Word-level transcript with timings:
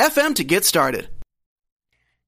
FM 0.00 0.34
to 0.36 0.44
get 0.44 0.64
started. 0.64 1.10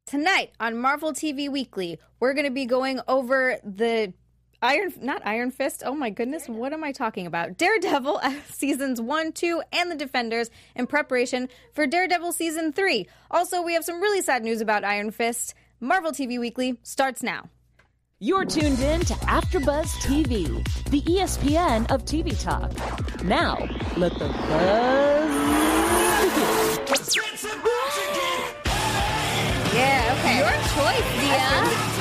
Tonight 0.05 0.51
on 0.61 0.77
Marvel 0.77 1.15
TV 1.15 1.51
Weekly, 1.51 1.99
we're 2.21 2.35
going 2.35 2.45
to 2.45 2.51
be 2.51 2.67
going 2.67 3.01
over 3.09 3.57
the 3.65 4.13
Iron, 4.61 4.93
not 5.01 5.23
Iron 5.25 5.51
Fist. 5.51 5.83
Oh 5.87 5.95
my 5.95 6.11
goodness, 6.11 6.47
what 6.51 6.75
am 6.75 6.85
I 6.85 6.93
talking 6.93 7.27
about? 7.27 7.57
Daredevil 7.57 8.21
seasons 8.51 9.01
one, 9.01 9.33
two, 9.33 9.63
and 9.73 9.91
the 9.91 9.97
Defenders 9.97 10.51
in 10.77 10.87
preparation 10.87 11.49
for 11.73 11.87
Daredevil 11.87 12.33
season 12.33 12.75
three. 12.75 13.09
Also, 13.31 13.63
we 13.63 13.73
have 13.73 13.85
some 13.85 14.03
really 14.03 14.21
sad 14.21 14.45
news 14.45 14.61
about 14.61 14.85
Iron 14.85 15.11
Fist. 15.11 15.55
Marvel 15.81 16.13
TV 16.13 16.39
Weekly 16.39 16.79
starts 16.83 17.23
now. 17.23 17.49
You're 18.21 18.45
tuned 18.45 18.81
in 18.81 19.01
to 19.01 19.15
AfterBuzz 19.15 19.89
TV, 20.03 20.63
the 20.91 21.01
ESPN 21.01 21.91
of 21.91 22.05
TV 22.05 22.39
talk. 22.39 22.71
Now, 23.25 23.57
let 23.97 24.13
the 24.19 24.29
buzz 24.29 25.33
begin. 27.17 27.32
Yeah, 29.75 30.15
okay. 30.19 30.39
Your 30.39 30.53
choice, 30.77 31.09
Dia. 31.21 31.49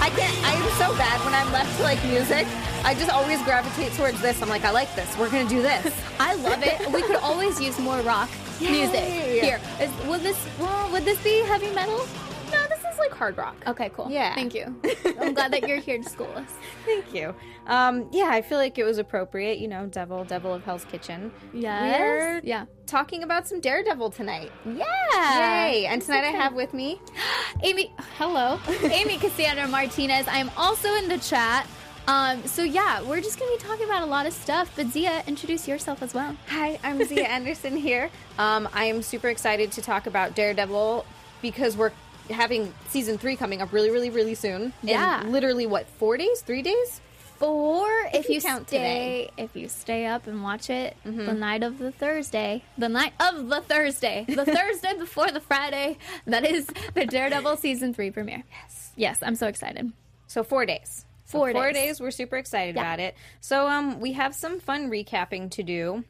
I 0.04 0.12
can't. 0.16 0.36
I 0.44 0.54
am 0.60 0.70
so 0.76 0.96
bad 0.98 1.24
when 1.24 1.34
I'm 1.34 1.52
left 1.54 1.76
to 1.78 1.84
like 1.84 2.04
music. 2.04 2.46
I 2.84 2.94
just 2.94 3.10
always 3.10 3.42
gravitate 3.44 3.94
towards 3.94 4.20
this. 4.20 4.42
I'm 4.42 4.50
like, 4.50 4.66
I 4.66 4.72
like 4.72 4.94
this. 4.96 5.08
We're 5.18 5.30
gonna 5.30 5.48
do 5.48 5.62
this. 5.62 5.94
I 6.20 6.36
love 6.36 6.62
it. 6.64 6.92
We 6.92 7.02
could 7.02 7.18
always 7.18 7.62
use 7.62 7.80
more 7.80 8.02
rock 8.02 8.30
Yay. 8.60 8.72
music. 8.72 9.04
Here, 9.42 9.62
is, 9.80 9.90
would 10.06 10.22
this 10.22 10.38
well, 10.60 10.92
would 10.92 11.06
this 11.06 11.22
be 11.24 11.40
heavy 11.42 11.72
metal? 11.74 12.06
No, 12.52 12.60
this 12.68 12.81
is 12.94 13.00
like 13.00 13.12
hard 13.12 13.38
rock. 13.38 13.56
Okay, 13.68 13.90
cool. 13.90 14.10
Yeah. 14.10 14.36
Thank 14.36 14.54
you. 14.54 14.80
I'm 15.20 15.34
glad 15.34 15.52
that 15.54 15.68
you're 15.68 15.80
here 15.80 15.98
to 15.98 16.10
school 16.10 16.32
us. 16.36 16.50
Thank 16.86 17.14
you. 17.14 17.34
Um, 17.68 18.08
yeah, 18.12 18.30
I 18.32 18.42
feel 18.42 18.58
like 18.58 18.78
it 18.78 18.84
was 18.84 18.98
appropriate. 18.98 19.60
You 19.60 19.68
know, 19.68 19.88
Devil, 19.88 20.24
Devil 20.24 20.54
of 20.54 20.64
Hell's 20.64 20.86
Kitchen. 20.86 21.32
Yes. 21.54 22.00
We're 22.00 22.42
yeah. 22.44 22.66
talking 22.86 23.24
about 23.24 23.48
some 23.48 23.60
Daredevil 23.60 24.12
tonight. 24.12 24.52
Yeah. 24.66 25.68
Yay! 25.68 25.86
And 25.86 26.02
tonight 26.02 26.24
I 26.24 26.32
have 26.32 26.54
with 26.54 26.74
me 26.74 27.00
Amy. 27.64 27.94
Hello, 28.18 28.60
Amy 28.84 29.18
Cassandra 29.18 29.68
Martinez. 29.68 30.28
I'm 30.28 30.50
also 30.58 30.94
in 30.96 31.08
the 31.08 31.18
chat. 31.18 31.68
Um, 32.08 32.46
so 32.48 32.64
yeah, 32.64 33.02
we're 33.04 33.22
just 33.22 33.40
gonna 33.40 33.52
be 33.52 33.58
talking 33.58 33.86
about 33.86 34.02
a 34.02 34.08
lot 34.08 34.26
of 34.26 34.34
stuff. 34.34 34.72
But 34.76 34.88
Zia, 34.88 35.24
introduce 35.28 35.68
yourself 35.68 36.02
as 36.02 36.14
well. 36.14 36.36
Hi, 36.48 36.80
I'm 36.84 37.04
Zia 37.06 37.24
Anderson 37.24 37.78
here. 37.78 38.10
Um, 38.40 38.68
I 38.74 38.86
am 38.86 39.02
super 39.04 39.30
excited 39.30 39.72
to 39.74 39.82
talk 39.82 40.08
about 40.08 40.36
Daredevil 40.36 41.06
because 41.42 41.78
we're 41.78 41.92
having 42.32 42.74
season 42.90 43.18
three 43.18 43.36
coming 43.36 43.62
up 43.62 43.72
really, 43.74 43.90
really, 43.92 44.10
really 44.10 44.36
soon. 44.36 44.74
Yeah. 44.84 45.24
Literally 45.28 45.68
what, 45.68 45.88
four 45.88 46.18
days, 46.18 46.42
three 46.42 46.62
days? 46.62 47.02
Four 47.38 47.90
if, 48.14 48.26
If 48.26 48.30
you 48.30 48.36
you, 48.36 48.42
count 48.42 48.68
stay 48.68 49.32
if 49.36 49.56
you 49.56 49.68
stay 49.68 50.06
up 50.06 50.28
and 50.28 50.44
watch 50.44 50.70
it 50.70 50.96
the 51.04 51.34
night 51.34 51.64
of 51.64 51.80
the 51.80 51.92
Thursday. 51.92 52.64
The 52.78 52.88
night 52.90 53.14
of 53.20 53.48
the 53.50 53.62
Thursday. 53.62 54.26
The 54.28 54.46
Thursday 54.58 54.94
before 55.00 55.32
the 55.32 55.40
Friday. 55.40 55.98
That 56.28 56.46
is 56.46 56.68
the 56.94 57.08
Daredevil 57.08 57.58
season 57.58 57.96
three 57.96 58.12
premiere. 58.12 58.44
Yes. 58.52 58.92
Yes, 58.96 59.20
I'm 59.24 59.34
so 59.36 59.48
excited. 59.48 59.92
So 60.28 60.44
four 60.44 60.68
days. 60.68 61.06
So 61.26 61.40
Four 61.40 61.52
four 61.54 61.72
days. 61.72 61.98
days. 61.98 62.00
We're 62.02 62.12
super 62.12 62.38
excited 62.38 62.76
Yeah. 62.76 62.82
about 62.82 63.00
it. 63.00 63.16
So 63.40 63.68
um, 63.68 64.00
we 64.00 64.12
have 64.14 64.36
some 64.36 64.60
fun 64.60 64.92
recapping 64.92 65.50
to 65.52 65.64
do. 65.64 66.04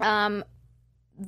Um, 0.00 0.42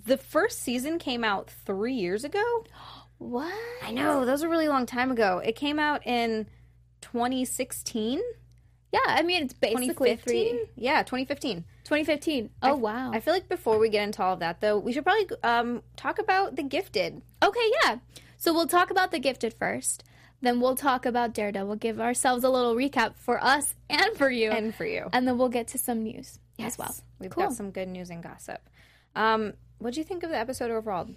the 0.05 0.17
first 0.17 0.63
season 0.63 0.99
came 0.99 1.23
out 1.23 1.49
three 1.65 1.95
years 1.95 2.25
ago. 2.25 2.43
What? 3.19 3.53
I 3.83 3.91
know 3.91 4.25
that 4.25 4.33
was 4.33 4.43
a 4.43 4.49
really 4.49 4.69
long 4.69 4.87
time 4.87 5.11
ago. 5.11 5.39
It 5.45 5.57
came 5.57 5.79
out 5.79 6.07
in 6.07 6.47
2016, 7.03 8.21
Yeah, 8.93 9.01
I 9.07 9.23
mean 9.23 9.45
it's 9.45 9.55
basically 9.55 10.17
2015. 10.17 10.25
three. 10.57 10.67
Yeah, 10.77 11.03
2015. 11.03 11.65
2015. 11.85 12.51
Oh 12.63 12.77
wow. 12.77 13.11
I 13.13 13.21
feel 13.21 13.35
like 13.35 13.49
before 13.49 13.79
we 13.79 13.89
get 13.89 14.05
into 14.05 14.23
all 14.23 14.35
of 14.35 14.41
that, 14.41 14.61
though, 14.61 14.79
we 14.79 14.93
should 14.93 15.05
probably 15.05 15.29
um, 15.43 15.83
talk 15.97 16.19
about 16.19 16.57
The 16.57 16.63
Gifted. 16.63 17.21
Okay, 17.43 17.71
yeah. 17.85 17.99
So 18.37 18.53
we'll 18.55 18.67
talk 18.69 18.91
about 18.91 19.11
the 19.11 19.19
gifted 19.19 19.55
first. 19.55 20.05
Then 20.41 20.61
we'll 20.61 20.77
talk 20.77 21.05
about 21.05 21.35
Daredevil. 21.35 21.67
We'll 21.67 21.77
give 21.77 22.01
ourselves 22.01 22.45
a 22.45 22.51
little 22.51 22.77
recap 22.77 23.17
for 23.17 23.43
us 23.43 23.75
and 23.91 24.17
for 24.17 24.31
you. 24.31 24.51
And 24.53 24.73
for 24.73 24.87
you. 24.87 25.09
And 25.13 25.27
then 25.27 25.37
we'll 25.39 25.49
get 25.49 25.67
to 25.69 25.79
some 25.79 26.05
news 26.05 26.39
as 26.61 26.79
well. 26.79 26.95
We've 27.19 27.31
Cool. 27.31 27.45
got 27.49 27.55
some 27.55 27.73
good 27.73 27.89
news 27.89 28.11
and 28.11 28.23
gossip. 28.23 28.61
Um, 29.17 29.55
what 29.79 29.95
do 29.95 30.01
you 30.01 30.05
think 30.05 30.23
of 30.23 30.31
the 30.31 30.39
episode 30.39 30.71
overall? 30.71 31.09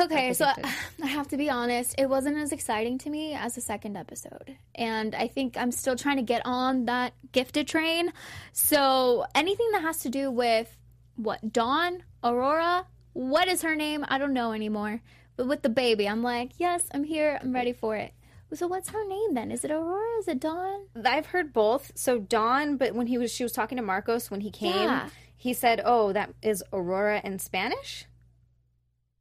Okay, 0.00 0.32
so 0.32 0.46
Gifted. 0.46 0.66
I 1.02 1.06
have 1.06 1.28
to 1.28 1.36
be 1.36 1.50
honest, 1.50 1.94
it 1.98 2.08
wasn't 2.08 2.36
as 2.36 2.52
exciting 2.52 2.98
to 2.98 3.10
me 3.10 3.34
as 3.34 3.54
the 3.54 3.60
second 3.60 3.96
episode. 3.96 4.56
And 4.74 5.14
I 5.14 5.28
think 5.28 5.56
I'm 5.56 5.72
still 5.72 5.96
trying 5.96 6.16
to 6.16 6.22
get 6.22 6.42
on 6.44 6.86
that 6.86 7.14
gifted 7.32 7.66
train. 7.66 8.12
So 8.52 9.26
anything 9.34 9.70
that 9.72 9.82
has 9.82 9.98
to 10.00 10.08
do 10.08 10.30
with 10.30 10.74
what, 11.16 11.52
Dawn, 11.52 12.04
Aurora, 12.22 12.86
what 13.12 13.48
is 13.48 13.62
her 13.62 13.74
name? 13.74 14.04
I 14.08 14.18
don't 14.18 14.32
know 14.32 14.52
anymore. 14.52 15.02
But 15.36 15.48
with 15.48 15.62
the 15.62 15.68
baby, 15.68 16.08
I'm 16.08 16.22
like, 16.22 16.52
yes, 16.58 16.84
I'm 16.92 17.04
here, 17.04 17.38
I'm 17.40 17.52
ready 17.52 17.72
for 17.72 17.96
it. 17.96 18.12
So 18.54 18.66
what's 18.66 18.88
her 18.90 19.06
name 19.06 19.34
then? 19.34 19.52
Is 19.52 19.64
it 19.64 19.70
Aurora? 19.70 20.18
Is 20.20 20.28
it 20.28 20.40
Dawn? 20.40 20.86
I've 21.04 21.26
heard 21.26 21.52
both. 21.52 21.92
So 21.94 22.18
Dawn, 22.18 22.76
but 22.76 22.94
when 22.94 23.06
he 23.06 23.18
was, 23.18 23.30
she 23.32 23.42
was 23.42 23.52
talking 23.52 23.76
to 23.76 23.82
Marcos 23.82 24.30
when 24.30 24.40
he 24.40 24.50
came. 24.50 24.72
Yeah. 24.72 25.10
He 25.36 25.52
said, 25.52 25.80
"Oh, 25.84 26.12
that 26.14 26.30
is 26.42 26.64
Aurora 26.72 27.20
in 27.22 27.38
Spanish." 27.38 28.06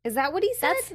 Is 0.07 0.15
that 0.15 0.33
what 0.33 0.43
he 0.43 0.53
said? 0.55 0.73
That's 0.73 0.93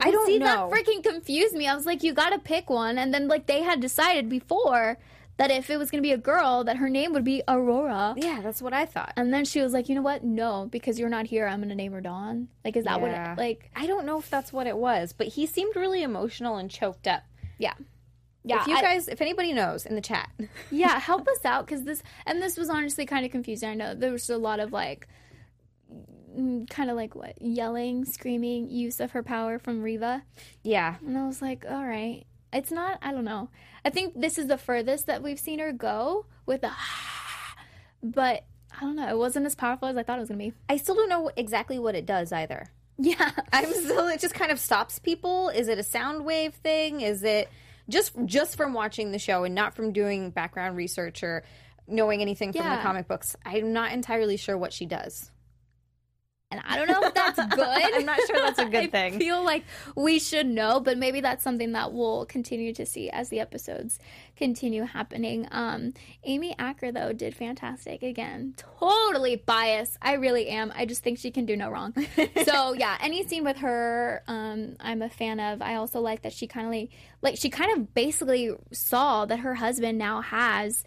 I 0.00 0.10
don't 0.10 0.26
see 0.26 0.38
know. 0.38 0.46
that 0.46 0.70
freaking 0.70 1.02
confused 1.02 1.54
me. 1.54 1.66
I 1.66 1.74
was 1.74 1.86
like, 1.86 2.02
you 2.02 2.12
gotta 2.12 2.38
pick 2.38 2.68
one, 2.68 2.98
and 2.98 3.12
then 3.14 3.28
like 3.28 3.46
they 3.46 3.62
had 3.62 3.80
decided 3.80 4.28
before 4.28 4.98
that 5.36 5.50
if 5.50 5.68
it 5.70 5.78
was 5.78 5.90
gonna 5.90 6.02
be 6.02 6.12
a 6.12 6.18
girl, 6.18 6.64
that 6.64 6.76
her 6.76 6.88
name 6.88 7.12
would 7.12 7.24
be 7.24 7.42
Aurora. 7.48 8.14
yeah, 8.16 8.40
that's 8.42 8.60
what 8.62 8.72
I 8.72 8.84
thought. 8.86 9.12
And 9.16 9.32
then 9.32 9.44
she 9.44 9.60
was 9.62 9.72
like, 9.72 9.88
you 9.88 9.94
know 9.94 10.02
what? 10.02 10.22
No, 10.22 10.68
because 10.70 10.98
you're 10.98 11.08
not 11.08 11.26
here. 11.26 11.46
I'm 11.46 11.60
gonna 11.60 11.74
name 11.74 11.92
her 11.92 12.00
Dawn. 12.00 12.48
Like, 12.64 12.76
is 12.76 12.84
that 12.84 13.00
Yeah. 13.00 13.30
what? 13.32 13.38
It, 13.38 13.42
like, 13.42 13.70
I 13.74 13.86
don't 13.86 14.04
know 14.06 14.18
if 14.18 14.28
that's 14.30 14.52
what 14.52 14.66
it 14.66 14.76
was, 14.76 15.12
but 15.12 15.28
he 15.28 15.46
seemed 15.46 15.74
really 15.76 16.02
emotional 16.02 16.56
and 16.56 16.70
choked 16.70 17.06
up. 17.08 17.22
yeah, 17.58 17.74
yeah. 18.44 18.60
if 18.60 18.66
you 18.66 18.76
I- 18.76 18.80
guys, 18.82 19.08
if 19.08 19.20
anybody 19.20 19.52
knows 19.52 19.86
in 19.86 19.94
the 19.94 20.00
chat, 20.00 20.28
yeah, 20.70 20.98
help 20.98 21.26
us 21.34 21.44
out 21.44 21.66
because 21.66 21.82
this 21.84 22.02
and 22.26 22.42
this 22.42 22.56
was 22.58 22.68
honestly 22.68 23.06
kind 23.06 23.24
of 23.24 23.30
confusing. 23.32 23.70
I 23.70 23.74
know 23.74 23.94
there 23.94 24.12
was 24.12 24.28
a 24.28 24.36
lot 24.38 24.60
of 24.60 24.72
like, 24.72 25.08
Mm, 26.36 26.68
kind 26.68 26.90
of 26.90 26.96
like 26.96 27.14
what 27.14 27.40
yelling, 27.40 28.04
screaming, 28.04 28.68
use 28.70 28.98
of 29.00 29.12
her 29.12 29.22
power 29.22 29.58
from 29.58 29.82
Reeva. 29.82 30.22
yeah, 30.62 30.96
And 31.06 31.16
I 31.16 31.26
was 31.26 31.40
like, 31.40 31.64
all 31.68 31.84
right. 31.84 32.24
It's 32.52 32.70
not, 32.70 32.98
I 33.02 33.12
don't 33.12 33.24
know. 33.24 33.48
I 33.84 33.90
think 33.90 34.20
this 34.20 34.38
is 34.38 34.46
the 34.46 34.58
furthest 34.58 35.06
that 35.06 35.22
we've 35.22 35.38
seen 35.40 35.58
her 35.58 35.72
go 35.72 36.26
with 36.46 36.62
a, 36.62 36.72
but 38.02 38.44
I 38.76 38.80
don't 38.80 38.96
know. 38.96 39.08
It 39.08 39.18
wasn't 39.18 39.46
as 39.46 39.54
powerful 39.54 39.88
as 39.88 39.96
I 39.96 40.02
thought 40.02 40.18
it 40.18 40.20
was 40.20 40.28
going 40.28 40.38
to 40.40 40.46
be. 40.50 40.54
I 40.68 40.76
still 40.76 40.94
don't 40.94 41.08
know 41.08 41.30
exactly 41.36 41.78
what 41.78 41.94
it 41.94 42.06
does 42.06 42.32
either. 42.32 42.66
Yeah. 42.96 43.32
I'm 43.52 43.72
still. 43.72 44.06
It 44.06 44.20
just 44.20 44.34
kind 44.36 44.52
of 44.52 44.60
stops 44.60 45.00
people. 45.00 45.48
Is 45.48 45.66
it 45.66 45.78
a 45.80 45.82
sound 45.82 46.24
wave 46.24 46.54
thing? 46.54 47.00
Is 47.00 47.24
it 47.24 47.50
just 47.88 48.12
just 48.24 48.56
from 48.56 48.72
watching 48.72 49.10
the 49.10 49.18
show 49.18 49.42
and 49.42 49.52
not 49.52 49.74
from 49.74 49.92
doing 49.92 50.30
background 50.30 50.76
research 50.76 51.24
or 51.24 51.42
knowing 51.88 52.20
anything 52.22 52.52
from 52.52 52.62
the 52.62 52.76
comic 52.82 53.08
books? 53.08 53.34
I'm 53.44 53.72
not 53.72 53.90
entirely 53.90 54.36
sure 54.36 54.56
what 54.56 54.72
she 54.72 54.86
does. 54.86 55.28
And 56.54 56.62
I 56.64 56.76
don't 56.76 56.86
know 56.86 57.02
if 57.02 57.14
that's 57.14 57.36
good. 57.54 57.94
I'm 57.94 58.06
not 58.06 58.20
sure 58.26 58.36
that's 58.36 58.60
a 58.60 58.66
good 58.66 58.92
thing. 58.92 59.16
I 59.16 59.18
feel 59.18 59.42
like 59.42 59.64
we 59.96 60.20
should 60.20 60.46
know, 60.46 60.78
but 60.78 60.98
maybe 60.98 61.20
that's 61.20 61.42
something 61.42 61.72
that 61.72 61.92
we'll 61.92 62.26
continue 62.26 62.72
to 62.74 62.86
see 62.86 63.10
as 63.10 63.28
the 63.28 63.40
episodes 63.40 63.98
continue 64.36 64.84
happening. 64.84 65.48
Um, 65.50 65.94
Amy 66.22 66.54
Acker, 66.56 66.92
though, 66.92 67.12
did 67.12 67.34
fantastic 67.34 68.04
again. 68.04 68.54
Totally 68.78 69.34
biased. 69.34 69.96
I 70.00 70.12
really 70.12 70.48
am. 70.48 70.72
I 70.76 70.86
just 70.86 71.02
think 71.02 71.18
she 71.18 71.32
can 71.32 71.44
do 71.44 71.56
no 71.56 71.70
wrong. 71.70 71.92
so, 72.44 72.72
yeah, 72.72 72.96
any 73.00 73.26
scene 73.26 73.42
with 73.42 73.56
her, 73.58 74.22
um, 74.28 74.76
I'm 74.78 75.02
a 75.02 75.10
fan 75.10 75.40
of. 75.40 75.60
I 75.60 75.74
also 75.74 76.00
like 76.00 76.22
that 76.22 76.32
she 76.32 76.46
kind 76.46 76.66
of 76.66 76.72
like, 76.72 76.90
like, 77.20 77.36
she 77.36 77.50
kind 77.50 77.76
of 77.76 77.94
basically 77.94 78.52
saw 78.70 79.24
that 79.24 79.40
her 79.40 79.54
husband 79.54 79.98
now 79.98 80.20
has 80.20 80.84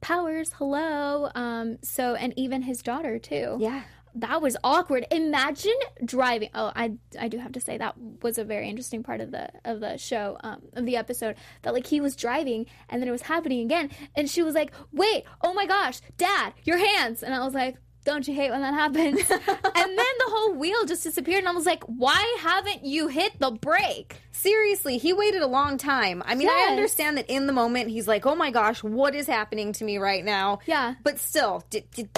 powers. 0.00 0.52
Hello. 0.52 1.28
Um, 1.34 1.78
so, 1.82 2.14
and 2.14 2.32
even 2.36 2.62
his 2.62 2.82
daughter, 2.82 3.18
too 3.18 3.56
Yeah. 3.58 3.82
That 4.20 4.42
was 4.42 4.56
awkward. 4.64 5.06
Imagine 5.10 5.78
driving. 6.04 6.50
Oh, 6.54 6.72
I 6.74 6.92
I 7.18 7.28
do 7.28 7.38
have 7.38 7.52
to 7.52 7.60
say 7.60 7.78
that 7.78 7.94
was 8.22 8.38
a 8.38 8.44
very 8.44 8.68
interesting 8.68 9.02
part 9.02 9.20
of 9.20 9.30
the 9.30 9.50
of 9.64 9.80
the 9.80 9.96
show 9.96 10.36
um, 10.42 10.62
of 10.74 10.86
the 10.86 10.96
episode 10.96 11.36
that 11.62 11.74
like 11.74 11.86
he 11.86 12.00
was 12.00 12.16
driving 12.16 12.66
and 12.88 13.00
then 13.00 13.08
it 13.08 13.12
was 13.12 13.22
happening 13.22 13.64
again 13.64 13.90
and 14.14 14.28
she 14.28 14.42
was 14.42 14.54
like, 14.54 14.72
"Wait, 14.92 15.24
oh 15.42 15.52
my 15.54 15.66
gosh, 15.66 16.00
Dad, 16.16 16.52
your 16.64 16.78
hands!" 16.78 17.22
And 17.22 17.34
I 17.34 17.44
was 17.44 17.54
like, 17.54 17.76
Don't 18.04 18.26
you 18.26 18.34
hate 18.34 18.50
when 18.50 18.62
that 18.62 18.74
happens? 18.74 19.18
and 19.30 19.98
then 19.98 20.14
the 20.24 20.28
whole 20.28 20.54
wheel 20.54 20.84
just 20.86 21.02
disappeared, 21.02 21.40
and 21.40 21.48
I 21.48 21.52
was 21.52 21.66
like, 21.66 21.84
why 21.84 22.36
haven't 22.40 22.84
you 22.84 23.08
hit 23.08 23.38
the 23.38 23.50
brake? 23.50 24.16
Seriously, 24.32 24.96
he 24.98 25.12
waited 25.12 25.42
a 25.42 25.46
long 25.46 25.76
time. 25.76 26.22
I 26.24 26.34
mean, 26.34 26.48
I 26.48 26.68
understand 26.70 27.18
that 27.18 27.26
in 27.28 27.46
the 27.46 27.52
moment 27.52 27.90
he's 27.90 28.08
like, 28.08 28.24
"Oh 28.24 28.34
my 28.36 28.50
gosh, 28.50 28.82
what 28.82 29.14
is 29.14 29.26
happening 29.26 29.72
to 29.74 29.84
me 29.84 29.98
right 29.98 30.24
now?" 30.24 30.60
Yeah. 30.64 30.94
But 31.02 31.18
still, 31.18 31.64
d- 31.70 31.84
d- 31.92 32.08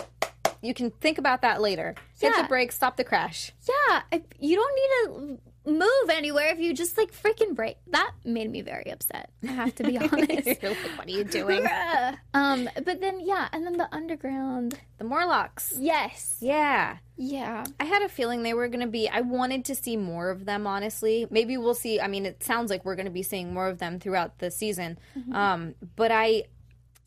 you 0.62 0.74
can 0.74 0.90
think 0.90 1.18
about 1.18 1.42
that 1.42 1.60
later. 1.60 1.94
Hit 2.20 2.32
Yeah. 2.36 2.42
the 2.42 2.48
brake, 2.48 2.72
stop 2.72 2.96
the 2.96 3.04
crash. 3.04 3.52
Yeah, 3.68 4.02
I, 4.12 4.22
you 4.38 4.56
don't 4.56 4.74
need 4.74 4.90
to 5.36 5.40
move 5.66 6.10
anywhere 6.10 6.48
if 6.52 6.58
you 6.58 6.72
just 6.74 6.96
like 6.96 7.12
freaking 7.12 7.54
brake. 7.54 7.76
That 7.88 8.12
made 8.24 8.50
me 8.50 8.62
very 8.62 8.90
upset. 8.90 9.30
I 9.46 9.52
have 9.52 9.74
to 9.76 9.84
be 9.84 9.98
honest. 9.98 10.46
Like, 10.62 10.76
"What 10.96 11.06
are 11.06 11.10
you 11.10 11.24
doing?" 11.24 11.66
Um, 12.34 12.68
but 12.84 13.00
then 13.00 13.20
yeah, 13.20 13.48
and 13.52 13.66
then 13.66 13.76
the 13.76 13.88
underground. 13.94 14.78
the 14.98 15.04
Morlocks. 15.04 15.74
Yes. 15.78 16.38
Yeah. 16.40 16.96
Yeah. 17.16 17.64
I 17.78 17.84
had 17.84 18.02
a 18.02 18.08
feeling 18.08 18.42
they 18.42 18.54
were 18.54 18.68
going 18.68 18.80
to 18.84 18.86
be. 18.86 19.08
I 19.08 19.20
wanted 19.20 19.64
to 19.66 19.74
see 19.74 19.96
more 19.96 20.30
of 20.30 20.44
them, 20.46 20.66
honestly. 20.66 21.26
Maybe 21.30 21.56
we'll 21.56 21.74
see. 21.74 22.00
I 22.00 22.06
mean, 22.08 22.24
it 22.26 22.42
sounds 22.42 22.70
like 22.70 22.84
we're 22.84 22.96
going 22.96 23.06
to 23.06 23.10
be 23.12 23.22
seeing 23.22 23.52
more 23.52 23.68
of 23.68 23.78
them 23.78 23.98
throughout 24.00 24.38
the 24.38 24.50
season. 24.50 24.98
Um, 25.32 25.74
but 25.96 26.10
I, 26.12 26.44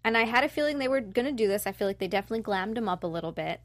and 0.03 0.17
I 0.17 0.23
had 0.23 0.43
a 0.43 0.49
feeling 0.49 0.77
they 0.77 0.87
were 0.87 1.01
going 1.01 1.25
to 1.25 1.31
do 1.31 1.47
this. 1.47 1.65
I 1.65 1.71
feel 1.71 1.87
like 1.87 1.99
they 1.99 2.07
definitely 2.07 2.43
glammed 2.43 2.75
them 2.75 2.89
up 2.89 3.03
a 3.03 3.07
little 3.07 3.31
bit. 3.31 3.61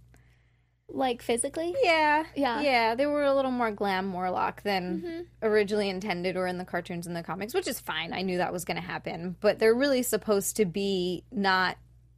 Like 0.91 1.21
physically. 1.21 1.75
Yeah. 1.83 2.25
Yeah. 2.35 2.61
Yeah. 2.63 2.95
They 2.95 3.07
were 3.07 3.25
a 3.25 3.35
little 3.35 3.51
more 3.51 3.71
glam 3.71 4.07
Morlock 4.07 4.63
than 4.63 5.03
mm-hmm. 5.03 5.47
originally 5.47 5.91
intended 5.91 6.37
or 6.37 6.47
in 6.47 6.57
the 6.57 6.65
cartoons 6.65 7.07
and 7.07 7.15
the 7.15 7.23
comics, 7.23 7.53
which 7.53 7.69
is 7.69 7.79
fine. 7.79 8.15
I 8.15 8.23
knew 8.23 8.39
that 8.39 8.55
was 8.55 8.65
going 8.65 8.79
to 8.79 8.83
happen. 8.83 9.37
But 9.41 9.59
they're 9.59 9.75
really 9.75 10.03
supposed 10.03 10.57
to 10.57 10.65
be 10.65 11.25
not 11.31 11.77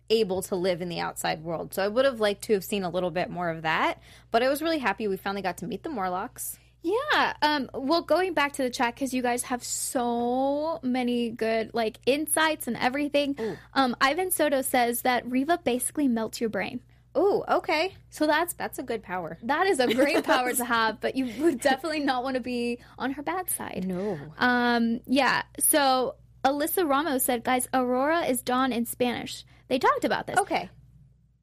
able 0.08 0.42
to 0.42 0.56
live 0.56 0.82
in 0.82 0.88
the 0.88 1.00
outside 1.00 1.42
world. 1.42 1.74
So 1.74 1.82
I 1.82 1.88
would 1.88 2.04
have 2.04 2.20
liked 2.20 2.42
to 2.42 2.52
have 2.52 2.64
seen 2.64 2.84
a 2.84 2.90
little 2.90 3.10
bit 3.10 3.28
more 3.28 3.48
of 3.48 3.62
that. 3.62 4.00
But 4.30 4.42
I 4.42 4.48
was 4.48 4.62
really 4.62 4.78
happy 4.78 5.08
we 5.08 5.16
finally 5.16 5.42
got 5.42 5.56
to 5.58 5.66
meet 5.66 5.82
the 5.82 5.88
Morlocks. 5.88 6.58
Yeah. 6.82 7.34
Um. 7.42 7.70
Well, 7.74 8.02
going 8.02 8.32
back 8.34 8.54
to 8.54 8.62
the 8.62 8.70
chat 8.70 8.94
because 8.94 9.12
you 9.12 9.22
guys 9.22 9.42
have 9.44 9.62
so 9.62 10.80
many 10.82 11.30
good 11.30 11.70
like 11.74 11.98
insights 12.06 12.66
and 12.68 12.76
everything. 12.76 13.36
Um. 13.74 13.94
Ivan 14.00 14.30
Soto 14.30 14.62
says 14.62 15.02
that 15.02 15.26
Reeva 15.28 15.62
basically 15.62 16.08
melts 16.08 16.40
your 16.40 16.50
brain. 16.50 16.80
Oh, 17.14 17.44
okay. 17.48 17.94
So 18.10 18.26
that's 18.26 18.54
That's 18.54 18.78
a 18.78 18.84
good 18.84 19.02
power. 19.02 19.36
that 19.42 19.66
is 19.66 19.80
a 19.80 19.92
great 19.92 20.22
power 20.24 20.52
to 20.60 20.64
have, 20.64 21.00
but 21.00 21.16
you 21.16 21.42
would 21.42 21.60
definitely 21.60 22.00
not 22.00 22.22
want 22.22 22.36
to 22.36 22.40
be 22.40 22.78
on 22.98 23.12
her 23.12 23.22
bad 23.22 23.50
side. 23.50 23.84
No. 23.86 24.16
Um, 24.38 25.00
yeah. 25.06 25.42
So 25.58 26.14
Alyssa 26.44 26.88
Ramos 26.88 27.24
said, 27.24 27.42
guys, 27.42 27.68
Aurora 27.74 28.26
is 28.26 28.42
Dawn 28.42 28.72
in 28.72 28.86
Spanish. 28.86 29.44
They 29.66 29.80
talked 29.80 30.04
about 30.04 30.28
this. 30.28 30.38
Okay. 30.38 30.70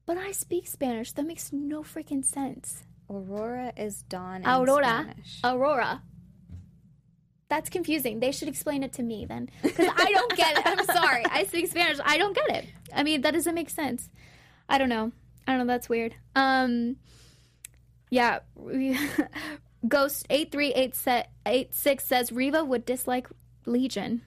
But 0.06 0.16
I 0.16 0.32
speak 0.32 0.66
Spanish. 0.66 1.12
That 1.12 1.26
makes 1.26 1.52
no 1.52 1.82
freaking 1.82 2.24
sense. 2.24 2.82
Aurora 3.10 3.72
is 3.76 4.02
dawn 4.02 4.42
in 4.42 4.48
Aurora. 4.48 5.04
Spanish. 5.04 5.40
Aurora. 5.44 6.02
That's 7.48 7.70
confusing. 7.70 8.20
They 8.20 8.32
should 8.32 8.48
explain 8.48 8.82
it 8.82 8.92
to 8.94 9.02
me 9.02 9.24
then. 9.24 9.48
Because 9.62 9.88
I 9.96 10.12
don't 10.12 10.36
get 10.36 10.58
it. 10.58 10.66
I'm 10.66 10.84
sorry. 10.84 11.24
I 11.30 11.44
speak 11.44 11.68
Spanish. 11.68 11.98
I 12.04 12.18
don't 12.18 12.34
get 12.34 12.50
it. 12.50 12.66
I 12.94 13.02
mean, 13.02 13.22
that 13.22 13.32
doesn't 13.32 13.54
make 13.54 13.70
sense. 13.70 14.10
I 14.68 14.76
don't 14.76 14.90
know. 14.90 15.12
I 15.46 15.52
don't 15.52 15.66
know. 15.66 15.72
That's 15.72 15.88
weird. 15.88 16.14
Um, 16.36 16.96
yeah. 18.10 18.40
Ghost 19.88 20.26
8386 20.28 22.04
says 22.04 22.30
Reeva 22.30 22.66
would 22.66 22.84
dislike 22.84 23.28
Legion. 23.64 24.22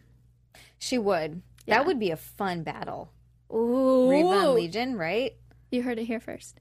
She 0.80 0.98
would. 0.98 1.44
Yeah. 1.68 1.78
That 1.78 1.86
would 1.86 2.00
be 2.00 2.10
a 2.10 2.18
fun 2.18 2.64
battle. 2.64 3.12
Ooh. 3.54 4.08
Reeva 4.10 4.46
and 4.46 4.54
Legion, 4.54 4.98
right? 4.98 5.34
You 5.72 5.82
heard 5.84 5.98
it 6.00 6.06
here 6.06 6.20
1st 6.20 6.54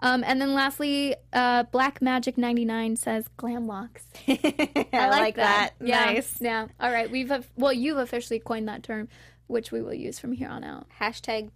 Um, 0.00 0.22
and 0.24 0.40
then 0.40 0.54
lastly, 0.54 1.16
uh, 1.32 1.64
Black 1.64 2.00
Magic 2.00 2.38
99 2.38 2.94
says 2.94 3.26
glam 3.36 3.66
locks. 3.66 4.06
I, 4.28 5.08
like 5.10 5.34
that. 5.34 5.72
Yeah. 5.80 6.04
Nice. 6.04 6.38
Yeah. 6.40 6.68
All 6.78 6.92
right. 6.92 7.10
We've 7.10 7.32
well, 7.56 7.72
you've 7.72 7.98
officially 7.98 8.38
coined 8.38 8.68
that 8.68 8.84
term, 8.84 9.08
which 9.48 9.72
we 9.72 9.82
will 9.82 9.92
use 9.94 10.20
from 10.20 10.32
here 10.32 10.48
on 10.48 10.62
out. 10.62 10.86
Hashtag 11.00 11.50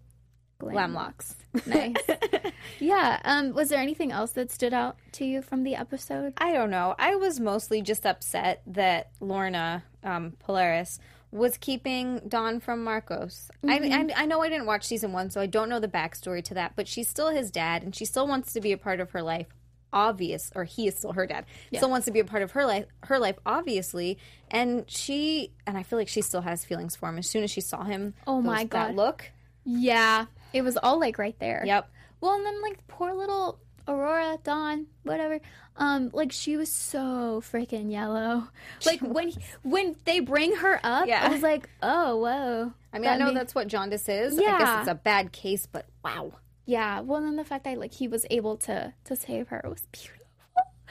glam 0.59 0.95
locks. 0.95 1.37
Nice. 1.67 1.97
yeah. 2.81 3.19
Um, 3.25 3.55
was 3.55 3.71
there 3.71 3.81
anything 3.81 4.13
else 4.13 4.33
that 4.33 4.53
stood 4.53 4.75
out 4.75 4.99
to 5.13 5.25
you 5.25 5.41
from 5.41 5.63
the 5.63 5.75
episode? 5.75 6.35
I 6.37 6.53
don't 6.53 6.71
know. 6.71 6.95
I 6.99 7.17
was 7.17 7.41
mostly 7.41 7.81
just 7.81 8.05
upset 8.05 8.63
that 8.67 9.11
Lorna 9.21 9.85
um, 10.05 10.35
Polaris 10.39 10.99
was 11.31 11.57
keeping 11.59 12.21
Dawn 12.29 12.61
from 12.61 12.85
Marcos. 12.85 13.51
I, 13.65 13.79
mm-hmm. 13.79 14.11
I, 14.17 14.23
I 14.23 14.27
know 14.27 14.41
I 14.41 14.49
didn't 14.49 14.67
watch 14.67 14.85
season 14.85 15.13
one, 15.13 15.31
so 15.31 15.41
I 15.41 15.47
don't 15.47 15.69
know 15.69 15.81
the 15.81 15.89
backstory 15.89 16.43
to 16.45 16.55
that, 16.55 16.73
but 16.77 16.89
she's 16.89 17.09
still 17.09 17.31
his 17.31 17.51
dad, 17.51 17.83
and 17.83 17.95
she 17.95 18.05
still 18.05 18.27
wants 18.27 18.53
to 18.53 18.61
be 18.61 18.73
a 18.73 18.79
part 18.79 19.01
of 19.01 19.11
her 19.11 19.23
life. 19.23 19.49
Obvious, 19.93 20.51
or 20.55 20.65
he 20.65 20.89
is 20.89 20.97
still 20.97 21.13
her 21.13 21.27
dad. 21.27 21.47
Still 21.75 21.89
wants 21.89 22.05
to 22.07 22.11
be 22.11 22.21
a 22.21 22.25
part 22.25 22.43
of 22.43 22.51
her 22.51 22.67
life. 22.67 22.85
Her 23.05 23.19
life, 23.19 23.37
obviously, 23.47 24.19
and 24.51 24.85
she 24.91 25.53
and 25.67 25.79
I 25.79 25.85
feel 25.85 25.99
like 25.99 26.09
she 26.09 26.21
still 26.21 26.43
has 26.43 26.65
feelings 26.65 26.97
for 26.97 27.09
him. 27.09 27.19
As 27.19 27.31
soon 27.31 27.45
as 27.45 27.51
she 27.51 27.61
saw 27.61 27.85
him, 27.85 28.13
Oh 28.27 28.43
my 28.43 28.65
God. 28.65 28.89
that 28.89 28.95
look. 28.95 29.31
Yeah. 29.65 30.27
It 30.53 30.63
was 30.63 30.77
all 30.77 31.01
like 31.01 31.19
right 31.19 31.39
there. 31.39 31.63
Yep. 31.65 31.89
Well, 32.21 32.35
and 32.35 32.45
then 32.45 32.61
like 32.63 32.87
poor 32.89 33.15
little 33.15 33.59
Aurora, 33.89 34.39
Dawn, 34.43 34.87
whatever. 35.05 35.41
Um, 35.77 36.11
like 36.13 36.33
she 36.33 36.57
was 36.57 36.71
so 36.73 37.43
freaking 37.45 37.91
yellow. 37.93 38.49
Like 38.87 39.01
when 39.01 39.33
when 39.63 39.97
they 40.05 40.21
bring 40.21 40.57
her 40.57 40.81
up, 40.83 41.07
Yeah. 41.07 41.25
I 41.27 41.29
was 41.29 41.43
like, 41.43 41.69
oh 41.83 42.17
whoa. 42.17 42.73
I 42.93 42.99
mean, 42.99 43.11
I 43.11 43.17
know 43.17 43.33
that's 43.35 43.55
what 43.55 43.69
jaundice 43.69 44.09
is. 44.09 44.39
Yeah. 44.41 44.55
I 44.55 44.59
guess 44.59 44.79
it's 44.81 44.91
a 44.91 44.95
bad 44.95 45.33
case, 45.33 45.67
but 45.71 45.87
wow, 46.05 46.33
yeah. 46.65 47.01
Well, 47.01 47.21
then 47.21 47.37
the 47.37 47.45
fact 47.45 47.65
that 47.65 47.79
like 47.79 47.93
he 47.93 48.09
was 48.09 48.25
able 48.31 48.57
to 48.59 48.95
to 49.05 49.17
save 49.17 49.49
her 49.49 49.61
was 49.69 49.87
beautiful. 49.93 50.27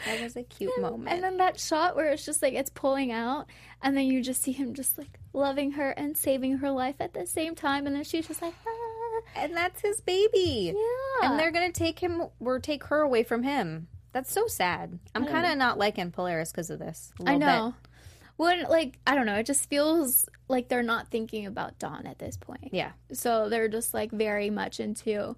that 0.06 0.22
was 0.22 0.36
a 0.36 0.44
cute 0.56 0.80
moment. 0.80 1.10
And 1.14 1.24
then 1.24 1.38
that 1.38 1.60
shot 1.60 1.96
where 1.96 2.12
it's 2.12 2.26
just 2.26 2.42
like 2.44 2.54
it's 2.54 2.70
pulling 2.70 3.12
out, 3.12 3.48
and 3.82 3.98
then 3.98 4.06
you 4.06 4.22
just 4.22 4.42
see 4.44 4.52
him 4.52 4.74
just 4.74 4.98
like 4.98 5.20
loving 5.34 5.72
her 5.72 5.90
and 5.92 6.16
saving 6.16 6.58
her 6.58 6.70
life 6.72 6.96
at 7.00 7.14
the 7.14 7.26
same 7.26 7.56
time, 7.56 7.88
and 7.88 7.96
then 7.96 8.04
she's 8.04 8.28
just 8.28 8.42
like, 8.42 8.54
ah. 8.68 8.85
And 9.36 9.56
that's 9.56 9.82
his 9.82 10.02
baby. 10.02 10.74
Yeah. 10.76 11.30
And 11.30 11.40
they're 11.40 11.52
gonna 11.52 11.72
take 11.72 12.00
him 12.00 12.24
or 12.40 12.60
take 12.60 12.84
her 12.86 13.02
away 13.02 13.24
from 13.24 13.44
him. 13.44 13.88
That's 14.12 14.32
so 14.32 14.48
sad. 14.48 14.98
I'm 15.14 15.26
kind 15.26 15.46
of 15.46 15.58
not 15.58 15.78
liking 15.78 16.12
Polaris 16.12 16.52
because 16.52 16.70
of 16.70 16.80
this. 16.80 17.12
I 17.26 17.38
know. 17.38 17.74
When 18.38 18.64
like 18.64 18.98
I 19.06 19.16
don't 19.16 19.26
know, 19.26 19.36
it 19.36 19.46
just 19.46 19.70
feels 19.70 20.30
like 20.48 20.68
they're 20.70 20.84
not 20.84 21.10
thinking 21.10 21.46
about 21.46 21.80
Dawn 21.80 22.06
at 22.06 22.20
this 22.20 22.38
point. 22.38 22.70
Yeah. 22.72 22.92
So 23.12 23.50
they're 23.50 23.68
just 23.68 23.94
like 23.94 24.12
very 24.12 24.50
much 24.50 24.80
into, 24.80 25.36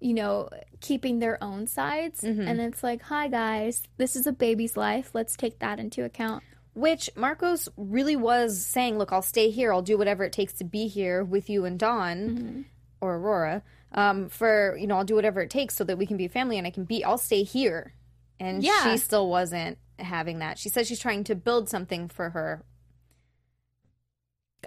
you 0.00 0.14
know, 0.14 0.48
keeping 0.80 1.18
their 1.18 1.42
own 1.42 1.66
sides. 1.66 2.22
Mm-hmm. 2.22 2.48
And 2.48 2.60
it's 2.60 2.82
like, 2.82 3.02
hi 3.02 3.28
guys, 3.28 3.82
this 3.96 4.16
is 4.16 4.26
a 4.26 4.32
baby's 4.32 4.76
life. 4.76 5.10
Let's 5.12 5.36
take 5.36 5.58
that 5.58 5.78
into 5.78 6.04
account. 6.04 6.42
Which 6.74 7.08
Marcos 7.14 7.68
really 7.76 8.16
was 8.16 8.66
saying, 8.66 8.98
"Look, 8.98 9.12
I'll 9.12 9.22
stay 9.22 9.50
here. 9.50 9.72
I'll 9.72 9.80
do 9.80 9.96
whatever 9.96 10.24
it 10.24 10.32
takes 10.32 10.54
to 10.54 10.64
be 10.64 10.88
here 10.88 11.22
with 11.22 11.48
you 11.48 11.66
and 11.66 11.78
Dawn 11.78 12.16
Mm-hmm. 12.16 12.60
Or 13.04 13.16
Aurora. 13.16 13.62
Um, 13.92 14.28
for 14.28 14.76
you 14.76 14.86
know, 14.86 14.96
I'll 14.96 15.04
do 15.04 15.14
whatever 15.14 15.40
it 15.40 15.50
takes 15.50 15.76
so 15.76 15.84
that 15.84 15.98
we 15.98 16.06
can 16.06 16.16
be 16.16 16.24
a 16.24 16.28
family 16.28 16.58
and 16.58 16.66
I 16.66 16.70
can 16.70 16.84
be. 16.84 17.04
I'll 17.04 17.18
stay 17.18 17.42
here." 17.44 17.92
And 18.40 18.62
Yeah. 18.64 18.92
she 18.92 18.98
still 18.98 19.28
wasn't 19.28 19.78
having 19.98 20.40
that. 20.40 20.58
She 20.58 20.68
says 20.68 20.88
she's 20.88 20.98
trying 20.98 21.22
to 21.24 21.34
build 21.36 21.68
something 21.68 22.08
for 22.08 22.30
her. 22.30 22.64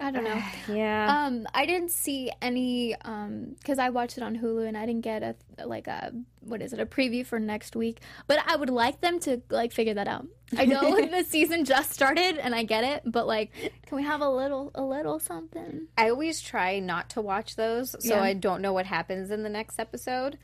I 0.02 0.12
don't 0.12 0.24
know. 0.24 0.42
Yeah. 0.74 1.26
Um, 1.26 1.48
I 1.54 1.66
didn't 1.66 1.92
see 1.92 2.32
any 2.42 2.96
um 2.96 3.56
because 3.60 3.80
I 3.80 3.90
watched 3.90 4.18
it 4.18 4.24
on 4.24 4.38
Hulu 4.38 4.68
and 4.68 4.78
I 4.78 4.86
didn't 4.86 5.02
get 5.02 5.24
a 5.24 5.36
like 5.66 5.88
a 5.88 6.12
what 6.42 6.62
is 6.62 6.74
it 6.74 6.80
a 6.80 6.86
preview 6.86 7.26
for 7.26 7.40
next 7.40 7.76
week. 7.76 8.00
But 8.28 8.40
I 8.46 8.56
would 8.56 8.70
like 8.70 9.02
them 9.02 9.20
to 9.22 9.42
like 9.50 9.72
figure 9.74 9.94
that 9.96 10.08
out. 10.08 10.28
I 10.58 10.66
know 10.66 10.96
the 11.10 11.24
season 11.24 11.66
just 11.66 11.92
started 11.92 12.38
and 12.38 12.54
I 12.56 12.64
get 12.64 12.84
it, 12.84 13.04
but 13.06 13.28
like, 13.28 13.52
can 13.86 13.96
we 13.98 14.04
have 14.04 14.22
a 14.22 14.30
little 14.30 14.72
a 14.76 14.82
little 14.84 15.20
something? 15.20 15.88
I 15.98 16.10
always 16.10 16.42
try 16.42 16.80
not 16.80 17.10
to 17.12 17.22
watch 17.22 17.56
those, 17.56 17.92
so 17.92 18.16
Yeah. 18.16 18.22
I 18.22 18.34
don't 18.34 18.62
know 18.62 18.74
what 18.74 18.86
happens 18.86 19.32
in 19.32 19.44
the 19.44 19.50
next 19.50 19.80
episode. 19.80 20.38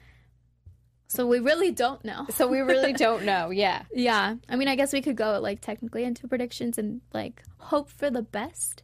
So 1.08 1.28
we 1.28 1.40
really 1.40 1.72
don't 1.72 2.04
know. 2.04 2.26
So 2.32 2.48
we 2.48 2.60
really 2.62 2.94
don't 3.06 3.24
know. 3.24 3.50
Yeah. 3.52 3.84
Yeah, 3.94 4.36
I 4.50 4.56
mean, 4.56 4.68
I 4.68 4.76
guess 4.76 4.94
we 4.94 5.02
could 5.02 5.16
go 5.16 5.40
like 5.40 5.62
technically 5.62 6.04
into 6.04 6.28
predictions 6.28 6.78
and 6.78 7.02
like 7.14 7.44
hope 7.58 7.90
for 7.90 8.10
the 8.10 8.24
best. 8.24 8.82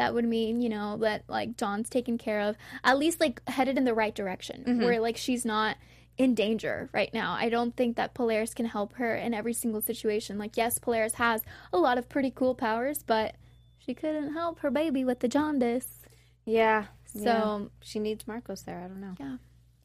That 0.00 0.14
would 0.14 0.24
mean, 0.24 0.60
you 0.60 0.68
know, 0.68 0.96
that 0.98 1.24
like 1.28 1.56
Dawn's 1.56 1.90
taken 1.90 2.16
care 2.16 2.40
of, 2.40 2.56
at 2.82 2.98
least 2.98 3.20
like 3.20 3.46
headed 3.48 3.76
in 3.76 3.84
the 3.84 3.94
right 3.94 4.14
direction, 4.14 4.64
mm-hmm. 4.66 4.82
where 4.82 4.98
like 4.98 5.16
she's 5.16 5.44
not 5.44 5.76
in 6.16 6.34
danger 6.34 6.88
right 6.92 7.12
now. 7.14 7.32
I 7.32 7.48
don't 7.48 7.76
think 7.76 7.96
that 7.96 8.14
Polaris 8.14 8.54
can 8.54 8.66
help 8.66 8.94
her 8.94 9.14
in 9.14 9.32
every 9.32 9.52
single 9.52 9.80
situation. 9.80 10.38
Like, 10.38 10.56
yes, 10.56 10.78
Polaris 10.78 11.14
has 11.14 11.42
a 11.72 11.78
lot 11.78 11.98
of 11.98 12.08
pretty 12.08 12.30
cool 12.30 12.54
powers, 12.54 13.02
but 13.02 13.36
she 13.78 13.94
couldn't 13.94 14.34
help 14.34 14.60
her 14.60 14.70
baby 14.70 15.04
with 15.04 15.20
the 15.20 15.28
jaundice. 15.28 16.00
Yeah. 16.44 16.86
So 17.06 17.22
yeah. 17.22 17.58
she 17.82 17.98
needs 17.98 18.26
Marcos 18.26 18.62
there. 18.62 18.78
I 18.78 18.88
don't 18.88 19.00
know. 19.00 19.14
yeah, 19.18 19.36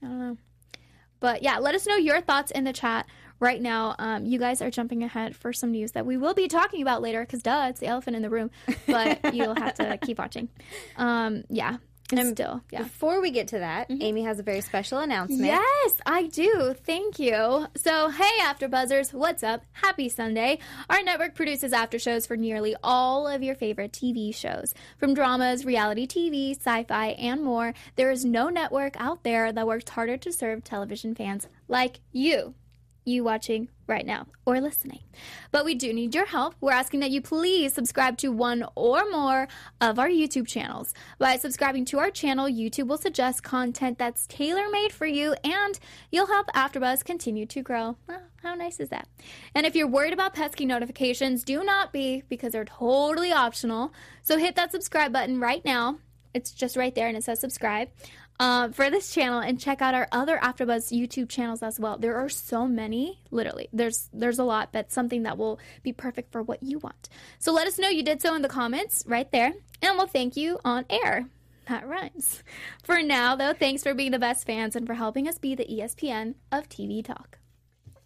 I 0.03 0.05
don't 0.05 0.19
know. 0.19 0.37
But 1.19 1.41
yeah, 1.41 1.57
let 1.57 1.75
us 1.75 1.87
know 1.87 1.95
your 1.95 2.21
thoughts 2.21 2.51
in 2.51 2.65
the 2.65 2.73
chat 2.73 3.07
right 3.39 3.61
now. 3.61 3.95
Um, 3.99 4.25
you 4.25 4.39
guys 4.39 4.61
are 4.61 4.71
jumping 4.71 5.03
ahead 5.03 5.35
for 5.35 5.53
some 5.53 5.71
news 5.71 5.91
that 5.93 6.05
we 6.05 6.17
will 6.17 6.33
be 6.33 6.47
talking 6.47 6.81
about 6.81 7.01
later 7.01 7.21
because 7.21 7.41
duh, 7.41 7.67
it's 7.69 7.79
the 7.79 7.87
elephant 7.87 8.15
in 8.15 8.21
the 8.21 8.29
room. 8.29 8.51
But 8.87 9.33
you'll 9.33 9.55
have 9.55 9.75
to 9.75 9.97
keep 9.97 10.19
watching. 10.19 10.49
Um, 10.97 11.43
yeah. 11.49 11.77
And 12.11 12.37
still, 12.37 12.61
yeah. 12.71 12.83
Before 12.83 13.19
we 13.19 13.31
get 13.31 13.47
to 13.47 13.59
that, 13.59 13.87
Amy 13.89 14.23
has 14.25 14.37
a 14.37 14.43
very 14.43 14.61
special 14.61 14.99
announcement. 14.99 15.45
Yes, 15.45 15.91
I 16.05 16.27
do. 16.27 16.75
Thank 16.85 17.17
you. 17.17 17.65
So, 17.77 18.09
hey, 18.09 18.29
After 18.43 18.67
Buzzers, 18.67 19.11
what's 19.11 19.41
up? 19.41 19.63
Happy 19.71 20.09
Sunday. 20.09 20.59
Our 20.87 21.01
network 21.01 21.33
produces 21.33 21.73
after 21.73 21.97
shows 21.97 22.27
for 22.27 22.37
nearly 22.37 22.75
all 22.83 23.27
of 23.27 23.41
your 23.41 23.55
favorite 23.55 23.91
TV 23.91 24.35
shows. 24.35 24.75
From 24.99 25.15
dramas, 25.15 25.65
reality 25.65 26.05
TV, 26.05 26.51
sci 26.51 26.83
fi, 26.83 27.07
and 27.13 27.41
more, 27.41 27.73
there 27.95 28.11
is 28.11 28.23
no 28.23 28.49
network 28.49 28.95
out 28.99 29.23
there 29.23 29.51
that 29.51 29.65
works 29.65 29.89
harder 29.89 30.17
to 30.17 30.31
serve 30.31 30.63
television 30.63 31.15
fans 31.15 31.47
like 31.67 32.01
you. 32.11 32.53
You 33.05 33.23
watching 33.23 33.69
right 33.87 34.05
now 34.05 34.25
or 34.45 34.59
listening. 34.59 35.01
But 35.51 35.63
we 35.63 35.75
do 35.75 35.93
need 35.93 36.15
your 36.15 36.25
help. 36.25 36.55
We're 36.59 36.71
asking 36.71 37.01
that 37.01 37.11
you 37.11 37.21
please 37.21 37.73
subscribe 37.73 38.17
to 38.17 38.31
one 38.31 38.65
or 38.73 39.09
more 39.11 39.47
of 39.79 39.99
our 39.99 40.09
YouTube 40.09 40.47
channels. 40.47 40.93
By 41.19 41.37
subscribing 41.37 41.85
to 41.85 41.99
our 41.99 42.09
channel, 42.09 42.47
YouTube 42.47 42.87
will 42.87 42.97
suggest 42.97 43.43
content 43.43 43.99
that's 43.99 44.25
tailor 44.25 44.69
made 44.71 44.91
for 44.91 45.05
you 45.05 45.35
and 45.43 45.79
you'll 46.11 46.25
help 46.25 46.47
AfterBuzz 46.55 47.03
continue 47.03 47.45
to 47.45 47.61
grow. 47.61 47.95
How 48.41 48.55
nice 48.55 48.79
is 48.79 48.89
that? 48.89 49.07
And 49.53 49.67
if 49.67 49.75
you're 49.75 49.87
worried 49.87 50.13
about 50.13 50.33
pesky 50.33 50.65
notifications, 50.65 51.43
do 51.43 51.63
not 51.63 51.93
be 51.93 52.23
because 52.27 52.53
they're 52.53 52.65
totally 52.65 53.31
optional. 53.31 53.93
So 54.23 54.37
hit 54.37 54.55
that 54.55 54.71
subscribe 54.71 55.13
button 55.13 55.39
right 55.39 55.63
now. 55.63 55.99
It's 56.33 56.51
just 56.51 56.75
right 56.75 56.93
there 56.93 57.07
and 57.07 57.15
it 57.15 57.23
says 57.23 57.39
subscribe 57.39 57.89
uh, 58.39 58.69
for 58.69 58.89
this 58.89 59.13
channel 59.13 59.39
and 59.39 59.59
check 59.59 59.81
out 59.81 59.93
our 59.93 60.07
other 60.11 60.37
AfterBuzz 60.37 60.91
YouTube 60.91 61.29
channels 61.29 61.63
as 61.63 61.79
well. 61.79 61.97
There 61.97 62.15
are 62.15 62.29
so 62.29 62.67
many, 62.67 63.21
literally. 63.31 63.69
There's 63.71 64.09
there's 64.13 64.39
a 64.39 64.43
lot, 64.43 64.69
but 64.71 64.91
something 64.91 65.23
that 65.23 65.37
will 65.37 65.59
be 65.83 65.93
perfect 65.93 66.31
for 66.31 66.41
what 66.41 66.61
you 66.61 66.79
want. 66.79 67.09
So 67.39 67.53
let 67.53 67.67
us 67.67 67.79
know 67.79 67.89
you 67.89 68.03
did 68.03 68.21
so 68.21 68.35
in 68.35 68.41
the 68.41 68.49
comments 68.49 69.03
right 69.07 69.31
there, 69.31 69.53
and 69.81 69.97
we'll 69.97 70.07
thank 70.07 70.35
you 70.35 70.59
on 70.65 70.85
air. 70.89 71.27
That 71.67 71.87
rhymes. 71.87 72.43
For 72.83 73.01
now, 73.01 73.35
though, 73.35 73.53
thanks 73.53 73.81
for 73.81 73.95
being 73.95 74.11
the 74.11 74.19
best 74.19 74.45
fans 74.45 74.75
and 74.75 74.85
for 74.85 74.93
helping 74.93 75.27
us 75.27 75.39
be 75.39 75.55
the 75.55 75.65
ESPN 75.65 76.35
of 76.51 76.69
TV 76.69 77.03
talk. 77.03 77.39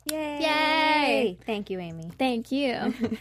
Yay! 0.05 0.39
Yay! 0.41 1.39
Thank 1.45 1.69
you, 1.69 1.79
Amy. 1.79 2.09
Thank 2.17 2.53
you. 2.53 2.93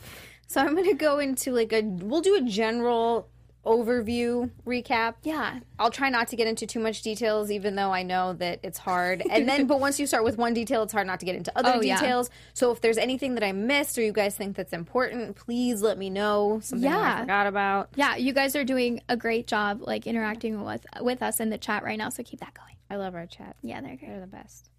So 0.49 0.63
I'm 0.63 0.75
going 0.75 0.89
to 0.89 0.95
go 0.95 1.19
into 1.19 1.53
like 1.53 1.73
a 1.75 1.83
we'll 1.83 2.23
do 2.23 2.35
a 2.35 2.41
general 2.41 3.29
overview 3.67 4.51
recap. 4.67 5.15
yeah. 5.23 5.61
I'll 5.79 5.91
try 5.91 6.09
not 6.09 6.29
to 6.29 6.37
get 6.37 6.47
into 6.47 6.67
too 6.67 6.81
much 6.81 7.03
details, 7.03 7.51
even 7.51 7.75
though 7.77 7.93
I 7.93 8.03
know 8.03 8.33
that 8.35 8.61
it's 8.63 8.79
hard. 8.79 9.23
And 9.31 9.49
then, 9.49 9.67
but 9.67 9.79
once 9.81 10.01
you 10.01 10.07
start 10.07 10.25
with 10.25 10.39
one 10.39 10.55
detail, 10.55 10.83
it's 10.83 10.93
hard 10.93 11.07
not 11.07 11.21
to 11.21 11.27
get 11.27 11.37
into 11.37 11.53
other 11.57 11.73
Oh, 11.77 11.81
yeah. 11.81 12.01
details. 12.01 12.31
So 12.55 12.71
if 12.73 12.81
there's 12.81 12.99
anything 12.99 13.35
that 13.35 13.45
I 13.45 13.53
missed 13.53 13.99
or 13.99 14.03
you 14.03 14.13
guys 14.13 14.35
think 14.37 14.57
that's 14.57 14.73
important, 14.73 15.37
please 15.37 15.83
let 15.83 15.99
me 15.99 16.09
know. 16.11 16.61
Something 16.63 16.91
that 16.91 16.97
I 16.99 17.09
Yeah. 17.09 17.21
forgot 17.21 17.47
about. 17.47 17.89
Yeah, 17.97 18.17
you 18.17 18.33
guys 18.33 18.57
are 18.57 18.65
doing 18.65 19.03
a 19.09 19.17
great 19.17 19.47
job 19.47 19.83
like 19.83 20.07
interacting 20.07 20.65
with 20.65 20.85
with 21.01 21.23
us 21.23 21.39
in 21.41 21.51
the 21.51 21.59
chat 21.59 21.83
right 21.85 21.99
now, 21.99 22.09
so 22.09 22.23
keep 22.23 22.41
that 22.41 22.55
going. 22.55 22.75
I 22.91 22.97
love 22.97 23.15
our 23.15 23.27
chat. 23.27 23.57
Yeah, 23.63 23.81
they're 23.81 23.97
great. 23.97 24.09
They're 24.09 24.21
the 24.21 24.27
best. 24.27 24.71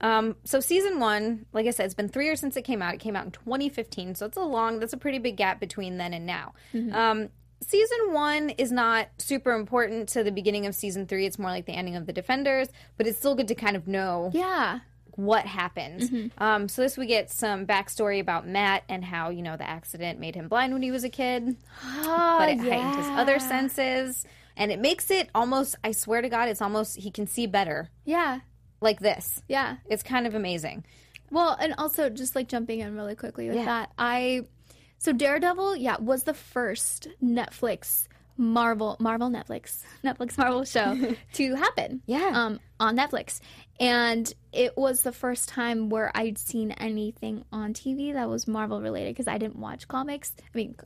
Um, 0.00 0.36
so 0.44 0.60
season 0.60 1.00
one, 1.00 1.44
like 1.52 1.66
I 1.66 1.70
said, 1.70 1.84
it's 1.86 1.94
been 1.94 2.08
three 2.08 2.24
years 2.26 2.40
since 2.40 2.56
it 2.56 2.62
came 2.62 2.80
out. 2.82 2.94
It 2.94 3.00
came 3.00 3.16
out 3.16 3.24
in 3.26 3.32
2015, 3.32 4.14
so 4.14 4.26
it's 4.26 4.36
a 4.36 4.42
long. 4.42 4.78
That's 4.78 4.92
a 4.92 4.96
pretty 4.96 5.18
big 5.18 5.36
gap 5.36 5.58
between 5.60 5.98
then 5.98 6.14
and 6.14 6.24
now. 6.24 6.54
Um, 6.92 7.28
season 7.66 8.12
one 8.12 8.50
is 8.50 8.70
not 8.72 9.08
super 9.18 9.52
important 9.52 10.08
to 10.10 10.22
the 10.22 10.32
beginning 10.32 10.66
of 10.66 10.74
season 10.74 11.06
three. 11.06 11.26
It's 11.26 11.38
more 11.38 11.50
like 11.50 11.66
the 11.66 11.72
ending 11.72 11.96
of 11.96 12.06
the 12.06 12.12
Defenders, 12.12 12.68
but 12.96 13.06
it's 13.06 13.18
still 13.18 13.34
good 13.34 13.48
to 13.48 13.54
kind 13.54 13.76
of 13.76 13.86
know 13.88 14.30
Yeah. 14.32 14.80
what 15.16 15.46
happened. 15.46 16.30
Um, 16.38 16.68
so 16.68 16.82
this 16.82 16.96
we 16.96 17.06
get 17.06 17.30
some 17.30 17.66
backstory 17.66 18.20
about 18.20 18.46
Matt 18.46 18.84
and 18.88 19.04
how 19.04 19.30
you 19.30 19.42
know 19.42 19.56
the 19.56 19.68
accident 19.68 20.20
made 20.20 20.34
him 20.36 20.48
blind 20.48 20.72
when 20.72 20.82
he 20.82 20.90
was 20.90 21.04
a 21.04 21.08
kid, 21.08 21.56
but 22.04 22.48
it 22.48 22.58
heightened 22.60 22.96
his 22.96 23.06
other 23.08 23.38
senses, 23.40 24.24
and 24.56 24.70
it 24.70 24.78
makes 24.80 25.10
it 25.10 25.28
almost. 25.34 25.74
I 25.82 25.92
swear 25.92 26.22
to 26.22 26.28
God, 26.28 26.48
it's 26.48 26.62
almost 26.62 26.96
he 26.96 27.10
can 27.10 27.26
see 27.26 27.46
better 27.46 27.90
Yeah. 28.04 28.40
like 28.80 29.00
this. 29.00 29.42
Yeah. 29.48 29.76
It's 29.90 30.02
kind 30.04 30.26
of 30.26 30.34
amazing. 30.34 30.84
Well, 31.30 31.56
and 31.60 31.74
also 31.78 32.08
just 32.08 32.34
like 32.36 32.48
jumping 32.48 32.80
in 32.80 32.94
really 32.94 33.14
quickly 33.16 33.48
with 33.48 33.56
Yeah. 33.58 33.64
that, 33.66 33.90
I 33.98 34.46
so 34.98 35.12
Daredevil, 35.12 35.76
yeah, 35.76 35.96
was 35.98 36.24
the 36.24 36.34
first 36.34 37.08
Netflix 37.22 38.08
Marvel 38.40 38.96
Marvel 39.00 39.28
Netflix 39.28 39.82
Netflix 40.04 40.38
Marvel 40.38 40.64
show 40.64 40.96
to 41.32 41.54
happen. 41.56 42.02
Yeah. 42.06 42.30
Um 42.32 42.60
on 42.78 42.96
Netflix. 42.96 43.40
And 43.80 44.32
it 44.52 44.76
was 44.76 45.02
the 45.02 45.12
first 45.12 45.48
time 45.48 45.88
where 45.88 46.10
I'd 46.14 46.38
seen 46.38 46.72
anything 46.72 47.44
on 47.52 47.74
TV 47.74 48.12
that 48.12 48.28
was 48.28 48.48
Marvel 48.48 48.80
related 48.80 49.14
because 49.14 49.28
I 49.28 49.38
didn't 49.38 49.58
watch 49.58 49.86
comics. 49.88 50.32
I 50.40 50.56
mean, 50.56 50.76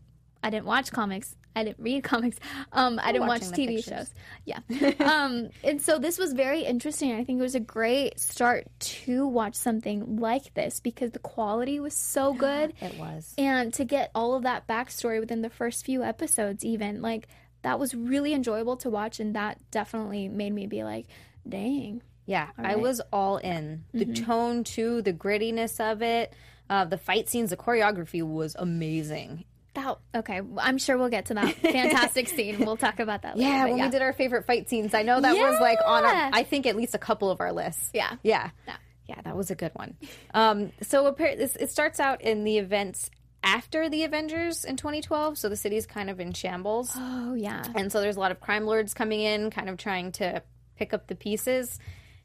I 0.43 0.51
didn't 0.51 0.67
watch 0.67 0.91
comics. 0.91 1.37
I 1.55 1.65
didn't 1.65 1.79
read 1.81 2.05
comics. 2.13 2.39
Um, 2.73 2.99
I 3.03 3.13
didn't 3.13 3.29
watch 3.29 3.43
TV 3.43 3.77
pictures. 3.77 3.85
shows. 3.85 4.15
Yeah. 4.45 4.61
um, 5.01 5.51
and 5.63 5.81
so 5.81 5.99
this 5.99 6.19
was 6.19 6.33
very 6.33 6.63
interesting. 6.63 7.13
I 7.13 7.25
think 7.25 7.39
it 7.39 7.43
was 7.43 7.55
a 7.55 7.61
great 7.61 8.19
start 8.19 8.67
to 8.81 9.27
watch 9.27 9.55
something 9.55 10.17
like 10.17 10.55
this 10.55 10.81
because 10.81 11.11
the 11.11 11.19
quality 11.19 11.81
was 11.81 11.95
so 11.95 12.33
good. 12.39 12.73
It 12.81 12.99
was. 12.99 13.35
And 13.39 13.73
to 13.75 13.85
get 13.85 14.11
all 14.15 14.35
of 14.35 14.45
that 14.45 14.67
backstory 14.67 15.21
within 15.21 15.43
the 15.43 15.51
first 15.51 15.85
few 15.85 16.03
episodes, 16.03 16.65
even, 16.65 17.03
like, 17.03 17.29
that 17.63 17.79
was 17.79 17.95
really 17.95 18.35
enjoyable 18.35 18.77
to 18.79 18.91
watch. 18.91 19.21
And 19.21 19.37
that 19.37 19.59
definitely 19.71 20.29
made 20.29 20.53
me 20.53 20.67
be 20.67 20.85
like, 20.85 21.07
dang. 21.49 22.03
Yeah, 22.25 22.51
I 22.57 22.77
was 22.77 23.01
all 23.13 23.39
in. 23.39 23.85
The 23.93 24.05
tone 24.07 24.63
too, 24.63 25.03
the 25.03 25.13
grittiness 25.13 25.81
of 25.81 26.03
it, 26.03 26.33
uh, 26.71 26.85
the 26.85 26.97
fight 26.97 27.29
scenes, 27.29 27.51
the 27.51 27.57
choreography 27.57 28.23
was 28.23 28.55
amazing. 28.57 29.45
That, 29.75 29.99
okay, 30.15 30.41
I'm 30.59 30.77
sure 30.79 30.99
we'll 30.99 31.09
get 31.09 31.27
to 31.27 31.35
that 31.35 31.55
fantastic 31.63 32.29
scene. 32.29 32.59
We'll 32.59 32.77
talk 32.77 32.99
about 33.01 33.23
that 33.23 33.39
later. 33.39 33.49
Yeah, 33.49 33.65
when 33.65 33.81
we 33.81 33.89
did 33.89 34.03
our 34.03 34.13
favorite 34.13 34.45
fight 34.47 34.69
scenes, 34.69 34.93
I 34.93 35.03
know 35.03 35.21
that 35.21 35.35
was 35.35 35.61
like 35.61 35.79
on, 35.85 36.05
our, 36.05 36.31
I 36.33 36.43
think 36.43 36.67
at 36.67 36.77
least 36.77 36.95
a 36.95 36.99
couple 36.99 37.31
of 37.31 37.41
our 37.41 37.53
lists. 37.53 37.89
Yeah. 37.95 38.17
yeah, 38.23 38.51
Yeah. 38.67 38.77
yeah. 39.07 39.21
That 39.23 39.35
was 39.37 39.51
a 39.51 39.55
good 39.55 39.73
one. 39.75 39.97
Um, 40.35 40.73
so 40.83 41.15
it 41.19 41.71
starts 41.71 42.01
out 42.01 42.21
in 42.21 42.45
the 42.45 42.59
events 42.59 43.11
after 43.43 43.89
the 43.89 44.05
Avengers 44.05 44.65
in 44.65 44.77
2012. 44.77 45.39
So 45.39 45.49
the 45.49 45.57
city's 45.57 45.87
kind 45.87 46.11
of 46.11 46.21
in 46.21 46.33
shambles. 46.33 46.93
Oh, 46.95 47.35
yeah. 47.35 47.65
And 47.75 47.91
so 47.91 48.01
there's 48.01 48.17
a 48.17 48.21
lot 48.21 48.31
of 48.31 48.41
crime 48.41 48.67
lords 48.67 48.93
coming 48.95 49.21
in, 49.21 49.51
kind 49.51 49.69
of 49.71 49.79
trying 49.79 50.13
to 50.13 50.43
pick 50.77 50.93
up 50.93 51.07
the 51.07 51.15
pieces 51.15 51.79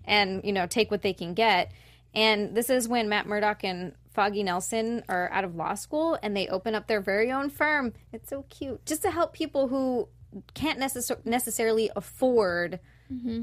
and, 0.06 0.42
you 0.44 0.52
know, 0.54 0.68
take 0.68 0.92
what 0.92 1.02
they 1.02 1.14
can 1.14 1.34
get. 1.34 1.72
And 2.14 2.56
this 2.56 2.70
is 2.70 2.88
when 2.88 3.10
Matt 3.10 3.26
Murdock 3.28 3.64
and 3.64 3.94
Foggy 4.18 4.42
Nelson 4.42 5.04
are 5.08 5.30
out 5.32 5.44
of 5.44 5.56
law 5.56 5.76
school 5.76 6.18
and 6.24 6.36
they 6.36 6.48
open 6.48 6.74
up 6.74 6.88
their 6.88 7.02
very 7.02 7.32
own 7.32 7.52
firm. 7.52 7.94
It's 8.12 8.30
so 8.30 8.46
cute. 8.50 8.84
Just 8.84 9.04
to 9.04 9.12
help 9.12 9.32
people 9.32 9.68
who 9.68 10.10
can't 10.56 10.80
necess- 10.80 11.24
necessarily 11.24 11.92
afford 11.96 12.80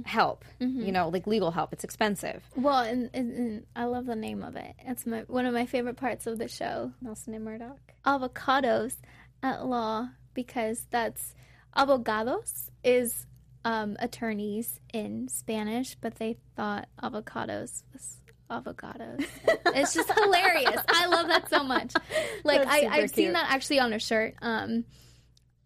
help, 0.04 0.44
you 0.58 0.90
know, 0.90 1.08
like 1.10 1.28
legal 1.28 1.52
help. 1.52 1.72
It's 1.72 1.84
expensive. 1.84 2.42
Well, 2.56 2.80
and, 2.80 3.08
and, 3.14 3.32
and 3.36 3.66
I 3.76 3.84
love 3.84 4.06
the 4.06 4.16
name 4.16 4.42
of 4.42 4.56
it. 4.56 4.74
It's 4.80 5.06
my 5.06 5.20
one 5.28 5.46
of 5.46 5.54
my 5.54 5.64
favorite 5.64 5.96
parts 5.96 6.26
of 6.26 6.38
the 6.38 6.48
show. 6.48 6.92
Nelson 7.00 7.34
and 7.34 7.44
Murdock. 7.44 7.78
Avocados 8.04 8.96
at 9.44 9.64
law 9.64 10.08
because 10.34 10.86
that's 10.90 11.36
abogados 11.74 12.70
is 12.82 13.26
um, 13.64 13.96
attorneys 14.00 14.80
in 14.92 15.28
Spanish, 15.28 15.94
but 16.00 16.16
they 16.16 16.36
thought 16.56 16.88
avocados 17.00 17.84
was 17.92 18.18
avocados. 18.62 19.24
it's 19.66 19.94
just 19.94 20.12
hilarious. 20.12 20.80
I 20.88 21.06
love 21.06 21.28
that 21.28 21.48
so 21.50 21.62
much. 21.62 21.92
Like 22.44 22.62
That's 22.62 22.70
I, 22.70 22.88
I've 22.88 23.10
seen 23.10 23.32
that 23.32 23.50
actually 23.50 23.80
on 23.80 23.92
a 23.94 23.98
shirt. 23.98 24.34
Um, 24.42 24.84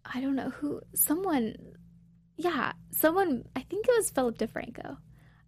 I 0.05 0.21
don't 0.21 0.35
know 0.35 0.49
who. 0.49 0.81
Someone, 0.95 1.55
yeah, 2.37 2.71
someone. 2.91 3.43
I 3.55 3.61
think 3.61 3.85
it 3.87 3.93
was 3.97 4.09
Philip 4.11 4.37
DeFranco, 4.37 4.97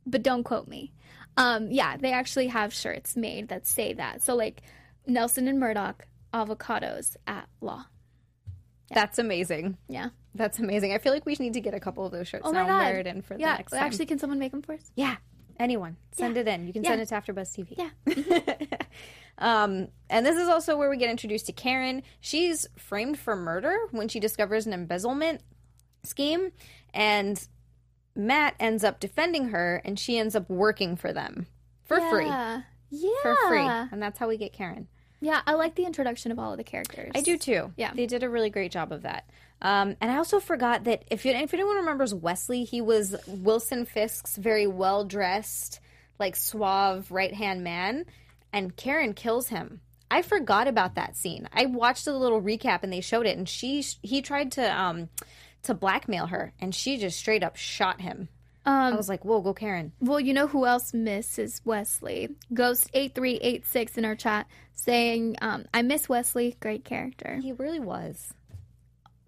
but 0.06 0.24
don't 0.24 0.44
quote 0.44 0.68
me. 0.68 0.94
Um, 1.38 1.72
yeah, 1.72 1.96
they 1.96 2.12
actually 2.12 2.48
have 2.48 2.74
shirts 2.74 3.16
made 3.16 3.48
that 3.48 3.66
say 3.66 3.94
that. 3.94 4.24
So 4.24 4.36
like 4.36 4.62
Nelson 5.08 5.48
and 5.48 5.58
Murdock, 5.60 6.06
avocados 6.34 7.16
at 7.28 7.48
law. 7.62 7.86
That's 8.94 9.20
amazing. 9.20 9.78
Yeah. 9.88 10.10
That's 10.36 10.60
amazing. 10.60 10.94
I 10.94 10.98
feel 10.98 11.14
like 11.14 11.26
we 11.26 11.36
need 11.40 11.54
to 11.54 11.62
get 11.62 11.74
a 11.74 11.80
couple 11.80 12.06
of 12.06 12.12
those 12.12 12.28
shirts 12.28 12.44
Oh 12.46 12.52
now 12.52 12.64
my 12.64 12.70
god. 12.70 12.76
and 12.76 12.86
wear 12.90 13.00
it 13.00 13.08
in 13.08 13.22
for 13.22 13.36
the 13.36 13.42
yeah. 13.42 13.56
next 13.56 13.72
time. 13.72 13.84
Actually, 13.84 14.06
can 14.06 14.20
someone 14.20 14.40
make 14.40 14.52
them 14.52 14.62
for 14.62 14.74
us? 14.74 14.92
Yeah. 14.96 15.16
Anyone. 15.60 15.98
Send 16.12 16.36
Yeah. 16.36 16.42
it 16.42 16.48
in. 16.48 16.68
You 16.68 16.74
can 16.74 16.84
Yeah. 16.84 16.90
send 16.92 17.02
it 17.02 17.08
to 17.10 17.16
AfterBuzz 17.16 17.56
TV. 17.56 17.76
Yeah. 17.78 18.56
um, 19.38 19.88
and 20.10 20.26
this 20.26 20.38
is 20.38 20.48
also 20.48 20.78
where 20.78 20.90
we 20.90 20.98
get 20.98 21.10
introduced 21.10 21.46
to 21.48 21.52
Karen. 21.54 22.04
She's 22.20 22.68
framed 22.78 23.18
for 23.20 23.36
murder 23.36 23.76
when 23.92 24.08
she 24.08 24.20
discovers 24.20 24.66
an 24.68 24.74
embezzlement 24.74 25.42
scheme, 26.04 26.52
and 26.94 27.48
Matt 28.16 28.56
ends 28.60 28.84
up 28.84 29.00
defending 29.00 29.50
her, 29.50 29.82
and 29.86 29.98
she 30.00 30.18
ends 30.18 30.36
up 30.36 30.50
working 30.50 30.96
for 30.96 31.14
them 31.14 31.48
for 31.86 32.00
free. 32.10 32.26
Yeah. 32.26 32.62
Yeah. 32.90 33.10
For 33.22 33.36
free. 33.48 33.62
And 33.66 34.02
that's 34.02 34.20
how 34.20 34.28
we 34.28 34.38
get 34.38 34.52
Karen. 34.54 34.88
Yeah, 35.22 35.42
I 35.46 35.54
like 35.54 35.76
the 35.76 35.86
introduction 35.86 36.32
of 36.32 36.40
all 36.40 36.52
of 36.52 36.58
the 36.58 36.64
characters. 36.64 37.12
I 37.14 37.22
do 37.22 37.38
too. 37.38 37.72
Yeah. 37.78 37.94
they 37.94 38.08
did 38.08 38.24
a 38.24 38.30
really 38.30 38.50
great 38.50 38.72
job 38.72 38.92
of 38.92 39.04
that. 39.04 39.30
Um, 39.62 39.96
and 40.02 40.12
I 40.12 40.18
also 40.18 40.40
forgot 40.40 40.86
that 40.86 41.04
if 41.12 41.24
you, 41.26 41.32
if 41.34 41.54
anyone 41.54 41.76
remembers 41.78 42.14
Wesley, 42.16 42.64
he 42.64 42.82
was 42.82 43.16
Wilson 43.28 43.86
Fisk's 43.86 44.36
very 44.38 44.66
well 44.68 45.04
dressed, 45.06 45.80
like 46.20 46.36
suave 46.36 47.12
right 47.12 47.34
hand 47.34 47.64
man, 47.64 48.06
and 48.52 48.76
Karen 48.76 49.14
kills 49.14 49.50
him. 49.50 49.82
I 50.10 50.24
forgot 50.24 50.68
about 50.68 50.96
that 50.96 51.16
scene. 51.16 51.48
I 51.54 51.68
watched 51.68 52.08
a 52.08 52.18
little 52.18 52.42
recap 52.42 52.84
and 52.84 52.92
they 52.92 53.02
showed 53.02 53.26
it, 53.28 53.38
and 53.38 53.48
she 53.48 53.86
he 54.02 54.22
tried 54.22 54.52
to 54.54 54.78
um 54.80 55.10
to 55.64 55.74
blackmail 55.76 56.26
her, 56.28 56.54
and 56.60 56.74
she 56.74 56.98
just 56.98 57.20
straight 57.20 57.44
up 57.44 57.56
shot 57.56 58.02
him. 58.02 58.30
I 58.66 58.90
Um, 58.90 58.98
was 58.98 59.10
like, 59.10 59.24
"Whoa, 59.24 59.42
go 59.42 59.54
Karen!" 59.54 59.92
well, 60.02 60.20
you 60.20 60.34
know 60.34 60.48
who 60.48 60.66
else 60.66 60.94
misses 60.94 61.62
Wesley? 61.66 62.30
Ghost 62.54 62.90
eight 62.94 63.14
three 63.16 63.36
eight 63.36 63.66
six 63.66 63.98
in 63.98 64.06
our 64.06 64.16
chat 64.16 64.48
saying, 64.74 65.38
um, 65.42 65.66
"I 65.74 65.82
miss 65.84 66.10
Wesley. 66.10 66.58
Great 66.60 66.84
character." 66.84 67.38
He 67.42 67.54
really 67.54 67.80
was. 67.80 68.34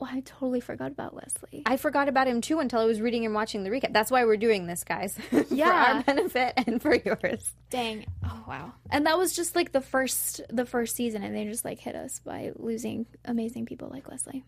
Well, 0.04 0.12
I 0.14 0.20
totally 0.20 0.60
forgot 0.60 0.92
about 0.92 1.16
Leslie. 1.16 1.64
I 1.66 1.78
forgot 1.78 2.10
about 2.10 2.28
him 2.28 2.42
too 2.42 2.60
until 2.60 2.82
I 2.82 2.84
was 2.84 3.00
reading 3.00 3.24
and 3.24 3.34
watching 3.34 3.64
the 3.64 3.70
recap. 3.70 3.94
That's 3.94 4.12
why 4.12 4.26
we're 4.26 4.36
doing 4.36 4.68
this, 4.68 4.84
guys. 4.84 5.18
Yeah. 5.50 5.68
for 5.70 5.98
our 5.98 6.04
benefit 6.04 6.54
and 6.58 6.82
for 6.82 6.94
yours. 6.94 7.54
Dang. 7.70 8.06
Oh 8.26 8.44
wow. 8.46 8.74
And 8.90 9.06
that 9.06 9.18
was 9.18 9.34
just 9.34 9.56
like 9.56 9.72
the 9.72 9.80
first 9.80 10.42
the 10.50 10.66
first 10.66 10.98
season 10.98 11.24
and 11.24 11.34
they 11.34 11.46
just 11.46 11.64
like 11.64 11.80
hit 11.80 11.96
us 11.96 12.20
by 12.20 12.52
losing 12.58 13.06
amazing 13.24 13.66
people 13.66 13.88
like 13.90 14.10
Leslie. 14.10 14.44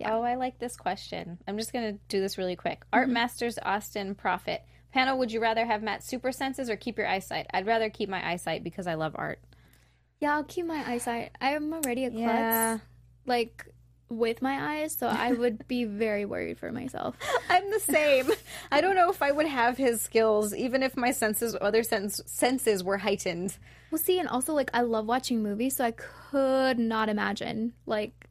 Yeah. 0.00 0.16
Oh, 0.16 0.22
I 0.22 0.34
like 0.34 0.58
this 0.58 0.74
question. 0.76 1.38
I'm 1.46 1.56
just 1.56 1.72
going 1.72 1.92
to 1.92 2.00
do 2.08 2.20
this 2.20 2.36
really 2.36 2.56
quick. 2.56 2.80
Mm-hmm. 2.80 2.94
Art 2.94 3.08
Masters 3.10 3.60
Austin 3.62 4.16
Profit. 4.16 4.60
Panel, 4.92 5.18
would 5.18 5.30
you 5.30 5.40
rather 5.40 5.64
have 5.64 5.84
Matt's 5.84 6.08
super 6.08 6.32
senses 6.32 6.68
or 6.68 6.74
keep 6.74 6.98
your 6.98 7.06
eyesight? 7.06 7.46
I'd 7.54 7.68
rather 7.68 7.90
keep 7.90 8.08
my 8.08 8.28
eyesight 8.28 8.64
because 8.64 8.88
I 8.88 8.94
love 8.94 9.14
art. 9.14 9.38
Yeah, 10.18 10.34
I'll 10.34 10.42
keep 10.42 10.66
my 10.66 10.82
eyesight. 10.84 11.30
I'm 11.40 11.72
already 11.72 12.06
a 12.06 12.10
klutz. 12.10 12.24
Yeah. 12.24 12.78
Like 13.24 13.66
with 14.08 14.42
my 14.42 14.80
eyes, 14.80 14.96
so 14.98 15.06
I 15.06 15.32
would 15.32 15.66
be 15.66 15.84
very 15.84 16.24
worried 16.24 16.58
for 16.58 16.70
myself. 16.70 17.16
I'm 17.48 17.70
the 17.70 17.80
same. 17.80 18.30
I 18.70 18.80
don't 18.80 18.94
know 18.94 19.10
if 19.10 19.22
I 19.22 19.32
would 19.32 19.46
have 19.46 19.76
his 19.76 20.02
skills, 20.02 20.54
even 20.54 20.82
if 20.82 20.96
my 20.96 21.10
senses, 21.10 21.56
other 21.60 21.82
sense, 21.82 22.20
senses 22.26 22.84
were 22.84 22.98
heightened. 22.98 23.56
Well, 23.90 23.98
see, 23.98 24.18
and 24.18 24.28
also 24.28 24.54
like 24.54 24.70
I 24.74 24.82
love 24.82 25.06
watching 25.06 25.42
movies, 25.42 25.76
so 25.76 25.84
I 25.84 25.92
could 25.92 26.78
not 26.78 27.08
imagine 27.08 27.72
like 27.86 28.28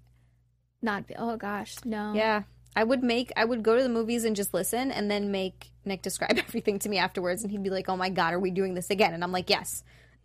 not. 0.81 1.07
Be, 1.07 1.15
oh 1.17 1.37
gosh, 1.37 1.75
no. 1.85 2.13
Yeah. 2.13 2.43
I 2.75 2.83
would 2.83 3.03
make, 3.03 3.31
I 3.37 3.45
would 3.45 3.61
go 3.61 3.77
to 3.77 3.83
the 3.83 3.89
movies 3.89 4.23
and 4.23 4.35
just 4.35 4.53
listen 4.53 4.91
and 4.91 5.09
then 5.09 5.31
make 5.31 5.71
Nick 5.85 6.01
describe 6.01 6.37
everything 6.37 6.79
to 6.79 6.89
me 6.89 6.97
afterwards. 6.97 7.43
And 7.43 7.51
he'd 7.51 7.63
be 7.63 7.69
like, 7.69 7.87
oh 7.87 7.95
my 7.95 8.09
God, 8.09 8.33
are 8.33 8.39
we 8.39 8.49
doing 8.49 8.73
this 8.73 8.89
again? 8.89 9.13
And 9.13 9.23
I'm 9.23 9.31
like, 9.31 9.49
yes. 9.49 9.83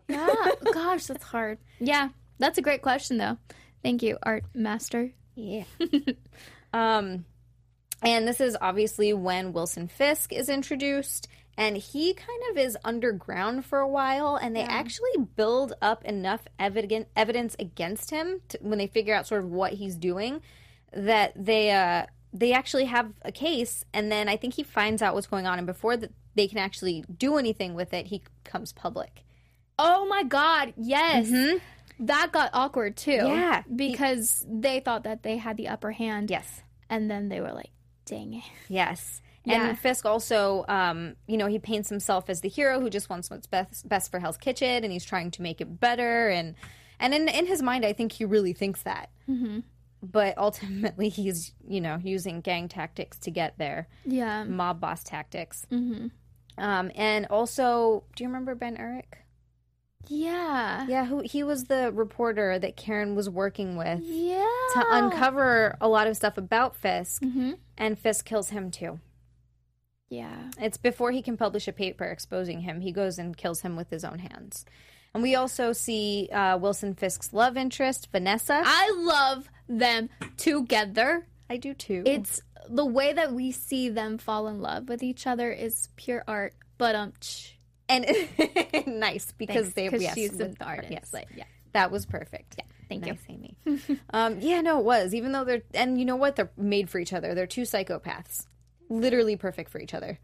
Yeah. 0.08 0.34
Gosh, 0.72 1.06
that's 1.06 1.24
hard. 1.24 1.58
Yeah, 1.78 2.08
that's 2.38 2.56
a 2.56 2.62
great 2.62 2.80
question 2.80 3.18
though. 3.18 3.36
Thank 3.82 4.02
you, 4.02 4.18
art 4.22 4.44
master. 4.54 5.12
Yeah. 5.38 5.64
um, 6.72 7.24
and 8.02 8.26
this 8.26 8.40
is 8.40 8.56
obviously 8.60 9.12
when 9.12 9.52
Wilson 9.52 9.86
Fisk 9.86 10.32
is 10.32 10.48
introduced, 10.48 11.28
and 11.56 11.76
he 11.76 12.12
kind 12.12 12.42
of 12.50 12.58
is 12.58 12.76
underground 12.84 13.64
for 13.64 13.78
a 13.78 13.88
while, 13.88 14.36
and 14.36 14.54
they 14.54 14.62
actually 14.62 15.26
build 15.36 15.74
up 15.80 16.04
enough 16.04 16.46
evidence 16.58 17.06
evidence 17.14 17.54
against 17.58 18.10
him 18.10 18.40
to, 18.48 18.58
when 18.62 18.78
they 18.78 18.88
figure 18.88 19.14
out 19.14 19.28
sort 19.28 19.44
of 19.44 19.50
what 19.50 19.74
he's 19.74 19.94
doing 19.94 20.40
that 20.92 21.32
they 21.36 21.70
uh 21.70 22.06
they 22.32 22.52
actually 22.52 22.86
have 22.86 23.12
a 23.22 23.30
case, 23.30 23.84
and 23.94 24.10
then 24.10 24.28
I 24.28 24.36
think 24.36 24.54
he 24.54 24.64
finds 24.64 25.02
out 25.02 25.14
what's 25.14 25.28
going 25.28 25.46
on, 25.46 25.58
and 25.58 25.66
before 25.66 25.96
that 25.96 26.12
they 26.34 26.48
can 26.48 26.58
actually 26.58 27.04
do 27.16 27.36
anything 27.36 27.74
with 27.74 27.94
it, 27.94 28.06
he 28.06 28.22
comes 28.42 28.72
public. 28.72 29.24
Oh 29.78 30.04
my 30.06 30.24
god, 30.24 30.74
yes. 30.76 31.30
That 32.00 32.30
got 32.32 32.50
awkward 32.52 32.96
too. 32.96 33.10
Yeah. 33.12 33.62
Because 33.74 34.44
they 34.48 34.80
thought 34.80 35.04
that 35.04 35.22
they 35.22 35.36
had 35.36 35.56
the 35.56 35.68
upper 35.68 35.90
hand. 35.92 36.30
Yes. 36.30 36.62
And 36.90 37.10
then 37.10 37.28
they 37.28 37.40
were 37.40 37.52
like, 37.52 37.70
dang 38.06 38.34
it. 38.34 38.44
Yes. 38.68 39.20
Yeah. 39.44 39.68
And 39.70 39.78
Fisk 39.78 40.04
also, 40.04 40.64
um, 40.68 41.16
you 41.26 41.36
know, 41.36 41.46
he 41.46 41.58
paints 41.58 41.88
himself 41.88 42.28
as 42.28 42.40
the 42.42 42.48
hero 42.48 42.80
who 42.80 42.90
just 42.90 43.08
wants 43.08 43.30
what's 43.30 43.46
best 43.46 43.88
best 43.88 44.10
for 44.10 44.18
Hell's 44.20 44.36
Kitchen, 44.36 44.84
and 44.84 44.92
he's 44.92 45.04
trying 45.04 45.30
to 45.32 45.42
make 45.42 45.60
it 45.60 45.80
better. 45.80 46.28
And 46.28 46.54
and 47.00 47.14
in 47.14 47.28
in 47.28 47.46
his 47.46 47.62
mind, 47.62 47.84
I 47.86 47.92
think 47.94 48.12
he 48.12 48.24
really 48.26 48.52
thinks 48.52 48.82
that. 48.82 49.10
Mm-hmm. 49.28 49.60
But 50.02 50.36
ultimately, 50.36 51.08
he's 51.20 51.52
you 51.66 51.80
know 51.80 51.98
using 52.02 52.40
gang 52.42 52.68
tactics 52.68 53.18
to 53.20 53.30
get 53.30 53.56
there, 53.58 53.88
Yeah. 54.04 54.44
mob 54.44 54.80
boss 54.80 55.02
tactics. 55.02 55.66
Mm-hmm. 55.72 56.08
Um, 56.62 56.90
and 56.94 57.26
also, 57.26 58.04
do 58.16 58.24
you 58.24 58.28
remember 58.28 58.54
Ben 58.54 58.76
Urich? 58.76 59.04
Yeah. 60.08 60.86
Yeah, 60.88 61.04
who 61.06 61.20
he 61.20 61.42
was 61.42 61.64
the 61.64 61.92
reporter 61.92 62.58
that 62.58 62.76
Karen 62.76 63.14
was 63.14 63.28
working 63.30 63.76
with 63.76 64.00
Yeah. 64.02 64.46
to 64.74 64.84
uncover 64.90 65.76
a 65.80 65.88
lot 65.88 66.06
of 66.06 66.16
stuff 66.16 66.36
about 66.38 66.76
Fisk, 66.76 67.22
and 67.76 67.98
Fisk 67.98 68.24
kills 68.24 68.50
him 68.50 68.70
too. 68.70 69.00
Yeah. 70.10 70.50
It's 70.60 70.78
before 70.78 71.10
he 71.12 71.20
can 71.22 71.36
publish 71.36 71.68
a 71.68 71.72
paper 71.72 72.04
exposing 72.04 72.60
him. 72.62 72.80
He 72.80 72.92
goes 72.92 73.18
and 73.18 73.36
kills 73.36 73.60
him 73.60 73.76
with 73.76 73.90
his 73.90 74.04
own 74.04 74.18
hands. 74.18 74.64
And 75.14 75.22
we 75.22 75.34
also 75.34 75.72
see 75.72 76.28
uh, 76.32 76.56
Wilson 76.58 76.94
Fisk's 76.94 77.32
love 77.32 77.56
interest, 77.56 78.08
Vanessa. 78.10 78.62
I 78.64 78.90
love 78.96 79.48
them 79.68 80.08
together. 80.36 81.26
I 81.50 81.56
do 81.58 81.74
too. 81.74 82.02
It's 82.06 82.40
the 82.68 82.84
way 82.86 83.12
that 83.12 83.32
we 83.32 83.50
see 83.50 83.88
them 83.88 84.18
fall 84.18 84.48
in 84.48 84.60
love 84.60 84.88
with 84.88 85.02
each 85.02 85.26
other 85.26 85.50
is 85.50 85.88
pure 85.96 86.24
art. 86.28 86.54
But 86.78 86.94
um, 86.94 87.12
and 87.88 88.06
nice 88.86 89.32
because 89.38 89.72
they 89.72 89.86
because 89.88 90.02
yes, 90.02 90.14
she's 90.14 90.32
with- 90.32 90.58
the 90.58 90.64
artist. 90.64 90.90
Yes, 90.92 91.12
Like, 91.12 91.28
yeah. 91.36 91.44
that 91.72 91.90
was 91.90 92.06
perfect. 92.06 92.56
Yeah, 92.58 92.64
thank 92.88 93.06
you. 93.06 93.16
Amy. 93.28 93.56
um, 94.10 94.40
yeah, 94.40 94.60
no, 94.60 94.78
it 94.78 94.84
was. 94.84 95.14
Even 95.14 95.32
though 95.32 95.44
they're 95.44 95.62
and 95.74 95.98
you 95.98 96.04
know 96.04 96.16
what, 96.16 96.36
they're 96.36 96.50
made 96.56 96.90
for 96.90 96.98
each 96.98 97.12
other. 97.12 97.34
They're 97.34 97.46
two 97.46 97.62
psychopaths, 97.62 98.46
literally 98.88 99.36
perfect 99.36 99.70
for 99.70 99.80
each 99.80 99.94
other. 99.94 100.18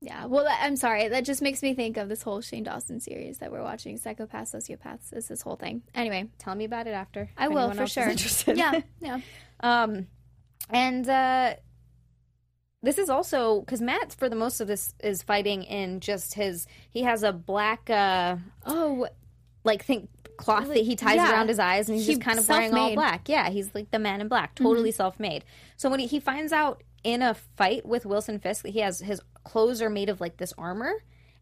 Yeah. 0.00 0.26
Well, 0.26 0.46
I'm 0.60 0.76
sorry. 0.76 1.08
That 1.08 1.24
just 1.24 1.40
makes 1.40 1.62
me 1.62 1.72
think 1.72 1.96
of 1.96 2.10
this 2.10 2.22
whole 2.22 2.42
Shane 2.42 2.64
Dawson 2.64 3.00
series 3.00 3.38
that 3.38 3.50
we're 3.50 3.62
watching. 3.62 3.98
Psychopaths, 3.98 4.54
sociopaths. 4.54 5.16
Is 5.16 5.28
this 5.28 5.40
whole 5.40 5.56
thing? 5.56 5.82
Anyway, 5.94 6.28
Tell 6.38 6.54
me 6.54 6.66
about 6.66 6.86
it 6.86 6.90
after. 6.90 7.30
I 7.38 7.48
will 7.48 7.70
for 7.72 7.86
sure. 7.86 8.12
Yeah. 8.54 8.80
Yeah. 9.00 9.20
Um, 9.60 10.08
and 10.68 11.08
uh, 11.08 11.54
this 12.84 12.98
is 12.98 13.08
also 13.10 13.60
because 13.60 13.80
Matt, 13.80 14.14
for 14.14 14.28
the 14.28 14.36
most 14.36 14.60
of 14.60 14.68
this, 14.68 14.94
is 15.02 15.22
fighting 15.22 15.62
in 15.64 16.00
just 16.00 16.34
his. 16.34 16.66
He 16.90 17.02
has 17.02 17.22
a 17.22 17.32
black, 17.32 17.88
uh, 17.90 18.36
Oh, 18.66 19.08
like 19.64 19.84
think 19.84 20.08
cloth 20.36 20.68
that 20.68 20.76
he 20.78 20.96
ties 20.96 21.16
yeah. 21.16 21.32
around 21.32 21.48
his 21.48 21.58
eyes, 21.58 21.88
and 21.88 21.96
he's 21.96 22.06
He- 22.06 22.14
just 22.14 22.22
kind 22.24 22.38
of 22.38 22.48
wearing 22.48 22.72
all 22.72 22.76
self-made. 22.78 22.90
Mm-hmm. 22.90 22.94
black. 23.00 23.28
Yeah, 23.28 23.50
he's 23.50 23.74
like 23.74 23.90
the 23.90 23.98
man 23.98 24.20
in 24.20 24.28
black, 24.28 24.54
totally 24.54 24.90
self-made. 24.90 25.44
So 25.76 25.88
when 25.90 26.00
he, 26.00 26.06
he 26.06 26.20
finds 26.20 26.52
out 26.52 26.82
in 27.02 27.22
a 27.22 27.34
fight 27.56 27.84
with 27.86 28.06
Wilson 28.06 28.38
Fisk 28.38 28.62
that 28.62 28.70
he 28.70 28.80
has 28.80 29.00
his 29.00 29.20
clothes 29.44 29.80
are 29.82 29.90
made 29.90 30.08
of 30.08 30.20
like 30.20 30.36
this 30.36 30.52
armor, 30.58 30.92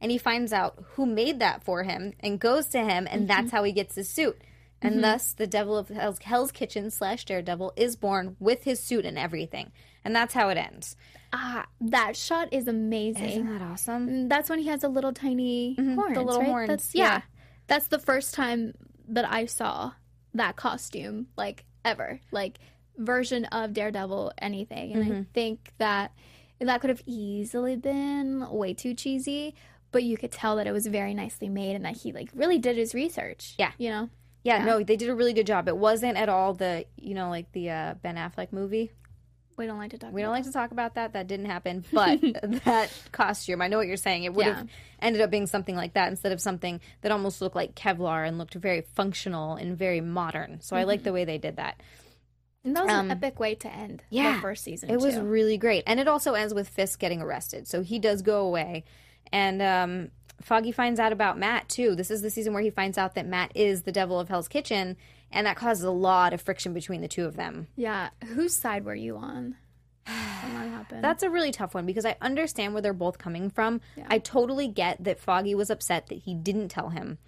and 0.01 0.11
he 0.11 0.19
finds 0.19 0.53
out 0.53 0.83
who 0.95 1.07
made 1.07 1.39
that 1.41 1.63
for 1.65 1.83
him, 1.85 2.13
and 2.21 2.39
goes 2.41 2.67
to 2.69 2.79
him, 2.85 3.07
and 3.11 3.29
that's 3.29 3.47
Mm-hmm. 3.49 3.57
how 3.57 3.63
he 3.65 3.73
gets 3.73 3.95
his 3.95 4.09
suit. 4.09 4.41
And 4.85 5.03
thus, 5.05 5.33
the 5.35 5.47
Devil 5.47 5.79
of 5.79 5.89
Hell's, 5.91 6.19
Hell's 6.19 6.51
Kitchen 6.51 6.91
slash 6.91 7.25
Daredevil 7.25 7.73
is 7.77 7.95
born 7.95 8.35
with 8.41 8.65
his 8.65 8.81
suit 8.81 9.05
and 9.07 9.17
everything, 9.17 9.71
and 10.05 10.13
that's 10.15 10.35
how 10.35 10.49
it 10.49 10.59
ends. 10.59 10.97
Ah, 11.33 11.67
that 11.81 12.17
shot 12.17 12.49
is 12.53 12.69
amazing. 12.69 13.25
Isn't 13.25 13.47
that 13.59 13.63
awesome? 13.63 14.09
And 14.09 14.31
That's 14.31 14.51
when 14.51 14.59
he 14.59 14.69
has 14.69 14.85
a 14.85 14.89
little 14.89 15.13
tiny 15.13 15.75
horns. 15.77 16.15
The 16.15 16.23
little 16.23 16.41
right? 16.41 16.49
horns, 16.49 16.69
That's, 16.69 16.95
yeah. 16.95 17.05
yeah. 17.05 17.21
That's 17.69 17.87
the 17.89 17.99
first 17.99 18.35
time 18.35 18.75
that 19.09 19.31
I 19.31 19.47
saw 19.47 19.93
that 20.35 20.57
costume, 20.57 21.29
like 21.37 21.65
ever, 21.85 22.21
like 22.31 22.59
version 22.99 23.45
of 23.47 23.73
Daredevil, 23.73 24.33
anything. 24.39 24.93
And 24.93 25.03
Mm-hmm. 25.05 25.13
I 25.21 25.27
think 25.35 25.73
that 25.79 26.13
that 26.61 26.81
could 26.81 26.91
have 26.91 27.03
easily 27.07 27.77
been 27.77 28.49
way 28.51 28.75
too 28.75 28.95
cheesy, 28.95 29.55
but 29.91 30.03
you 30.05 30.17
could 30.17 30.31
tell 30.33 30.57
that 30.57 30.67
it 30.67 30.73
was 30.73 30.87
very 30.87 31.13
nicely 31.15 31.49
made 31.49 31.75
and 31.75 31.85
that 31.85 31.97
he 31.97 32.13
like 32.13 32.29
really 32.35 32.59
did 32.59 32.77
his 32.77 32.95
research. 32.95 33.55
Yeah. 33.59 33.73
you 33.79 33.91
know. 33.91 34.09
Yeah, 34.45 34.65
no, 34.65 34.83
they 34.83 34.97
did 34.97 35.09
a 35.09 35.15
really 35.15 35.35
good 35.35 35.47
job. 35.47 35.69
It 35.69 35.77
wasn't 35.77 36.17
at 36.17 36.29
all 36.29 36.53
the 36.53 36.85
you 36.97 37.15
know 37.15 37.31
like 37.31 37.53
the 37.53 37.71
uh, 37.71 37.95
Ben 38.03 38.17
Affleck 38.17 38.53
movie. 38.53 38.91
We 39.57 39.67
don't 39.67 39.79
like 39.79 39.91
to 39.91 39.99
talk. 39.99 40.13
We 40.13 40.23
about 40.23 40.29
don't 40.29 40.35
like 40.37 40.45
to 40.45 40.53
talk 40.53 40.71
about 40.71 40.95
that. 40.95 41.13
That 41.13 41.27
didn't 41.27 41.47
happen. 41.47 41.85
But 41.93 42.21
that 42.65 42.91
costume, 43.13 43.61
I 43.63 43.69
know 43.69 43.77
what 43.79 43.87
you're 43.87 43.97
saying. 43.97 44.25
It 44.25 44.33
would 44.35 44.47
Yeah. 44.47 44.55
have 44.55 44.69
ended 45.01 45.21
up 45.23 45.31
being 45.31 45.47
something 45.47 45.77
like 45.77 45.95
that 45.95 46.09
instead 46.11 46.33
of 46.33 46.41
something 46.41 46.81
that 47.03 47.13
almost 47.13 47.41
looked 47.43 47.57
like 47.57 47.75
Kevlar 47.75 48.27
and 48.27 48.39
looked 48.39 48.55
very 48.55 48.81
functional 48.95 49.55
and 49.57 49.77
very 49.77 50.01
modern. 50.01 50.61
So 50.63 50.77
I 50.77 50.85
like 50.85 51.03
the 51.03 51.13
way 51.13 51.25
they 51.25 51.39
did 51.39 51.57
that. 51.57 51.81
And 52.65 52.77
that 52.77 52.85
was 52.85 52.93
Um, 52.93 53.07
an 53.07 53.17
epic 53.17 53.41
way 53.41 53.55
to 53.57 53.69
end 53.73 54.05
yeah, 54.09 54.37
the 54.37 54.41
first 54.41 54.63
season. 54.65 54.89
It 54.91 55.01
was 55.01 55.17
really 55.19 55.59
great. 55.59 55.83
And 55.87 55.99
it 55.99 56.07
also 56.09 56.35
ends 56.35 56.55
with 56.55 56.69
Fisk 56.69 56.99
getting 57.01 57.21
arrested. 57.21 57.67
So 57.67 57.83
he 57.83 57.99
does 57.99 58.23
go 58.23 58.47
away. 58.47 58.85
And 59.33 59.61
um, 59.61 60.11
Foggy 60.41 60.71
finds 60.73 61.01
out 61.01 61.13
about 61.13 61.39
Matt, 61.39 61.69
too. 61.69 61.95
This 61.97 62.11
is 62.11 62.23
the 62.23 62.31
season 62.31 62.53
where 62.55 62.63
he 62.63 62.71
finds 62.71 62.99
out 62.99 63.15
that 63.17 63.27
Matt 63.27 63.51
is 63.57 63.83
the 63.83 63.93
devil 63.93 64.21
of 64.21 64.29
Hell's 64.29 64.47
Kitchen. 64.49 64.97
And 65.33 65.47
that 65.47 65.57
causes 65.57 65.85
a 65.85 65.91
lot 65.91 66.33
of 66.33 66.43
friction 66.43 66.73
between 66.75 67.01
the 67.01 67.09
two 67.09 67.25
of 67.25 67.37
them. 67.37 67.69
yeah. 67.77 68.11
Whose 68.35 68.55
side 68.55 68.85
were 68.85 68.95
you 68.95 69.17
on 69.17 69.57
that 70.07 70.69
happened? 70.69 71.05
That's 71.05 71.23
a 71.23 71.31
really 71.31 71.53
tough 71.53 71.75
one 71.75 71.87
because 71.87 72.05
I 72.05 72.17
understand 72.21 72.73
where 72.73 72.83
they're 72.83 72.93
both 72.93 73.19
coming 73.19 73.51
from. 73.51 73.81
I 74.09 74.19
totally 74.19 74.69
get 74.69 75.03
that 75.05 75.21
Foggy 75.21 75.55
was 75.55 75.71
upset 75.71 76.09
that 76.09 76.19
he 76.19 76.35
didn't 76.35 76.69
tell 76.69 76.91
him. 76.91 77.19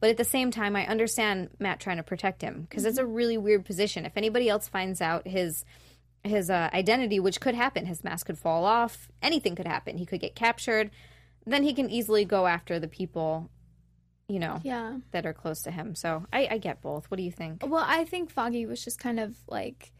But 0.00 0.10
at 0.10 0.16
the 0.16 0.24
same 0.24 0.50
time, 0.50 0.76
I 0.76 0.86
understand 0.86 1.50
Matt 1.58 1.80
trying 1.80 1.96
to 1.98 2.02
protect 2.02 2.42
him 2.42 2.66
because 2.68 2.84
it's 2.84 2.98
a 2.98 3.06
really 3.06 3.36
weird 3.38 3.64
position. 3.64 4.06
If 4.06 4.16
anybody 4.16 4.48
else 4.48 4.68
finds 4.68 5.00
out 5.00 5.26
his 5.26 5.64
his 6.22 6.50
uh, 6.50 6.68
identity, 6.74 7.18
which 7.18 7.40
could 7.40 7.54
happen, 7.54 7.86
his 7.86 8.04
mask 8.04 8.26
could 8.26 8.36
fall 8.38 8.66
off, 8.66 9.08
anything 9.22 9.54
could 9.56 9.66
happen. 9.66 9.96
He 9.96 10.04
could 10.04 10.20
get 10.20 10.34
captured. 10.34 10.90
Then 11.46 11.62
he 11.62 11.72
can 11.72 11.88
easily 11.88 12.26
go 12.26 12.46
after 12.46 12.78
the 12.78 12.88
people, 12.88 13.48
you 14.30 14.38
know, 14.38 14.60
yeah. 14.62 14.96
that 15.10 15.26
are 15.26 15.32
close 15.32 15.62
to 15.62 15.70
him. 15.70 15.94
So 15.94 16.24
I, 16.32 16.48
I 16.52 16.58
get 16.58 16.80
both. 16.80 17.10
What 17.10 17.16
do 17.16 17.22
you 17.22 17.32
think? 17.32 17.64
Well, 17.66 17.84
I 17.86 18.04
think 18.04 18.30
Foggy 18.30 18.64
was 18.64 18.82
just 18.84 18.98
kind 18.98 19.18
of 19.18 19.36
like 19.48 19.92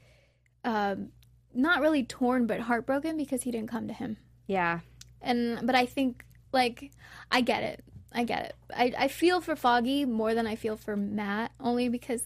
um, 0.65 1.09
not 1.53 1.81
really 1.81 2.05
torn 2.05 2.47
but 2.47 2.61
heartbroken 2.61 3.17
because 3.17 3.43
he 3.43 3.51
didn't 3.51 3.69
come 3.69 3.89
to 3.89 3.95
him. 3.95 4.17
Yeah. 4.47 4.81
And 5.21 5.67
but 5.67 5.75
I 5.75 5.87
think 5.87 6.25
like 6.53 6.93
I 7.31 7.41
get 7.41 7.63
it. 7.63 7.85
I 8.13 8.25
get 8.25 8.47
it. 8.47 8.57
I, 8.75 8.93
I 8.99 9.09
feel 9.09 9.41
for 9.41 9.55
Foggy 9.57 10.05
more 10.05 10.35
than 10.35 10.47
I 10.47 10.57
feel 10.57 10.77
for 10.77 10.97
Matt, 10.97 11.53
only 11.61 11.89
because 11.89 12.23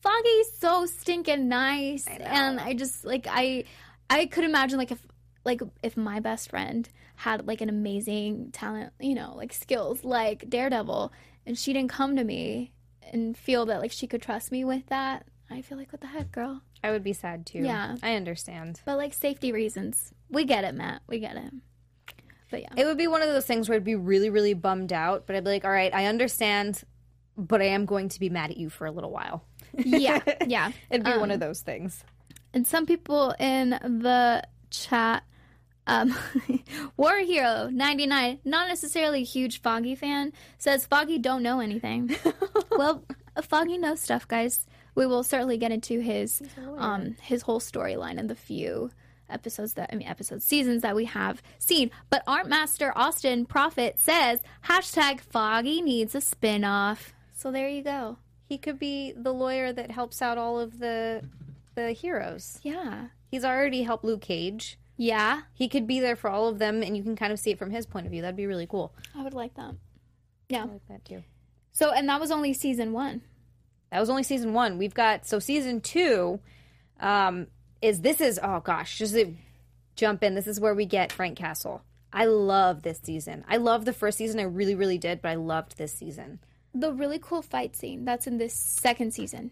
Foggy's 0.00 0.52
so 0.58 0.86
stinking 0.86 1.48
nice. 1.48 2.06
and 2.06 2.60
I 2.60 2.74
just 2.74 3.04
like 3.04 3.26
I 3.28 3.64
I 4.10 4.26
could 4.26 4.44
imagine 4.44 4.78
like 4.78 4.90
if 4.90 5.00
like 5.44 5.60
if 5.82 5.96
my 5.96 6.20
best 6.20 6.50
friend 6.50 6.88
had 7.16 7.46
like 7.46 7.60
an 7.60 7.68
amazing 7.68 8.50
talent, 8.52 8.92
you 9.00 9.14
know, 9.14 9.34
like 9.36 9.52
skills 9.52 10.04
like 10.04 10.48
Daredevil 10.48 11.12
and 11.46 11.58
she 11.58 11.72
didn't 11.72 11.90
come 11.90 12.16
to 12.16 12.24
me 12.24 12.72
and 13.12 13.36
feel 13.36 13.66
that 13.66 13.80
like 13.80 13.92
she 13.92 14.06
could 14.06 14.22
trust 14.22 14.50
me 14.52 14.64
with 14.64 14.86
that, 14.86 15.26
I 15.50 15.62
feel 15.62 15.76
like 15.78 15.92
what 15.92 16.00
the 16.00 16.06
heck, 16.06 16.32
girl? 16.32 16.62
I 16.82 16.90
would 16.90 17.04
be 17.04 17.12
sad 17.12 17.46
too. 17.46 17.58
Yeah. 17.60 17.96
I 18.02 18.14
understand. 18.16 18.80
But 18.84 18.96
like 18.96 19.14
safety 19.14 19.52
reasons. 19.52 20.12
We 20.30 20.44
get 20.44 20.64
it, 20.64 20.74
Matt. 20.74 21.02
We 21.06 21.18
get 21.20 21.36
it. 21.36 21.52
But 22.50 22.62
yeah. 22.62 22.68
It 22.76 22.84
would 22.86 22.98
be 22.98 23.06
one 23.06 23.22
of 23.22 23.28
those 23.28 23.46
things 23.46 23.68
where 23.68 23.76
I'd 23.76 23.84
be 23.84 23.94
really, 23.94 24.30
really 24.30 24.54
bummed 24.54 24.92
out, 24.92 25.26
but 25.26 25.36
I'd 25.36 25.44
be 25.44 25.50
like, 25.50 25.64
all 25.64 25.70
right, 25.70 25.94
I 25.94 26.06
understand, 26.06 26.82
but 27.36 27.60
I 27.62 27.66
am 27.66 27.86
going 27.86 28.08
to 28.10 28.20
be 28.20 28.28
mad 28.30 28.50
at 28.50 28.56
you 28.56 28.68
for 28.70 28.86
a 28.86 28.90
little 28.90 29.10
while. 29.10 29.44
yeah. 29.74 30.20
Yeah. 30.46 30.72
It'd 30.90 31.04
be 31.04 31.10
one 31.12 31.24
Um, 31.24 31.30
of 31.32 31.40
those 31.40 31.60
things. 31.60 32.02
And 32.54 32.66
some 32.66 32.84
people 32.84 33.34
in 33.38 33.70
the 33.70 34.42
chat, 34.70 35.22
um, 35.86 36.14
War 36.96 37.18
Hero 37.18 37.68
99, 37.70 38.38
not 38.44 38.68
necessarily 38.68 39.22
a 39.22 39.24
huge 39.24 39.60
Foggy 39.60 39.94
fan, 39.94 40.32
says 40.58 40.86
Foggy 40.86 41.18
don't 41.18 41.42
know 41.42 41.60
anything. 41.60 42.16
well, 42.70 43.04
Foggy 43.42 43.78
knows 43.78 44.00
stuff, 44.00 44.28
guys. 44.28 44.66
We 44.94 45.06
will 45.06 45.24
certainly 45.24 45.56
get 45.56 45.72
into 45.72 46.00
his 46.00 46.42
um 46.76 47.16
his 47.22 47.42
whole 47.42 47.60
storyline 47.60 48.18
in 48.18 48.26
the 48.26 48.34
few 48.34 48.90
episodes 49.30 49.72
that 49.74 49.88
I 49.90 49.96
mean 49.96 50.06
episodes 50.06 50.44
seasons 50.44 50.82
that 50.82 50.94
we 50.94 51.06
have 51.06 51.42
seen. 51.58 51.90
But 52.10 52.22
Art 52.26 52.46
Master 52.46 52.92
Austin 52.94 53.46
Prophet 53.46 53.98
says 53.98 54.40
hashtag 54.66 55.20
Foggy 55.20 55.80
needs 55.80 56.14
a 56.14 56.20
spin-off. 56.20 57.14
So 57.32 57.50
there 57.50 57.68
you 57.68 57.82
go. 57.82 58.18
He 58.44 58.58
could 58.58 58.78
be 58.78 59.12
the 59.16 59.32
lawyer 59.32 59.72
that 59.72 59.90
helps 59.90 60.20
out 60.20 60.36
all 60.36 60.60
of 60.60 60.78
the 60.78 61.22
the 61.74 61.92
heroes. 61.92 62.60
Yeah. 62.62 63.06
He's 63.30 63.46
already 63.46 63.82
helped 63.82 64.04
Luke 64.04 64.20
Cage. 64.20 64.78
Yeah. 64.96 65.42
He 65.54 65.68
could 65.68 65.86
be 65.86 66.00
there 66.00 66.16
for 66.16 66.30
all 66.30 66.48
of 66.48 66.58
them, 66.58 66.82
and 66.82 66.96
you 66.96 67.02
can 67.02 67.16
kind 67.16 67.32
of 67.32 67.38
see 67.38 67.50
it 67.50 67.58
from 67.58 67.70
his 67.70 67.86
point 67.86 68.06
of 68.06 68.12
view. 68.12 68.22
That'd 68.22 68.36
be 68.36 68.46
really 68.46 68.66
cool. 68.66 68.94
I 69.14 69.22
would 69.22 69.34
like 69.34 69.54
that. 69.54 69.74
Yeah. 70.48 70.62
I 70.62 70.66
like 70.66 70.86
that 70.88 71.04
too. 71.04 71.22
So, 71.72 71.90
and 71.90 72.08
that 72.08 72.20
was 72.20 72.30
only 72.30 72.52
season 72.52 72.92
one. 72.92 73.22
That 73.90 74.00
was 74.00 74.10
only 74.10 74.22
season 74.22 74.52
one. 74.54 74.78
We've 74.78 74.94
got 74.94 75.26
so 75.26 75.38
season 75.38 75.80
two. 75.80 76.40
Um, 77.00 77.48
is 77.80 78.00
this 78.00 78.20
is 78.20 78.38
oh 78.42 78.60
gosh, 78.60 78.98
just 78.98 79.14
to 79.14 79.34
jump 79.96 80.22
in. 80.22 80.34
This 80.34 80.46
is 80.46 80.60
where 80.60 80.74
we 80.74 80.86
get 80.86 81.12
Frank 81.12 81.36
Castle. 81.36 81.82
I 82.12 82.26
love 82.26 82.82
this 82.82 83.00
season. 83.02 83.44
I 83.48 83.56
love 83.56 83.84
the 83.84 83.92
first 83.92 84.18
season. 84.18 84.38
I 84.38 84.44
really, 84.44 84.74
really 84.74 84.98
did, 84.98 85.22
but 85.22 85.30
I 85.30 85.34
loved 85.34 85.78
this 85.78 85.92
season. 85.92 86.40
The 86.74 86.92
really 86.92 87.18
cool 87.18 87.42
fight 87.42 87.74
scene 87.74 88.04
that's 88.04 88.26
in 88.26 88.38
this 88.38 88.54
second 88.54 89.12
season. 89.14 89.50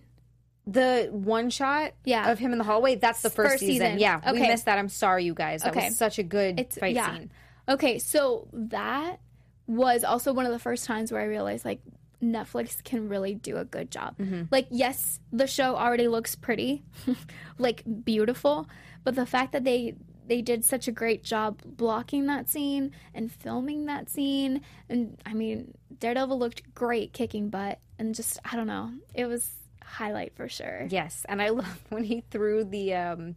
The 0.66 1.08
one 1.10 1.50
shot 1.50 1.92
Yeah. 2.04 2.30
of 2.30 2.38
him 2.38 2.52
in 2.52 2.58
the 2.58 2.64
hallway, 2.64 2.94
that's 2.96 3.22
the 3.22 3.30
first, 3.30 3.52
First 3.52 3.60
season. 3.60 3.86
season. 3.86 3.98
Yeah, 3.98 4.20
we 4.32 4.38
Okay. 4.38 4.48
missed 4.48 4.66
that. 4.66 4.78
I'm 4.78 4.88
sorry, 4.88 5.24
you 5.24 5.34
guys. 5.34 5.62
That 5.62 5.74
Okay. 5.76 5.86
was 5.86 5.96
such 5.96 6.18
a 6.18 6.22
good 6.22 6.60
It's 6.60 6.76
fight 6.78 6.94
yeah. 6.94 7.14
scene. 7.16 7.30
Okay, 7.68 7.98
so 7.98 8.48
that 8.52 9.18
was 9.66 10.04
also 10.04 10.32
one 10.32 10.46
of 10.46 10.52
the 10.52 10.58
first 10.58 10.84
times 10.84 11.10
where 11.12 11.20
I 11.20 11.24
realized 11.26 11.64
like 11.64 11.80
Netflix 12.22 12.82
can 12.84 13.08
really 13.08 13.34
do 13.34 13.56
a 13.56 13.64
good 13.64 13.90
job. 13.90 14.18
Mm-hmm. 14.18 14.42
Like, 14.50 14.66
yes, 14.70 15.20
the 15.32 15.46
show 15.46 15.76
already 15.76 16.06
looks 16.08 16.34
pretty, 16.36 16.84
like 17.58 17.82
beautiful, 18.04 18.68
but 19.04 19.14
the 19.14 19.26
fact 19.26 19.52
that 19.52 19.64
they 19.64 19.94
they 20.26 20.42
did 20.42 20.64
such 20.64 20.86
a 20.86 20.92
great 20.92 21.24
job 21.24 21.60
blocking 21.64 22.26
that 22.26 22.48
scene 22.48 22.92
and 23.14 23.32
filming 23.32 23.86
that 23.86 24.08
scene, 24.08 24.60
and 24.88 25.20
I 25.26 25.32
mean, 25.34 25.74
Daredevil 25.98 26.38
looked 26.38 26.72
great 26.72 27.12
kicking 27.12 27.48
butt, 27.48 27.80
and 27.98 28.14
just 28.14 28.38
I 28.44 28.54
don't 28.54 28.68
know, 28.68 28.92
it 29.14 29.26
was 29.26 29.50
highlight 29.90 30.36
for 30.36 30.48
sure. 30.48 30.86
Yes, 30.88 31.24
and 31.28 31.42
I 31.42 31.48
love 31.60 31.80
when 31.88 32.04
he 32.04 32.22
threw 32.30 32.64
the 32.64 32.94
um 32.94 33.36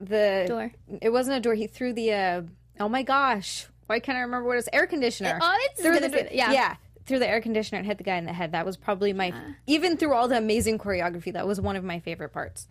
the 0.00 0.44
Door. 0.46 0.72
It 1.00 1.10
wasn't 1.10 1.38
a 1.38 1.40
door. 1.40 1.54
He 1.54 1.66
threw 1.66 1.92
the 1.92 2.12
uh 2.12 2.42
oh 2.80 2.88
my 2.88 3.02
gosh, 3.02 3.66
why 3.86 4.00
can't 4.00 4.18
I 4.18 4.22
remember 4.22 4.46
what 4.46 4.54
it 4.54 4.56
was? 4.56 4.68
Air 4.72 4.86
conditioner. 4.86 5.38
Oh, 5.40 5.58
it's 5.60 5.82
through 5.82 6.00
the 6.00 6.28
yeah. 6.32 6.52
yeah. 6.52 6.76
Through 7.06 7.20
the 7.20 7.28
air 7.28 7.40
conditioner 7.40 7.78
and 7.78 7.86
hit 7.86 7.98
the 7.98 8.04
guy 8.04 8.16
in 8.16 8.24
the 8.24 8.32
head. 8.32 8.52
That 8.52 8.66
was 8.66 8.76
probably 8.76 9.12
my 9.12 9.32
even 9.66 9.96
through 9.96 10.12
all 10.12 10.26
the 10.26 10.38
amazing 10.38 10.78
choreography. 10.78 11.32
That 11.32 11.46
was 11.46 11.60
one 11.60 11.76
of 11.76 11.84
my 11.84 12.00
favorite 12.00 12.30
parts. 12.30 12.66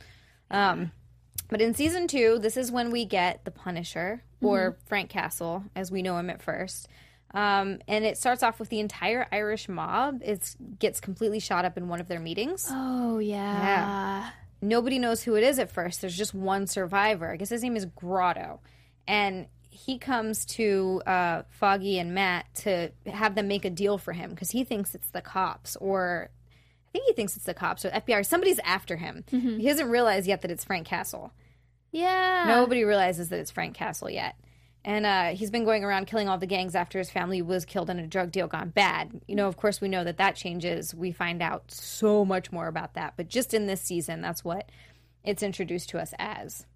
Um, 0.52 0.92
but 1.50 1.62
in 1.62 1.74
season 1.74 2.08
two, 2.08 2.40
this 2.40 2.58
is 2.58 2.72
when 2.72 2.92
we 2.92 3.06
get 3.06 3.46
the 3.46 3.52
Punisher 3.52 4.24
or 4.42 4.78
Frank 4.88 5.10
Castle, 5.10 5.64
as 5.76 5.92
we 5.92 6.02
know 6.02 6.18
him 6.18 6.30
at 6.30 6.42
first. 6.42 6.88
Um, 7.36 7.80
and 7.88 8.06
it 8.06 8.18
starts 8.18 8.44
off 8.44 8.60
with 8.60 8.70
the 8.70 8.80
entire 8.80 9.28
Irish 9.32 9.68
mob. 9.68 10.22
It 10.24 10.56
gets 10.80 11.00
completely 11.00 11.40
shot 11.40 11.66
up 11.66 11.78
in 11.78 11.88
one 11.90 12.00
of 12.00 12.08
their 12.08 12.20
meetings. 12.20 12.68
Oh 12.70 13.20
yeah. 13.20 14.30
Nobody 14.62 14.98
knows 15.00 15.22
who 15.22 15.36
it 15.36 15.44
is 15.44 15.60
at 15.60 15.70
first. 15.72 16.02
There's 16.02 16.18
just 16.18 16.34
one 16.34 16.66
survivor. 16.66 17.30
I 17.32 17.36
guess 17.36 17.50
his 17.50 17.62
name 17.62 17.76
is 17.76 17.86
Grotto. 17.86 18.62
And 19.08 19.48
he 19.70 20.00
comes 20.00 20.46
to 20.46 21.02
uh, 21.06 21.44
Foggy 21.50 22.00
and 22.00 22.16
Matt 22.16 22.46
to 22.56 22.92
have 23.06 23.36
them 23.36 23.48
make 23.48 23.66
a 23.66 23.70
deal 23.70 23.98
for 23.98 24.14
him 24.14 24.30
because 24.30 24.50
he 24.50 24.64
thinks 24.64 24.96
it's 24.96 25.10
the 25.10 25.22
cops, 25.22 25.76
or 25.76 26.30
I 26.88 26.92
think 26.94 27.06
he 27.08 27.14
thinks 27.14 27.36
it's 27.36 27.46
the 27.46 27.54
cops 27.54 27.84
or 27.84 27.90
FBI. 27.90 28.26
Somebody's 28.26 28.60
after 28.60 28.96
him. 28.96 29.26
He 29.30 29.68
doesn't 29.68 29.90
realize 29.90 30.26
yet 30.28 30.42
that 30.44 30.52
it's 30.52 30.64
Frank 30.64 30.88
Castle. 30.88 31.34
Yeah. 31.92 32.46
Nobody 32.48 32.86
realizes 32.86 33.30
that 33.30 33.40
it's 33.40 33.52
Frank 33.52 33.76
Castle 33.76 34.10
yet. 34.10 34.36
And 34.86 35.04
uh, 35.08 35.26
he's 35.30 35.50
been 35.50 35.66
going 35.66 35.84
around 35.84 36.06
killing 36.06 36.30
all 36.30 36.38
the 36.38 36.46
gangs 36.46 36.76
after 36.76 37.00
his 37.00 37.10
family 37.10 37.42
was 37.42 37.66
killed 37.66 37.90
in 37.90 37.98
a 37.98 38.06
drug 38.06 38.32
deal 38.32 38.48
gone 38.48 38.70
bad. 38.70 39.20
You 39.28 39.36
know, 39.36 39.48
of 39.48 39.58
course, 39.58 39.82
we 39.82 39.88
know 39.88 40.04
that 40.04 40.18
that 40.18 40.36
changes. 40.36 40.94
We 40.94 41.12
find 41.12 41.42
out 41.42 41.72
so 41.72 42.24
much 42.24 42.52
more 42.52 42.68
about 42.68 42.94
that. 42.94 43.16
But 43.18 43.28
just 43.28 43.56
in 43.56 43.66
this 43.66 43.82
season, 43.82 44.22
that's 44.22 44.46
what 44.46 44.70
it's 45.24 45.42
introduced 45.42 45.90
to 45.90 46.00
us 46.00 46.14
as. 46.20 46.68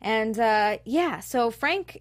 And 0.00 0.38
uh, 0.38 0.78
yeah, 0.84 1.18
so 1.18 1.50
Frank 1.50 2.00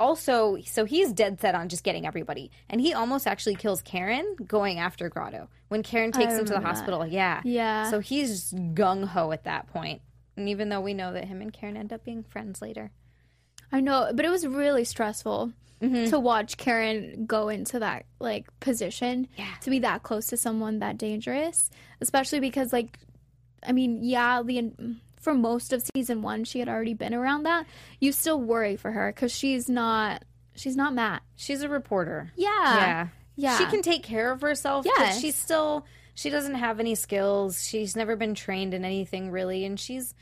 also, 0.00 0.58
so 0.64 0.84
he's 0.84 1.12
dead 1.12 1.40
set 1.40 1.54
on 1.54 1.68
just 1.68 1.84
getting 1.84 2.04
everybody. 2.04 2.50
And 2.68 2.80
he 2.80 2.94
almost 2.94 3.28
actually 3.28 3.54
kills 3.54 3.80
Karen 3.80 4.34
going 4.44 4.80
after 4.80 5.08
Grotto. 5.08 5.48
When 5.68 5.84
Karen 5.84 6.10
takes 6.10 6.32
him 6.32 6.44
to 6.46 6.54
the 6.54 6.58
that. 6.58 6.64
hospital, 6.64 7.06
yeah. 7.06 7.42
Yeah. 7.44 7.90
So 7.92 8.00
he's 8.00 8.52
gung 8.52 9.04
ho 9.04 9.30
at 9.30 9.44
that. 9.44 9.68
And 9.72 10.48
even 10.48 10.68
though 10.68 10.80
we 10.80 10.94
know 10.94 11.12
that 11.12 11.26
him 11.26 11.40
and 11.40 11.52
Karen 11.52 11.76
end 11.76 11.92
up 11.92 12.04
being 12.04 12.24
friends 12.24 12.60
later. 12.60 12.90
I 13.72 13.80
know, 13.80 14.10
but 14.14 14.24
it 14.24 14.30
was 14.30 14.46
really 14.46 14.84
stressful 14.84 15.52
Mm-hmm. 15.80 16.10
to 16.10 16.18
watch 16.18 16.56
Karen 16.56 17.24
go 17.26 17.48
into 17.48 17.78
that 17.78 18.04
like 18.18 18.48
position 18.58 19.28
Yeah. 19.36 19.46
to 19.60 19.70
be 19.70 19.78
that 19.78 20.02
close 20.02 20.26
to 20.26 20.36
someone 20.36 20.80
that 20.80 20.98
dangerous, 20.98 21.70
especially 22.00 22.40
because 22.40 22.72
like 22.72 22.98
I 23.64 23.70
mean, 23.70 24.02
yeah, 24.02 24.42
the 24.42 24.72
for 25.20 25.34
most 25.34 25.72
of 25.72 25.82
season 25.94 26.20
1 26.20 26.42
she 26.44 26.58
had 26.58 26.68
already 26.68 26.94
been 26.94 27.14
around 27.14 27.44
that. 27.44 27.64
You 28.00 28.10
still 28.10 28.40
worry 28.40 28.74
for 28.74 28.90
her 28.90 29.12
cuz 29.12 29.30
she's 29.30 29.68
not 29.68 30.24
she's 30.56 30.74
not 30.74 30.94
Matt. 30.94 31.22
She's 31.36 31.62
a 31.62 31.68
reporter. 31.68 32.32
Yeah. 32.34 32.48
yeah. 32.76 33.08
Yeah. 33.36 33.58
She 33.58 33.66
can 33.66 33.82
take 33.82 34.02
care 34.02 34.32
of 34.32 34.40
herself, 34.40 34.84
but 34.84 34.92
Yes. 34.98 35.20
she's 35.20 35.36
still 35.36 35.86
she 36.16 36.28
doesn't 36.28 36.56
have 36.56 36.80
any 36.80 36.96
skills. 36.96 37.64
She's 37.64 37.94
never 37.94 38.16
been 38.16 38.34
trained 38.34 38.74
in 38.74 38.84
anything 38.84 39.30
really 39.30 39.64
and 39.64 39.78
she's 39.78 40.12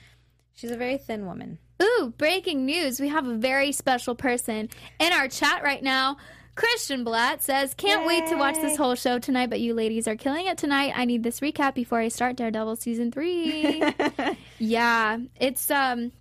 she's 0.55 0.71
a 0.71 0.77
very 0.77 0.99
thin 0.99 1.25
woman. 1.25 1.59
Ooh, 1.83 2.13
breaking 2.17 2.65
news. 2.65 3.01
We 3.01 3.09
have 3.09 3.27
a 3.27 3.35
very 3.35 3.73
special 3.73 4.15
person 4.15 4.69
in 4.99 5.13
our 5.13 5.29
chat 5.29 5.63
right 5.63 5.83
now. 5.83 6.17
Christian 6.57 7.05
Blatt 7.05 7.43
says, 7.43 7.75
Can't 7.75 8.07
wait 8.07 8.27
to 8.29 8.37
watch 8.37 8.55
this 8.57 8.79
whole 8.79 8.95
show 8.95 9.19
tonight, 9.19 9.51
but 9.51 9.61
you 9.61 9.75
ladies 9.75 10.09
are 10.09 10.17
killing 10.17 10.47
it 10.47 10.57
tonight. 10.57 10.95
I 10.97 11.05
need 11.05 11.23
this 11.23 11.41
recap 11.41 11.75
before 11.75 11.99
I 11.99 12.09
start 12.09 12.37
Daredevil 12.37 12.77
season 12.77 13.13
three. 13.13 13.83
yeah, 14.59 15.19
it's 15.39 15.71
um 15.71 16.13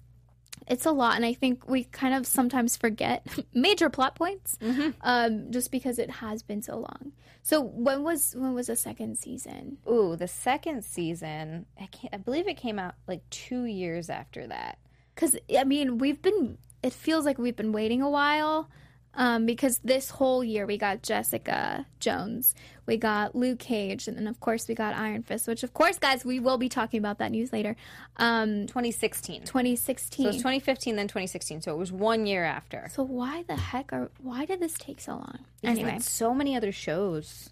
it's 0.68 0.86
a 0.86 0.91
lot 0.91 1.15
and 1.15 1.26
I 1.26 1.34
think 1.34 1.70
we 1.70 1.86
kind 1.86 2.13
of 2.13 2.28
sometimes 2.28 2.76
forget 2.76 3.26
major 3.54 3.89
plot 3.89 4.15
points. 4.15 4.58
Um, 5.02 5.52
just 5.52 5.72
because 5.72 6.00
it 6.00 6.10
has 6.10 6.44
been 6.44 6.62
so 6.62 6.80
long. 6.80 7.13
So 7.41 7.62
when 7.62 8.04
was 8.04 8.36
when 8.36 8.54
was 8.54 8.68
the 8.68 8.76
second 8.76 9.18
season? 9.18 9.78
Ooh, 9.89 10.18
the 10.18 10.28
second 10.28 10.84
season, 10.84 11.65
I 11.80 11.86
can't 11.86 12.13
I 12.13 12.18
believe 12.18 12.50
it 12.50 12.58
came 12.58 12.78
out 12.78 12.96
like 13.08 13.22
2 13.30 13.63
years 13.63 14.10
after 14.10 14.48
that. 14.48 14.80
Because 15.15 15.36
I 15.58 15.63
mean 15.63 15.97
we've 15.97 16.21
been 16.21 16.58
it 16.84 16.93
feels 16.93 17.25
like 17.25 17.38
we've 17.38 17.56
been 17.56 17.71
waiting 17.71 18.01
a 18.01 18.10
while 18.10 18.69
um, 19.17 19.45
because 19.45 19.80
this 19.80 20.10
whole 20.10 20.43
year 20.43 20.65
we 20.65 20.78
got 20.78 21.01
Jessica 21.01 21.86
Jones, 22.01 22.54
we 22.86 22.97
got 22.97 23.34
Luke 23.34 23.60
Cage, 23.60 24.08
and 24.10 24.17
then 24.17 24.28
of 24.28 24.39
course 24.41 24.67
we 24.67 24.75
got 24.75 24.93
Iron 24.93 25.23
Fist, 25.23 25.47
which 25.47 25.63
of 25.63 25.73
course 25.73 25.97
guys 25.97 26.25
we 26.25 26.39
will 26.39 26.58
be 26.58 26.67
talking 26.67 26.97
about 26.97 27.19
that 27.19 27.32
news 27.32 27.54
later. 27.54 27.78
Um, 28.17 28.67
2016. 28.67 29.45
So 29.45 29.51
2016. 29.54 30.25
it 30.25 30.28
was 30.28 30.36
2015 30.38 30.95
then 30.97 31.08
2016. 31.08 31.62
So 31.62 31.73
it 31.73 31.78
was 31.78 31.91
1 31.91 32.25
year 32.25 32.43
after. 32.43 32.89
so 32.91 33.04
why 33.04 33.43
the 33.47 33.56
heck 33.56 33.93
are 33.93 34.12
why 34.21 34.45
did 34.45 34.60
this 34.60 34.73
take 34.73 34.99
so 34.99 35.13
long? 35.13 35.39
Because 35.62 35.80
Anyway, 35.80 35.99
so 35.99 36.34
many 36.34 36.56
other 36.56 36.73
shows. 36.73 37.51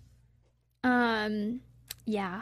um, 0.84 1.62
yeah, 2.06 2.42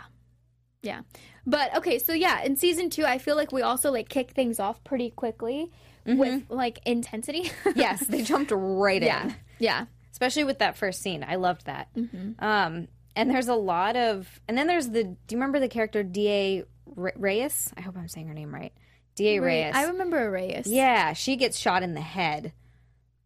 Yeah. 0.82 1.02
But 1.46 1.76
okay, 1.78 2.00
so 2.00 2.14
yeah, 2.14 2.42
in 2.44 2.56
season 2.56 2.90
two, 2.90 3.06
I 3.06 3.18
feel 3.18 3.36
like 3.36 3.52
we 3.52 3.62
also 3.62 3.92
like 3.92 4.10
kick 4.10 4.32
things 4.32 4.60
off 4.60 4.84
pretty 4.84 5.10
quickly 5.12 5.72
with 6.06 6.44
like 6.50 6.80
intensity. 6.86 7.52
Yes, 7.76 8.06
they 8.08 8.24
jumped 8.24 8.52
right 8.54 9.02
yeah. 9.02 9.26
in. 9.26 9.36
Yeah. 9.60 9.86
especially 10.12 10.44
with 10.44 10.60
that 10.60 10.78
first 10.78 11.02
scene. 11.02 11.24
I 11.28 11.36
loved 11.36 11.66
that. 11.68 11.90
Um, 12.40 12.88
and 13.16 13.30
there's 13.30 13.48
a 13.48 13.56
lot 13.56 13.96
of, 13.96 14.28
and 14.48 14.58
then 14.58 14.68
there's 14.68 14.88
the. 14.90 15.04
Do 15.04 15.10
you 15.30 15.38
remember 15.38 15.60
the 15.60 15.68
character 15.68 16.02
Da 16.04 16.64
Re- 16.96 17.12
Reyes? 17.16 17.72
I 17.78 17.82
hope 17.82 17.98
I'm 17.98 18.08
saying 18.08 18.28
her 18.28 18.34
name 18.34 18.54
right. 18.54 18.74
Da 19.16 19.40
Reyes. 19.40 19.74
I 19.76 19.86
remember 19.88 20.32
Reyes. 20.32 20.68
yeah, 20.68 21.14
she 21.14 21.36
gets 21.36 21.58
shot 21.60 21.84
in 21.84 21.94
the 21.94 22.02
head, 22.02 22.54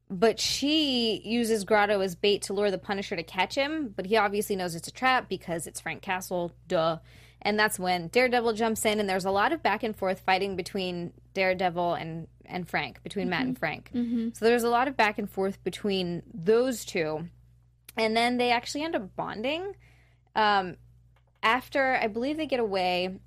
but 0.09 0.39
she 0.39 1.21
uses 1.23 1.63
Grotto 1.63 1.99
as 2.01 2.15
bait 2.15 2.43
to 2.43 2.53
lure 2.53 2.71
the 2.71 2.77
Punisher 2.79 3.15
to 3.15 3.23
catch 3.23 3.55
him. 3.55 3.93
But 3.95 4.07
he 4.07 4.17
obviously 4.17 4.55
knows 4.55 4.73
it's 4.75 4.87
a 4.87 4.91
trap 4.91 5.29
because 5.29 5.67
it's 5.67 5.79
Frank 5.79 6.01
Castle. 6.01 6.51
Duh. 6.67 6.97
And 7.41 7.59
that's 7.59 7.77
when 7.77 8.07
Daredevil 8.07 8.53
jumps 8.53 8.85
in, 8.85 8.99
and 8.99 9.07
there's 9.07 9.25
a 9.25 9.31
lot 9.31 9.51
of 9.51 9.61
back 9.61 9.83
and 9.83 9.95
forth 9.95 10.21
fighting 10.21 10.55
between 10.55 11.13
Daredevil 11.33 11.93
and 11.95 12.27
and 12.47 12.67
Frank, 12.67 13.01
between 13.03 13.29
Matt 13.29 13.45
and 13.45 13.57
Frank. 13.57 13.89
So 14.33 14.45
there's 14.45 14.63
a 14.63 14.69
lot 14.69 14.87
of 14.87 14.95
back 14.95 15.17
and 15.17 15.29
forth 15.29 15.63
between 15.63 16.21
those 16.31 16.85
two. 16.85 17.27
And 17.97 18.15
then 18.15 18.37
they 18.37 18.51
actually 18.51 18.83
end 18.83 18.95
up 18.95 19.15
bonding 19.15 19.73
um, 20.35 20.75
after 21.41 21.97
i 22.01 22.07
believe 22.07 22.37
they 22.37 22.47
get 22.47 22.59
away 22.59 23.19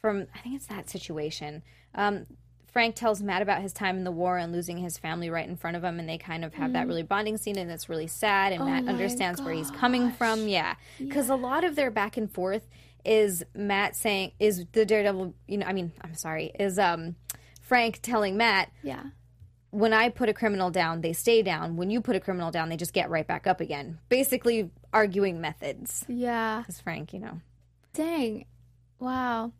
from 0.00 0.26
i 0.34 0.38
think 0.38 0.54
it's 0.56 0.66
that 0.66 0.90
situation. 0.90 1.62
Um, 1.94 2.26
frank 2.72 2.94
tells 2.94 3.22
matt 3.22 3.40
about 3.40 3.62
his 3.62 3.72
time 3.72 3.96
in 3.96 4.04
the 4.04 4.10
war 4.10 4.36
and 4.36 4.52
losing 4.52 4.76
his 4.76 4.98
family 4.98 5.30
right 5.30 5.48
in 5.48 5.56
front 5.56 5.76
of 5.78 5.82
him 5.84 5.98
and 5.98 6.06
they 6.08 6.18
kind 6.18 6.44
of 6.44 6.52
have 6.54 6.74
that 6.74 6.86
really 6.86 7.02
bonding 7.02 7.38
scene 7.38 7.56
and 7.56 7.70
it's 7.70 7.88
really 7.88 8.06
sad 8.06 8.52
and 8.52 8.64
matt 8.64 8.84
my 8.84 8.92
understands 8.92 9.40
where 9.40 9.54
he's 9.54 9.70
coming 9.70 10.12
from. 10.12 10.46
Yeah. 10.46 10.74
Because 10.98 11.30
a 11.30 11.36
lot 11.36 11.64
of 11.64 11.74
their 11.74 11.90
back 11.90 12.16
and 12.16 12.30
forth 12.30 12.68
is 13.06 13.44
matt 13.54 13.94
saying 13.96 14.32
is 14.40 14.64
the 14.72 14.84
daredevil 14.84 15.34
you 15.46 15.58
know 15.58 15.66
i 15.66 15.72
mean 15.72 15.92
i'm 16.02 16.14
sorry 16.14 16.50
is 16.58 16.78
um 16.78 17.14
frank 17.62 18.00
telling 18.02 18.36
matt 18.36 18.70
Yeah. 18.82 19.02
when 19.70 19.92
I 19.92 20.08
put 20.08 20.28
a 20.28 20.32
criminal 20.32 20.70
down, 20.70 21.00
they 21.02 21.12
stay 21.12 21.42
down. 21.42 21.76
When 21.76 21.90
you 21.90 22.00
put 22.00 22.16
a 22.16 22.20
criminal 22.20 22.50
down, 22.50 22.70
they 22.70 22.76
just 22.78 22.94
get 22.94 23.10
right 23.10 23.26
back 23.26 23.46
up 23.46 23.60
again. 23.60 23.98
Basically, 24.08 24.70
arguing 24.92 25.40
methods. 25.42 26.04
Yeah. 26.08 26.60
Because 26.60 26.80
Frank, 26.80 27.12
you 27.12 27.18
know. 27.18 27.40
Dang. 27.92 28.46
Wow. 28.98 29.52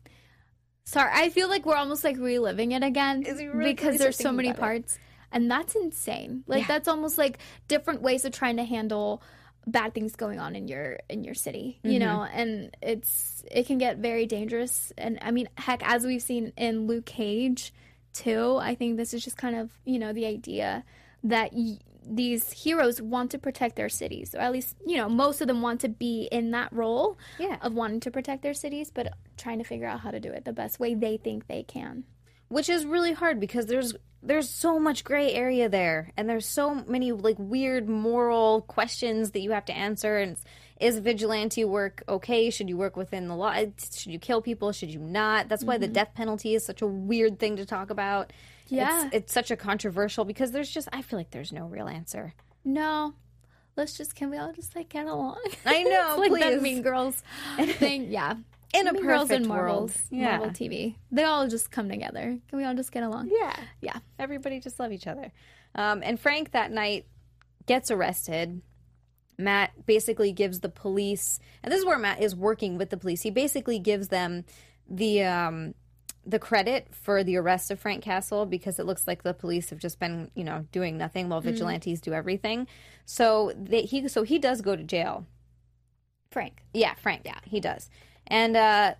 Sorry, 0.85 1.11
I 1.13 1.29
feel 1.29 1.49
like 1.49 1.65
we're 1.67 1.75
almost 1.75 2.03
like 2.03 2.17
reliving 2.17 2.71
it 2.71 2.81
again 2.83 3.23
Is 3.23 3.37
really- 3.43 3.73
because 3.73 3.97
there's 3.99 4.15
so 4.17 4.31
many 4.31 4.49
about 4.49 4.57
it. 4.57 4.61
parts. 4.61 4.99
And 5.31 5.51
that's 5.51 5.75
insane. 5.75 6.43
Like 6.47 6.61
Yeah. 6.61 6.67
that's 6.67 6.87
almost 6.87 7.17
like 7.19 7.37
different 7.67 8.01
ways 8.01 8.23
of 8.25 8.31
trying 8.31 8.57
to 8.57 8.63
handle 8.63 9.21
bad 9.67 9.93
things 9.93 10.15
going 10.15 10.39
on 10.39 10.55
in 10.55 10.67
your 10.67 10.97
in 11.09 11.23
your 11.25 11.33
city, 11.35 11.79
you 11.83 11.99
know, 11.99 12.19
Mm-hmm. 12.25 12.39
and 12.39 12.77
it's 12.81 13.43
it 13.51 13.67
can 13.67 13.77
get 13.77 13.97
very 13.97 14.25
dangerous 14.25 14.93
and 14.97 15.19
I 15.21 15.31
mean, 15.31 15.49
heck 15.57 15.81
as 15.87 16.05
we've 16.05 16.21
seen 16.21 16.53
in 16.57 16.87
Luke 16.87 17.05
Cage 17.05 17.73
too, 18.13 18.57
I 18.59 18.73
think 18.75 18.97
this 18.97 19.13
is 19.13 19.23
just 19.23 19.37
kind 19.37 19.55
of, 19.55 19.69
you 19.85 19.99
know, 19.99 20.13
the 20.13 20.25
idea 20.25 20.83
that 21.25 21.51
y- 21.53 21.77
these 22.09 22.51
heroes 22.53 23.01
want 23.01 23.31
to 23.31 23.37
protect 23.37 23.75
their 23.75 23.89
cities, 23.89 24.33
or 24.33 24.39
at 24.39 24.53
least, 24.53 24.77
you 24.85 24.95
know, 24.95 25.09
most 25.09 25.41
of 25.41 25.47
them 25.47 25.61
want 25.61 25.81
to 25.81 25.89
be 25.89 26.29
in 26.31 26.51
that 26.51 26.71
role 26.71 27.17
Yeah. 27.37 27.57
of 27.61 27.73
wanting 27.73 27.99
to 28.01 28.11
protect 28.11 28.43
their 28.43 28.53
cities, 28.53 28.89
but 28.91 29.11
trying 29.37 29.57
to 29.59 29.65
figure 29.65 29.85
out 29.87 29.99
how 29.99 30.11
to 30.11 30.19
do 30.21 30.31
it 30.31 30.45
the 30.45 30.53
best 30.53 30.79
way 30.79 30.93
they 30.95 31.17
think 31.17 31.47
they 31.47 31.63
can. 31.63 32.05
Which 32.49 32.69
is 32.69 32.85
really 32.85 33.13
hard 33.13 33.39
because 33.39 33.65
there's 33.65 33.93
there's 34.23 34.49
so 34.49 34.79
much 34.79 35.03
gray 35.03 35.31
area 35.33 35.69
there 35.69 36.11
and 36.17 36.29
there's 36.29 36.45
so 36.45 36.75
many 36.75 37.11
like 37.11 37.37
weird 37.37 37.87
moral 37.87 38.61
questions 38.61 39.31
that 39.31 39.41
you 39.41 39.51
have 39.51 39.65
to 39.65 39.73
answer. 39.73 40.17
And 40.17 40.37
is 40.79 40.99
vigilante 40.99 41.65
work 41.65 42.03
okay? 42.07 42.49
Should 42.49 42.69
you 42.69 42.77
work 42.77 42.95
within 42.95 43.27
the 43.27 43.35
law? 43.35 43.53
Should 43.53 44.11
you 44.11 44.19
kill 44.19 44.41
people? 44.41 44.71
Should 44.71 44.93
you 44.93 44.99
not? 44.99 45.49
That's 45.49 45.63
why 45.63 45.77
the 45.77 45.85
mm-hmm. 45.87 45.93
death 45.93 46.13
penalty 46.13 46.55
is 46.55 46.65
such 46.65 46.81
a 46.81 46.87
weird 46.87 47.39
thing 47.39 47.57
to 47.57 47.65
talk 47.65 47.89
about. 47.89 48.31
Yeah. 48.67 49.05
it's, 49.05 49.15
it's 49.15 49.33
such 49.33 49.49
a 49.49 49.55
controversial 49.55 50.25
because 50.25 50.51
there's 50.51 50.69
just 50.69 50.89
i 50.91 51.01
feel 51.01 51.17
like 51.17 51.31
there's 51.31 51.53
no 51.53 51.67
real 51.67 51.87
answer. 51.87 52.33
No, 52.65 53.13
let's 53.77 53.97
just 53.97 54.13
can 54.13 54.29
we 54.29 54.37
all 54.37 54.51
just 54.51 54.75
like 54.75 54.89
get 54.89 55.05
along? 55.05 55.39
I 55.65 55.83
know, 55.83 56.15
like 56.17 56.31
that 56.33 56.53
please. 56.53 56.61
Mean 56.61 56.81
Girls. 56.81 57.23
Thing. 57.57 58.11
Yeah, 58.11 58.35
In 58.73 58.87
a 58.87 58.93
mean 58.93 59.03
Girls 59.03 59.29
and 59.31 59.47
Marvel, 59.47 59.75
world. 59.75 59.93
Yeah. 60.09 60.37
Marvel 60.37 60.49
TV. 60.49 60.95
They 61.11 61.23
all 61.23 61.47
just 61.47 61.71
come 61.71 61.89
together. 61.89 62.37
Can 62.49 62.57
we 62.57 62.65
all 62.65 62.75
just 62.75 62.91
get 62.91 63.03
along? 63.03 63.29
Yeah. 63.31 63.55
Yeah. 63.81 63.97
Everybody 64.19 64.59
just 64.59 64.79
love 64.79 64.91
each 64.91 65.07
other. 65.07 65.31
Um, 65.75 66.01
and 66.03 66.19
Frank 66.19 66.51
that 66.51 66.71
night 66.71 67.05
gets 67.65 67.91
arrested. 67.91 68.61
Matt 69.37 69.85
basically 69.85 70.31
gives 70.31 70.61
the 70.61 70.69
police, 70.69 71.39
and 71.61 71.71
this 71.71 71.79
is 71.79 71.85
where 71.85 71.99
Matt 71.99 72.21
is 72.21 72.35
working 72.35 72.77
with 72.77 72.89
the 72.89 72.97
police. 72.97 73.21
He 73.21 73.29
basically 73.29 73.77
gives 73.77 74.07
them 74.07 74.45
the 74.89 75.23
um, 75.23 75.75
the 76.25 76.39
credit 76.39 76.87
for 76.91 77.23
the 77.23 77.37
arrest 77.37 77.71
of 77.71 77.79
Frank 77.79 78.03
Castle 78.03 78.45
because 78.45 78.79
it 78.79 78.85
looks 78.85 79.07
like 79.07 79.23
the 79.23 79.33
police 79.33 79.69
have 79.69 79.79
just 79.79 79.99
been, 79.99 80.29
you 80.35 80.43
know, 80.43 80.65
doing 80.71 80.97
nothing 80.97 81.29
while 81.29 81.39
vigilantes 81.39 82.01
do 82.01 82.13
everything. 82.13 82.67
So 83.05 83.53
they, 83.55 83.83
he 83.83 84.07
so 84.07 84.23
he 84.23 84.39
does 84.39 84.61
go 84.61 84.75
to 84.75 84.83
jail. 84.83 85.25
Frank. 86.31 86.63
Yeah, 86.73 86.95
Frank. 86.95 87.21
Yeah, 87.23 87.39
he 87.45 87.59
does. 87.59 87.89
And 88.27 88.55
uh, 88.57 88.95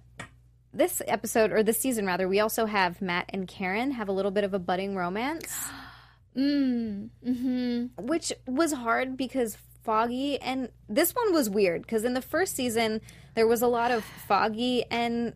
this 0.73 1.01
episode, 1.07 1.51
or 1.51 1.63
this 1.63 1.79
season 1.79 2.05
rather, 2.05 2.27
we 2.27 2.39
also 2.39 2.65
have 2.65 3.01
Matt 3.01 3.25
and 3.29 3.47
Karen 3.47 3.91
have 3.91 4.07
a 4.07 4.11
little 4.11 4.31
bit 4.31 4.43
of 4.43 4.53
a 4.53 4.59
budding 4.59 4.95
romance, 4.95 5.67
Mm. 6.35 7.09
Mm-hmm. 7.25 8.05
which 8.05 8.31
was 8.45 8.71
hard 8.71 9.17
because 9.17 9.57
Foggy 9.83 10.39
and 10.39 10.69
this 10.87 11.15
one 11.15 11.33
was 11.33 11.49
weird 11.49 11.81
because 11.81 12.03
in 12.03 12.13
the 12.13 12.21
first 12.21 12.55
season 12.55 13.01
there 13.33 13.47
was 13.47 13.63
a 13.63 13.67
lot 13.67 13.89
of 13.89 14.03
Foggy 14.27 14.83
and 14.91 15.33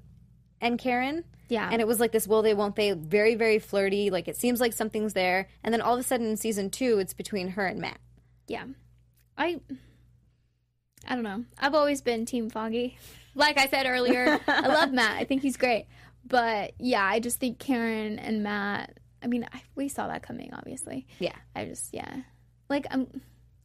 and 0.59 0.77
Karen. 0.77 1.23
Yeah. 1.49 1.67
And 1.71 1.81
it 1.81 1.87
was 1.87 1.99
like 1.99 2.11
this 2.11 2.27
will 2.27 2.43
they 2.43 2.53
won't 2.53 2.75
they 2.75 2.91
very 2.91 3.33
very 3.33 3.57
flirty 3.57 4.11
like 4.11 4.27
it 4.27 4.35
seems 4.37 4.61
like 4.61 4.73
something's 4.73 5.13
there 5.13 5.47
and 5.63 5.73
then 5.73 5.81
all 5.81 5.95
of 5.95 5.99
a 6.01 6.03
sudden 6.03 6.27
in 6.27 6.37
season 6.37 6.69
2 6.69 6.99
it's 6.99 7.13
between 7.15 7.47
her 7.47 7.65
and 7.65 7.79
Matt. 7.81 7.99
Yeah. 8.47 8.65
I 9.39 9.59
I 11.07 11.15
don't 11.15 11.23
know. 11.23 11.45
I've 11.57 11.73
always 11.73 12.01
been 12.03 12.27
Team 12.27 12.51
Foggy. 12.51 12.99
Like 13.35 13.57
I 13.57 13.67
said 13.67 13.85
earlier, 13.85 14.39
I 14.47 14.67
love 14.67 14.91
Matt. 14.93 15.17
I 15.17 15.23
think 15.25 15.41
he's 15.41 15.57
great. 15.57 15.87
But 16.25 16.73
yeah, 16.79 17.03
I 17.03 17.19
just 17.19 17.39
think 17.39 17.59
Karen 17.59 18.19
and 18.19 18.43
Matt. 18.43 18.97
I 19.23 19.27
mean, 19.27 19.45
I, 19.51 19.61
we 19.75 19.87
saw 19.87 20.07
that 20.07 20.23
coming, 20.23 20.51
obviously. 20.53 21.07
Yeah. 21.19 21.35
I 21.55 21.65
just 21.65 21.93
yeah, 21.93 22.21
like 22.69 22.85
I'm. 22.91 23.07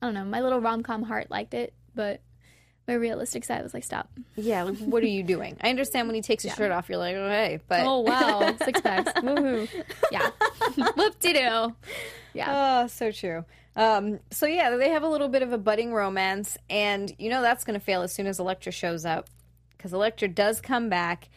I 0.02 0.07
don't 0.07 0.14
know. 0.14 0.24
My 0.24 0.40
little 0.40 0.61
rom 0.61 0.83
com 0.83 1.02
heart 1.02 1.31
liked 1.31 1.55
it, 1.55 1.72
but 1.94 2.20
my 2.87 2.94
realistic 2.94 3.44
side 3.44 3.62
was 3.62 3.74
like, 3.74 3.83
stop. 3.83 4.09
Yeah, 4.37 4.62
like, 4.64 4.79
what 4.79 5.02
are 5.02 5.09
you 5.09 5.22
doing? 5.22 5.57
I 5.61 5.70
understand 5.70 6.07
when 6.07 6.14
he 6.14 6.22
takes 6.22 6.44
his 6.44 6.55
shirt 6.55 6.70
off 6.70 6.88
you're 6.88 6.98
like, 6.98 7.16
"Oh, 7.16 7.29
hey," 7.29 7.61
but 7.66 7.81
Oh 7.85 8.00
wow, 8.00 8.55
six 8.64 8.81
packs. 8.81 9.12
Woohoo! 9.20 9.68
Yeah, 10.12 10.31
whoop 10.96 11.18
de 11.18 11.33
doo. 11.33 11.74
Yeah. 12.35 12.83
Oh, 12.85 12.87
so 12.87 13.11
true. 13.11 13.44
Um, 13.74 14.20
so 14.31 14.46
yeah, 14.46 14.76
they 14.76 14.90
have 14.90 15.02
a 15.02 15.09
little 15.09 15.29
bit 15.29 15.42
of 15.42 15.52
a 15.52 15.59
budding 15.59 15.92
romance, 15.92 16.57
and 16.70 17.12
you 17.18 17.29
know 17.29 17.42
that's 17.42 17.64
going 17.64 17.79
to 17.79 17.85
fail 17.85 18.02
as 18.02 18.12
soon 18.12 18.26
as 18.26 18.38
Elektra 18.38 18.70
shows 18.72 19.05
up, 19.05 19.29
because 19.87 19.92
Elektra 19.94 20.27
does 20.29 20.61
come 20.61 20.88
back, 20.88 21.29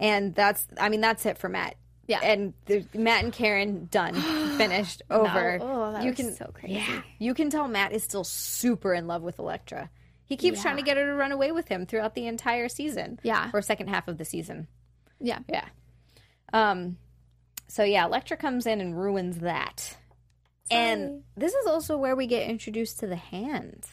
and 0.00 0.34
that's 0.34 0.66
I 0.80 0.88
mean 0.88 1.00
that's 1.02 1.26
it 1.26 1.36
for 1.38 1.48
Matt. 1.48 1.76
Yeah. 2.06 2.20
and 2.22 2.54
the, 2.64 2.86
Matt 2.94 3.22
and 3.22 3.30
Karen 3.34 3.86
done, 3.90 4.14
finished, 4.56 5.02
over. 5.10 5.58
oh, 5.60 5.92
that 5.92 6.04
you 6.04 6.14
can 6.14 6.32
so 6.34 6.50
crazy. 6.54 6.76
Yeah, 6.76 7.02
you 7.18 7.34
can 7.34 7.50
tell 7.50 7.68
Matt 7.68 7.92
is 7.92 8.02
still 8.02 8.24
super 8.24 8.94
in 8.94 9.06
love 9.06 9.20
with 9.22 9.38
Elektra. 9.38 9.90
He 10.24 10.36
keeps 10.38 10.62
trying 10.62 10.76
to 10.76 10.82
get 10.82 10.96
her 10.96 11.04
to 11.04 11.12
run 11.14 11.32
away 11.32 11.52
with 11.52 11.68
him 11.68 11.84
throughout 11.84 12.14
the 12.14 12.26
entire 12.26 12.68
season. 12.70 13.18
Yeah. 13.22 13.50
or 13.52 13.60
second 13.60 13.88
half 13.88 14.08
of 14.08 14.16
the 14.16 14.24
season. 14.24 14.68
Yeah. 15.20 15.40
Yeah. 15.50 15.66
Um. 16.54 16.96
So 17.66 17.84
yeah, 17.84 18.06
Elektra 18.06 18.38
comes 18.38 18.66
in 18.66 18.80
and 18.80 18.98
ruins 18.98 19.40
that. 19.40 19.94
And 20.70 21.24
this 21.36 21.52
is 21.54 21.66
also 21.66 21.98
where 21.98 22.16
we 22.16 22.26
get 22.26 22.48
introduced 22.48 23.00
to 23.00 23.06
the 23.06 23.16
hand. 23.16 23.84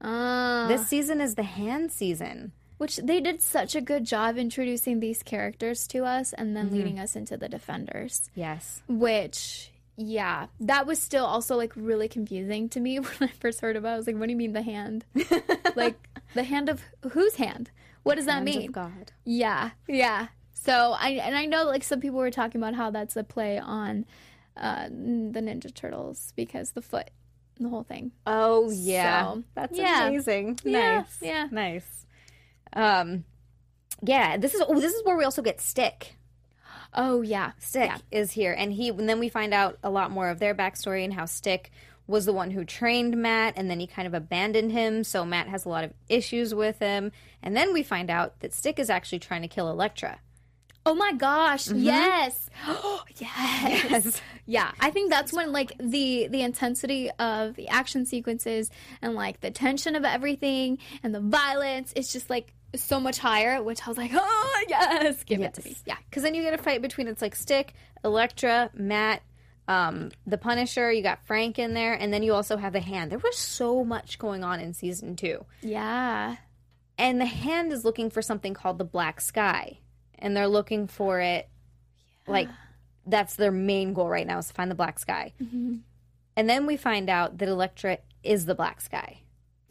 Uh, 0.00 0.66
This 0.68 0.86
season 0.88 1.20
is 1.20 1.34
the 1.34 1.42
hand 1.44 1.90
season. 1.92 2.52
Which 2.78 2.96
they 2.96 3.20
did 3.20 3.40
such 3.40 3.74
a 3.76 3.80
good 3.80 4.04
job 4.04 4.36
introducing 4.36 5.00
these 5.00 5.22
characters 5.22 5.86
to 5.88 6.04
us 6.04 6.32
and 6.32 6.56
then 6.56 6.72
leading 6.72 6.98
us 6.98 7.14
into 7.14 7.36
the 7.36 7.48
defenders. 7.48 8.30
Yes. 8.34 8.82
Which, 8.88 9.70
yeah, 9.96 10.46
that 10.60 10.86
was 10.86 11.00
still 11.00 11.24
also 11.24 11.56
like 11.56 11.72
really 11.76 12.08
confusing 12.08 12.68
to 12.70 12.80
me 12.80 12.98
when 13.00 13.14
I 13.20 13.28
first 13.28 13.60
heard 13.60 13.76
about 13.76 13.90
it. 13.90 13.94
I 13.94 13.96
was 13.98 14.06
like, 14.08 14.16
what 14.16 14.26
do 14.26 14.32
you 14.32 14.36
mean 14.38 14.52
the 14.52 14.62
hand? 14.62 15.04
like, 15.76 15.96
the 16.34 16.42
hand 16.44 16.68
of 16.68 16.82
whose 17.12 17.36
hand? 17.36 17.70
What 18.02 18.16
does 18.16 18.26
that 18.26 18.42
mean? 18.42 18.70
God. 18.70 19.12
Yeah, 19.24 19.70
yeah. 19.88 20.26
So 20.52 20.94
I 20.98 21.10
and 21.10 21.34
I 21.36 21.46
know 21.46 21.64
like 21.64 21.84
some 21.84 22.00
people 22.00 22.18
were 22.18 22.30
talking 22.30 22.60
about 22.60 22.74
how 22.74 22.90
that's 22.90 23.16
a 23.16 23.24
play 23.24 23.58
on 23.58 24.04
uh, 24.56 24.88
the 24.88 25.40
Ninja 25.40 25.72
Turtles 25.72 26.32
because 26.36 26.72
the 26.72 26.82
foot, 26.82 27.10
the 27.58 27.68
whole 27.68 27.82
thing. 27.82 28.12
Oh 28.26 28.70
yeah. 28.70 29.32
So, 29.32 29.44
That's 29.54 29.78
yeah. 29.78 30.06
amazing. 30.08 30.58
Yeah, 30.64 30.98
Nice. 30.98 31.18
yeah. 31.22 31.48
Nice. 31.50 32.06
Um 32.74 33.24
yeah, 34.02 34.36
this 34.36 34.54
is 34.54 34.62
oh 34.66 34.80
this 34.80 34.92
is 34.92 35.04
where 35.04 35.16
we 35.16 35.24
also 35.24 35.42
get 35.42 35.60
Stick. 35.60 36.16
Oh 36.92 37.22
yeah, 37.22 37.52
Stick 37.58 37.90
Yeah. 37.90 37.98
is 38.10 38.32
here, 38.32 38.52
and 38.52 38.72
he 38.72 38.88
and 38.90 39.08
then 39.08 39.18
we 39.18 39.28
find 39.28 39.54
out 39.54 39.78
a 39.82 39.90
lot 39.90 40.10
more 40.10 40.28
of 40.28 40.38
their 40.38 40.54
backstory 40.54 41.04
and 41.04 41.12
how 41.14 41.24
Stick 41.24 41.70
was 42.06 42.26
the 42.26 42.32
one 42.32 42.50
who 42.50 42.64
trained 42.64 43.16
Matt, 43.16 43.54
and 43.56 43.70
then 43.70 43.80
he 43.80 43.86
kind 43.86 44.06
of 44.06 44.14
abandoned 44.14 44.70
him. 44.72 45.04
So 45.04 45.24
Matt 45.24 45.48
has 45.48 45.64
a 45.64 45.68
lot 45.70 45.84
of 45.84 45.92
issues 46.08 46.54
with 46.54 46.78
him. 46.78 47.12
And 47.42 47.56
then 47.56 47.72
we 47.72 47.82
find 47.82 48.10
out 48.10 48.40
that 48.40 48.52
Stick 48.52 48.78
is 48.78 48.90
actually 48.90 49.20
trying 49.20 49.42
to 49.42 49.48
kill 49.48 49.70
Elektra. 49.70 50.20
Oh 50.86 50.94
my 50.94 51.12
gosh! 51.12 51.68
Yes. 51.74 52.50
yes, 53.16 54.20
yeah. 54.46 54.70
I 54.80 54.90
think 54.90 55.10
that's 55.10 55.32
when 55.32 55.50
like 55.52 55.72
the 55.78 56.28
the 56.28 56.42
intensity 56.42 57.10
of 57.18 57.54
the 57.56 57.68
action 57.68 58.06
sequences 58.06 58.70
and 59.02 59.14
like 59.14 59.40
the 59.40 59.50
tension 59.50 59.96
of 59.96 60.04
everything 60.04 60.78
and 61.02 61.14
the 61.14 61.20
violence 61.20 61.92
It's 61.96 62.12
just 62.12 62.28
like 62.30 62.52
so 62.76 63.00
much 63.00 63.18
higher. 63.18 63.62
Which 63.62 63.80
I 63.86 63.88
was 63.90 63.96
like, 63.98 64.10
oh 64.14 64.64
yes, 64.68 65.22
give 65.24 65.40
it 65.40 65.54
to 65.54 65.64
me. 65.64 65.76
Yeah. 65.86 65.96
Because 66.08 66.22
then 66.22 66.34
you 66.34 66.42
get 66.42 66.54
a 66.54 66.58
fight 66.58 66.82
between 66.82 67.08
it's 67.08 67.22
like 67.22 67.34
Stick, 67.36 67.74
Elektra, 68.04 68.70
Matt, 68.74 69.22
um, 69.68 70.10
the 70.26 70.38
Punisher. 70.38 70.90
You 70.92 71.02
got 71.02 71.24
Frank 71.26 71.58
in 71.58 71.74
there, 71.74 71.94
and 71.94 72.12
then 72.12 72.22
you 72.22 72.34
also 72.34 72.56
have 72.56 72.72
the 72.72 72.80
Hand. 72.80 73.10
There 73.12 73.18
was 73.18 73.36
so 73.38 73.84
much 73.84 74.18
going 74.18 74.44
on 74.44 74.60
in 74.60 74.74
season 74.74 75.16
two, 75.16 75.44
Yeah. 75.62 76.36
and 76.98 77.20
the 77.20 77.26
Hand 77.26 77.72
is 77.72 77.84
looking 77.84 78.10
for 78.10 78.22
something 78.22 78.54
called 78.54 78.78
the 78.78 78.84
Black 78.84 79.20
Sky, 79.20 79.78
and 80.18 80.36
they're 80.36 80.48
looking 80.48 80.86
for 80.86 81.20
it. 81.20 81.48
Like 82.26 82.48
that's 83.06 83.36
their 83.36 83.52
main 83.52 83.92
goal 83.92 84.08
right 84.08 84.26
now 84.26 84.38
is 84.38 84.48
to 84.48 84.54
find 84.54 84.70
the 84.70 84.74
Black 84.74 84.98
Sky, 84.98 85.32
and 85.40 85.82
then 86.50 86.66
we 86.66 86.76
find 86.76 87.08
out 87.10 87.38
that 87.38 87.48
Elektra 87.48 87.98
is 88.22 88.46
the 88.46 88.54
Black 88.54 88.80
Sky. 88.80 89.20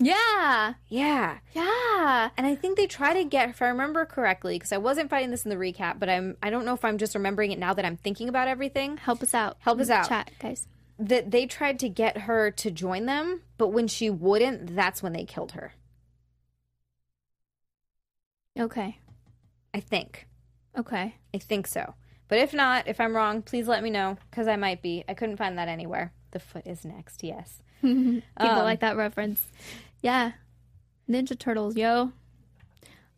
Yeah. 0.03 0.73
Yeah. 0.87 1.37
Yeah. 1.53 2.29
And 2.37 2.45
I 2.47 2.55
think 2.55 2.77
they 2.77 2.87
try 2.87 3.13
to 3.13 3.23
get, 3.23 3.49
if 3.49 3.61
I 3.61 3.67
remember 3.67 4.05
correctly, 4.05 4.55
because 4.55 4.71
I 4.71 4.77
wasn't 4.77 5.09
fighting 5.09 5.31
this 5.31 5.45
in 5.45 5.49
the 5.49 5.55
recap, 5.55 5.99
but 5.99 6.09
I'm, 6.09 6.37
I 6.43 6.49
don't 6.49 6.65
know 6.65 6.73
if 6.73 6.83
I'm 6.83 6.97
just 6.97 7.15
remembering 7.15 7.51
it 7.51 7.59
now 7.59 7.73
that 7.73 7.85
I'm 7.85 7.97
thinking 7.97 8.27
about 8.29 8.47
everything. 8.47 8.97
Help 8.97 9.21
us 9.23 9.33
out. 9.33 9.57
Help 9.59 9.79
us 9.79 9.89
out. 9.89 10.07
Chat, 10.09 10.31
guys. 10.39 10.67
That 10.99 11.31
they 11.31 11.45
tried 11.45 11.79
to 11.79 11.89
get 11.89 12.19
her 12.19 12.51
to 12.51 12.69
join 12.71 13.05
them, 13.05 13.41
but 13.57 13.69
when 13.69 13.87
she 13.87 14.09
wouldn't, 14.09 14.75
that's 14.75 15.01
when 15.01 15.13
they 15.13 15.25
killed 15.25 15.53
her. 15.53 15.73
Okay. 18.59 18.99
I 19.73 19.79
think. 19.79 20.27
Okay. 20.77 21.15
I 21.33 21.37
think 21.39 21.67
so. 21.67 21.95
But 22.27 22.39
if 22.39 22.53
not, 22.53 22.87
if 22.87 22.99
I'm 22.99 23.15
wrong, 23.15 23.41
please 23.41 23.67
let 23.67 23.83
me 23.83 23.89
know, 23.89 24.17
because 24.29 24.47
I 24.47 24.55
might 24.55 24.81
be. 24.81 25.03
I 25.07 25.13
couldn't 25.13 25.37
find 25.37 25.57
that 25.57 25.67
anywhere. 25.67 26.13
The 26.31 26.39
foot 26.39 26.65
is 26.65 26.85
next, 26.85 27.23
yes. 27.23 27.61
People 27.81 28.21
Um, 28.37 28.59
like 28.63 28.79
that 28.79 28.95
reference. 28.97 29.45
Yeah. 30.03 30.33
Ninja 31.09 31.37
Turtles, 31.37 31.75
yo. 31.75 32.11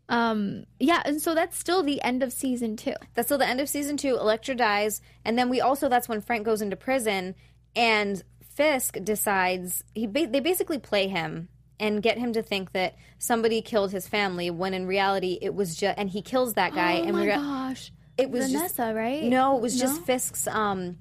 Um, 0.07 0.65
yeah, 0.79 1.01
and 1.03 1.19
so 1.21 1.33
that's 1.33 1.57
still 1.57 1.81
the 1.81 2.01
end 2.01 2.21
of 2.21 2.31
season 2.31 2.77
two. 2.77 2.93
That's 3.15 3.27
still 3.27 3.39
the 3.39 3.47
end 3.47 3.59
of 3.59 3.67
season 3.67 3.97
two. 3.97 4.15
Elektra 4.15 4.55
dies, 4.55 5.01
and 5.25 5.37
then 5.37 5.49
we 5.49 5.59
also 5.61 5.89
that's 5.89 6.07
when 6.07 6.21
Frank 6.21 6.45
goes 6.45 6.61
into 6.61 6.75
prison, 6.75 7.33
and 7.75 8.23
Fisk 8.53 8.97
decides 9.03 9.83
he 9.95 10.05
ba- 10.05 10.27
they 10.29 10.39
basically 10.39 10.77
play 10.77 11.07
him 11.07 11.49
and 11.79 12.01
get 12.03 12.17
him 12.19 12.33
to 12.33 12.41
think 12.43 12.71
that 12.73 12.95
somebody 13.17 13.61
killed 13.61 13.91
his 13.91 14.07
family 14.07 14.49
when 14.51 14.73
in 14.75 14.85
reality 14.85 15.39
it 15.41 15.53
was 15.55 15.75
just 15.75 15.97
and 15.97 16.09
he 16.11 16.21
kills 16.21 16.53
that 16.53 16.73
guy 16.73 16.99
oh 16.99 17.03
and 17.03 17.11
my 17.13 17.25
rea- 17.25 17.35
gosh. 17.35 17.91
it 18.17 18.29
was 18.31 18.45
Vanessa, 18.49 18.67
just 18.77 18.95
right? 18.95 19.23
no, 19.23 19.57
it 19.57 19.61
was 19.61 19.77
just 19.77 20.01
Fisk's 20.03 20.47
um 20.47 20.97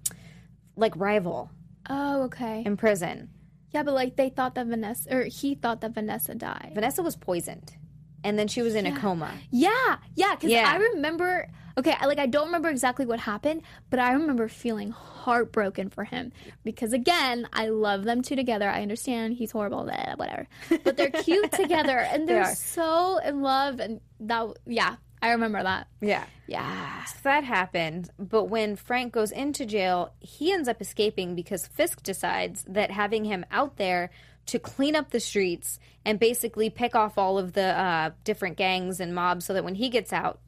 like 0.76 0.96
rival 0.96 1.50
Oh, 1.88 2.22
okay. 2.24 2.62
in 2.66 2.76
prison. 2.76 3.28
Yeah, 3.74 3.82
but 3.82 3.94
like 3.94 4.16
they 4.16 4.28
thought 4.30 4.54
that 4.54 4.66
Vanessa, 4.66 5.14
or 5.14 5.24
he 5.24 5.54
thought 5.56 5.80
that 5.82 5.92
Vanessa 5.94 6.34
died. 6.34 6.72
Vanessa 6.74 7.02
was 7.02 7.16
poisoned, 7.16 7.76
and 8.22 8.38
then 8.38 8.46
she 8.48 8.62
was 8.62 8.74
in 8.76 8.86
a 8.86 8.96
coma. 8.96 9.32
Yeah, 9.50 9.96
yeah, 10.14 10.34
because 10.36 10.50
Yeah. 10.50 10.70
I 10.72 10.76
remember. 10.76 11.48
Okay, 11.76 11.92
like 12.06 12.20
I 12.20 12.26
don't 12.26 12.46
remember 12.46 12.68
exactly 12.68 13.04
what 13.04 13.18
happened, 13.18 13.62
but 13.90 13.98
I 13.98 14.12
remember 14.12 14.46
feeling 14.46 14.92
heartbroken 14.92 15.90
for 15.90 16.04
him 16.04 16.30
because 16.62 16.92
again, 16.92 17.48
I 17.52 17.66
love 17.66 18.04
them 18.04 18.22
two 18.22 18.36
together. 18.36 18.68
I 18.70 18.80
understand 18.80 19.34
he's 19.34 19.50
horrible, 19.50 19.82
blah, 19.82 20.14
whatever, 20.14 20.46
but 20.84 20.96
they're 20.96 21.10
cute 21.10 21.50
together 21.62 21.98
and 21.98 22.28
they're 22.28 22.44
are. 22.44 22.54
so 22.54 23.18
in 23.18 23.42
love. 23.42 23.80
And 23.80 24.00
that, 24.20 24.46
yeah, 24.66 24.94
I 25.24 25.30
remember 25.30 25.62
that. 25.62 25.88
Yeah. 26.02 26.26
Yeah, 26.46 27.04
So 27.04 27.16
that 27.22 27.44
happened, 27.44 28.10
but 28.18 28.44
when 28.44 28.76
Frank 28.76 29.14
goes 29.14 29.30
into 29.30 29.64
jail, 29.64 30.12
he 30.20 30.52
ends 30.52 30.68
up 30.68 30.82
escaping 30.82 31.34
because 31.34 31.66
Fisk 31.66 32.02
decides 32.02 32.62
that 32.68 32.90
having 32.90 33.24
him 33.24 33.46
out 33.50 33.78
there 33.78 34.10
to 34.46 34.58
clean 34.58 34.94
up 34.94 35.08
the 35.08 35.20
streets 35.20 35.78
and 36.04 36.20
basically 36.20 36.68
pick 36.68 36.94
off 36.94 37.16
all 37.16 37.38
of 37.38 37.54
the 37.54 37.64
uh, 37.78 38.10
different 38.24 38.58
gangs 38.58 39.00
and 39.00 39.14
mobs 39.14 39.46
so 39.46 39.54
that 39.54 39.64
when 39.64 39.76
he 39.76 39.88
gets 39.88 40.12
out, 40.12 40.40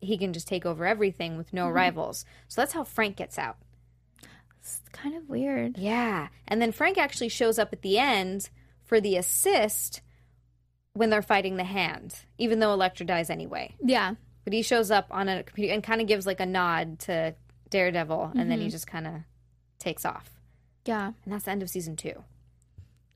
he 0.00 0.18
can 0.18 0.32
just 0.32 0.48
take 0.48 0.66
over 0.66 0.84
everything 0.84 1.36
with 1.36 1.52
no 1.52 1.68
rivals. 1.70 2.24
So 2.48 2.60
that's 2.60 2.72
how 2.72 2.82
Frank 2.82 3.14
gets 3.14 3.38
out. 3.38 3.58
it's 4.58 4.80
kind 4.90 5.14
of 5.14 5.28
weird. 5.28 5.78
Yeah. 5.78 6.26
And 6.48 6.60
then 6.60 6.72
Frank 6.72 6.98
actually 6.98 7.28
shows 7.28 7.60
up 7.60 7.72
at 7.72 7.82
the 7.82 7.98
end 7.98 8.50
for 8.82 9.00
the 9.00 9.16
assist 9.16 10.00
when 10.94 11.10
they're 11.10 11.22
fighting 11.22 11.56
the 11.56 11.64
hand, 11.64 12.14
even 12.38 12.60
though 12.60 12.72
Elektra 12.72 13.04
dies 13.04 13.28
anyway. 13.28 13.74
Yeah, 13.84 14.14
But 14.44 14.52
he 14.52 14.62
shows 14.62 14.90
up 14.90 15.08
on 15.10 15.28
a 15.28 15.42
computer 15.42 15.74
and 15.74 15.82
kind 15.82 16.00
of 16.00 16.06
gives 16.06 16.26
like 16.26 16.40
a 16.40 16.46
nod 16.46 17.00
to 17.00 17.34
Daredevil, 17.70 18.32
and 18.36 18.50
then 18.50 18.58
he 18.58 18.66
mm-hmm. 18.66 18.70
just 18.70 18.86
kind 18.86 19.06
of 19.06 19.14
takes 19.78 20.04
off. 20.04 20.30
yeah. 20.86 21.12
And 21.24 21.34
that's 21.34 21.44
the 21.44 21.50
end 21.50 21.62
of 21.62 21.70
season 21.70 21.96
two. 21.96 22.22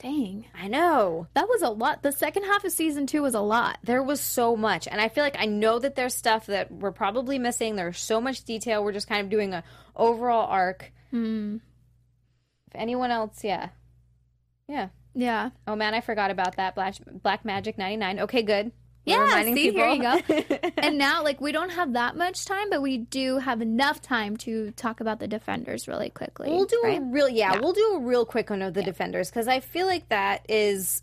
Dang, 0.01 0.47
I 0.55 0.69
know. 0.69 1.27
that 1.35 1.49
was 1.49 1.63
a 1.63 1.71
lot. 1.71 2.03
The 2.03 2.13
second 2.13 2.45
half 2.45 2.65
of 2.65 2.71
season 2.71 3.07
two 3.09 3.23
was 3.23 3.35
a 3.35 3.41
lot. 3.41 3.79
There 3.83 4.03
was 4.03 4.21
so 4.21 4.57
much. 4.57 4.87
And 4.87 5.01
I 5.01 5.09
feel 5.09 5.25
like 5.25 5.37
I 5.37 5.47
know 5.47 5.81
that 5.81 5.97
there's 5.97 6.15
stuff 6.15 6.47
that 6.47 6.71
we're 6.71 6.93
probably 6.93 7.39
missing. 7.39 7.75
There's 7.75 7.99
so 7.99 8.21
much 8.21 8.45
detail. 8.45 8.85
We're 8.85 8.93
just 8.93 9.09
kind 9.09 9.23
of 9.23 9.31
doing 9.31 9.55
a 9.55 9.65
overall 9.97 10.47
arc. 10.49 10.93
Hmm. 11.11 11.57
If 12.69 12.77
anyone 12.77 13.11
else, 13.11 13.43
yeah. 13.43 13.71
Yeah. 14.69 14.89
Yeah. 15.19 15.51
Oh 15.67 15.75
man, 15.75 15.95
I 15.95 16.01
forgot 16.01 16.31
about 16.31 16.57
that. 16.57 16.77
Black, 16.77 16.95
Black 17.23 17.45
Magic 17.45 17.77
99. 17.77 18.21
Okay, 18.21 18.43
good. 18.43 18.71
We're 19.05 19.27
Yeah, 19.27 19.43
see, 19.43 19.73
here 19.73 19.89
you 19.89 20.03
go. 20.03 20.71
and 20.77 20.97
now, 20.97 21.25
like, 21.25 21.41
we 21.41 21.51
don't 21.51 21.71
have 21.71 21.95
that 21.95 22.15
much 22.15 22.45
time, 22.45 22.71
but 22.71 22.83
we 22.83 22.99
do 22.99 23.39
have 23.39 23.61
enough 23.61 24.01
time 24.01 24.37
to 24.39 24.71
talk 24.73 25.01
about 25.01 25.19
the 25.19 25.27
defenders 25.27 25.89
really 25.89 26.11
quickly. 26.11 26.51
We'll 26.51 26.67
do 26.67 26.81
right? 26.85 27.01
a 27.01 27.05
real 27.05 27.29
yeah, 27.29 27.59
we'll 27.59 27.73
do 27.73 27.95
a 27.97 28.01
real 28.01 28.25
quick 28.25 28.51
one 28.51 28.63
of 28.63 28.75
the 28.75 28.83
defenders 28.83 29.29
because 29.29 29.49
I 29.49 29.59
feel 29.59 29.87
like 29.87 30.09
that 30.11 30.47
is 30.49 31.03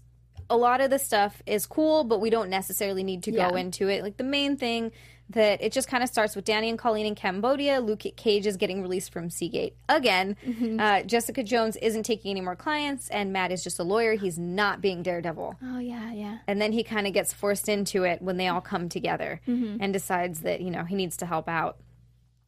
a 0.49 0.55
lot 0.55 0.79
of 0.79 0.91
the 0.91 0.99
stuff 0.99 1.41
is 1.45 1.65
cool, 1.65 2.05
but 2.05 2.21
we 2.21 2.29
don't 2.29 2.49
necessarily 2.49 3.03
need 3.03 3.23
to 3.23 3.31
go 3.31 3.55
into 3.55 3.89
it. 3.89 4.01
Like 4.01 4.15
the 4.15 4.23
main 4.23 4.55
thing 4.55 4.93
that 5.31 5.61
it 5.61 5.71
just 5.71 5.87
kind 5.87 6.03
of 6.03 6.09
starts 6.09 6.35
with 6.35 6.45
Danny 6.45 6.69
and 6.69 6.77
Colleen 6.77 7.05
in 7.07 7.15
Cambodia. 7.15 7.79
Luke 7.79 8.03
Cage 8.15 8.45
is 8.45 8.57
getting 8.57 8.81
released 8.81 9.11
from 9.11 9.29
Seagate 9.29 9.75
again. 9.89 10.37
Mm-hmm. 10.45 10.79
Uh, 10.79 11.01
Jessica 11.01 11.41
Jones 11.43 11.75
isn't 11.77 12.03
taking 12.03 12.29
any 12.31 12.41
more 12.41 12.55
clients, 12.55 13.09
and 13.09 13.33
Matt 13.33 13.51
is 13.51 13.63
just 13.63 13.79
a 13.79 13.83
lawyer. 13.83 14.13
He's 14.13 14.37
not 14.37 14.81
being 14.81 15.01
Daredevil. 15.01 15.55
Oh 15.63 15.79
yeah, 15.79 16.11
yeah. 16.13 16.37
And 16.47 16.61
then 16.61 16.71
he 16.71 16.83
kind 16.83 17.07
of 17.07 17.13
gets 17.13 17.33
forced 17.33 17.67
into 17.69 18.03
it 18.03 18.21
when 18.21 18.37
they 18.37 18.47
all 18.47 18.61
come 18.61 18.87
together 18.89 19.41
Mm-hmm. 19.47 19.77
and 19.79 19.91
decides 19.93 20.41
that, 20.41 20.61
you 20.61 20.69
know, 20.71 20.83
he 20.83 20.95
needs 20.95 21.17
to 21.17 21.25
help 21.25 21.49
out. 21.49 21.77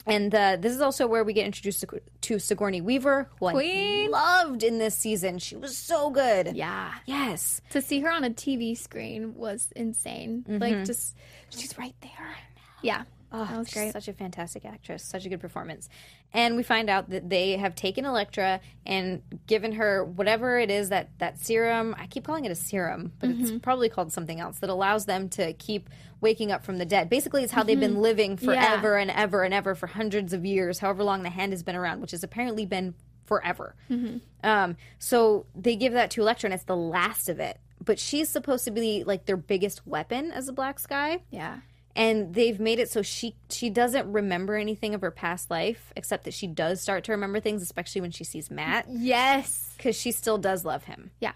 And 0.05 0.33
uh, 0.33 0.55
this 0.57 0.73
is 0.73 0.79
also 0.79 1.05
where 1.05 1.23
we 1.25 1.33
get 1.33 1.45
introduced 1.45 1.81
to, 1.81 2.01
to 2.21 2.39
Sigourney 2.39 2.79
Weaver, 2.79 3.29
who 3.39 3.47
I 3.47 4.07
loved 4.09 4.63
in 4.63 4.77
this 4.77 4.95
season. 4.95 5.37
She 5.37 5.57
was 5.57 5.77
so 5.77 6.09
good. 6.11 6.55
Yeah. 6.55 6.93
Yes. 7.05 7.59
To 7.71 7.81
see 7.81 7.99
her 7.99 8.09
on 8.09 8.23
a 8.23 8.29
TV 8.29 8.77
screen 8.77 9.35
was 9.35 9.67
insane. 9.75 10.45
Like, 10.47 10.85
just 10.85 11.15
she's 11.49 11.77
right 11.77 11.95
there. 12.01 12.37
Yeah, 12.81 13.03
oh, 13.31 13.45
that 13.45 13.57
was 13.57 13.69
great. 13.69 13.93
Such 13.93 14.07
a 14.07 14.13
fantastic 14.13 14.65
actress. 14.65 15.03
Such 15.03 15.25
a 15.25 15.29
good 15.29 15.39
performance. 15.39 15.89
And 16.33 16.55
we 16.55 16.63
find 16.63 16.89
out 16.89 17.09
that 17.09 17.29
they 17.29 17.57
have 17.57 17.75
taken 17.75 18.05
Elektra 18.05 18.59
and 18.85 19.21
given 19.47 19.73
her 19.73 20.03
whatever 20.03 20.59
it 20.59 20.69
is 20.69 20.89
that 20.89 21.09
that 21.19 21.39
serum. 21.39 21.95
I 21.97 22.07
keep 22.07 22.25
calling 22.25 22.45
it 22.45 22.51
a 22.51 22.55
serum, 22.55 23.13
but 23.19 23.29
it's 23.29 23.49
mm-hmm. 23.49 23.59
probably 23.59 23.89
called 23.89 24.11
something 24.11 24.39
else 24.39 24.59
that 24.59 24.69
allows 24.69 25.05
them 25.05 25.29
to 25.29 25.53
keep 25.53 25.89
waking 26.19 26.51
up 26.51 26.65
from 26.65 26.77
the 26.77 26.85
dead. 26.85 27.09
Basically, 27.09 27.43
it's 27.43 27.53
how 27.53 27.63
they've 27.63 27.79
been 27.79 27.91
mm-hmm. 27.91 28.01
living 28.01 28.37
forever 28.37 28.97
and 28.97 29.11
ever 29.11 29.43
and 29.43 29.53
ever 29.53 29.75
for 29.75 29.87
hundreds 29.87 30.33
of 30.33 30.45
years, 30.45 30.79
however 30.79 31.03
long 31.03 31.23
the 31.23 31.29
hand 31.29 31.53
has 31.53 31.63
been 31.63 31.75
around, 31.75 32.01
which 32.01 32.11
has 32.11 32.23
apparently 32.23 32.65
been 32.65 32.93
forever. 33.25 33.75
Mm-hmm. 33.89 34.17
Um, 34.43 34.77
so 34.99 35.45
they 35.53 35.75
give 35.75 35.93
that 35.93 36.11
to 36.11 36.21
Elektra, 36.21 36.47
and 36.47 36.53
it's 36.53 36.63
the 36.63 36.75
last 36.75 37.29
of 37.29 37.39
it. 37.39 37.59
But 37.83 37.99
she's 37.99 38.29
supposed 38.29 38.65
to 38.65 38.71
be 38.71 39.03
like 39.03 39.25
their 39.25 39.37
biggest 39.37 39.85
weapon 39.85 40.31
as 40.31 40.47
a 40.47 40.53
Black 40.53 40.79
Sky 40.79 41.21
yeah. 41.29 41.57
And 41.97 42.33
they've 42.33 42.59
made 42.59 42.79
it 42.79 42.89
so 42.89 43.01
she 43.01 43.35
she 43.49 43.69
doesn't 43.69 44.09
remember 44.11 44.55
anything 44.55 44.93
of 44.93 45.01
her 45.01 45.11
past 45.11 45.49
life 45.51 45.91
except 45.97 46.23
that 46.25 46.33
she 46.33 46.47
does 46.47 46.79
start 46.79 47.03
to 47.05 47.11
remember 47.11 47.39
things 47.41 47.61
especially 47.61 47.99
when 48.01 48.11
she 48.11 48.23
sees 48.23 48.49
Matt 48.49 48.85
Yes. 48.89 49.73
because 49.75 49.95
she 49.99 50.11
still 50.13 50.37
does 50.37 50.63
love 50.63 50.83
him 50.85 51.11
Yeah. 51.19 51.33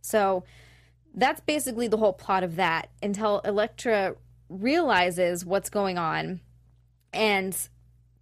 so 0.00 0.44
that's 1.14 1.40
basically 1.42 1.88
the 1.88 1.96
whole 1.98 2.12
plot 2.12 2.42
of 2.42 2.56
that 2.56 2.90
until 3.02 3.40
Elektra 3.44 4.14
realizes 4.48 5.44
what's 5.44 5.68
going 5.70 5.98
on 5.98 6.40
and 7.12 7.56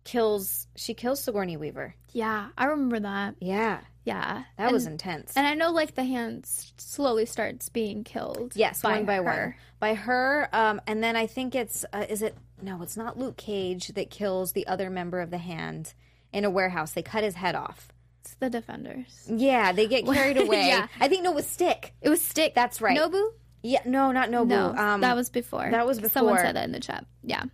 kills 0.04 0.66
she 0.76 0.92
kills 0.94 1.22
Sigourney 1.22 1.56
Weaver 1.56 1.94
Yeah. 2.12 2.48
I 2.58 2.66
remember 2.66 3.00
that. 3.00 3.36
yeah 3.40 3.80
Yeah. 4.06 4.44
that 4.56 4.64
and, 4.66 4.72
was 4.72 4.86
intense 4.86 5.36
And 5.36 5.46
I 5.46 5.54
know, 5.54 5.72
like, 5.72 5.94
the 5.94 6.04
hand 6.04 6.46
slowly 6.46 7.26
starts 7.26 7.68
being 7.68 8.04
killed. 8.04 8.52
Yes, 8.54 8.82
one 8.82 9.04
by 9.04 9.20
one. 9.20 9.36
her. 9.36 9.56
By 9.78 9.94
her, 9.94 10.48
um, 10.52 10.80
and 10.86 11.02
then 11.02 11.16
I 11.16 11.26
think 11.26 11.54
it's 11.54 11.84
uh, 11.92 12.06
is 12.08 12.22
it 12.22 12.34
no, 12.62 12.80
it's 12.80 12.96
not 12.96 13.18
Luke 13.18 13.36
Cage 13.36 13.88
that 13.88 14.08
kills 14.08 14.52
the 14.52 14.66
other 14.66 14.88
member 14.88 15.20
of 15.20 15.30
the 15.30 15.38
hand 15.38 15.92
in 16.32 16.44
a 16.44 16.50
warehouse. 16.50 16.92
They 16.92 17.02
cut 17.02 17.24
his 17.24 17.34
head 17.34 17.54
off. 17.54 17.88
It's 18.22 18.34
the 18.34 18.48
Defenders. 18.48 19.28
Yeah, 19.28 19.72
they 19.72 19.86
get 19.86 20.06
carried 20.12 20.38
away. 20.38 20.68
Yeah. 20.68 20.86
I 20.98 21.08
think 21.08 21.24
no, 21.24 21.32
it 21.32 21.34
was 21.34 21.46
Stick. 21.46 21.92
It 22.00 22.08
was 22.08 22.22
Stick. 22.22 22.54
That's 22.54 22.80
right. 22.80 22.98
Nobu? 22.98 23.32
Yeah, 23.62 23.80
no, 23.84 24.12
not 24.12 24.30
Nobu. 24.30 24.48
No, 24.48 24.74
um, 24.74 25.00
that 25.00 25.16
was 25.16 25.28
before. 25.28 25.68
that 25.70 25.86
was 25.86 25.98
before. 25.98 26.20
Someone 26.20 26.38
said 26.38 26.56
that 26.56 26.64
in 26.64 26.72
the 26.72 26.80
chat. 26.80 27.04
Yeah. 27.22 27.44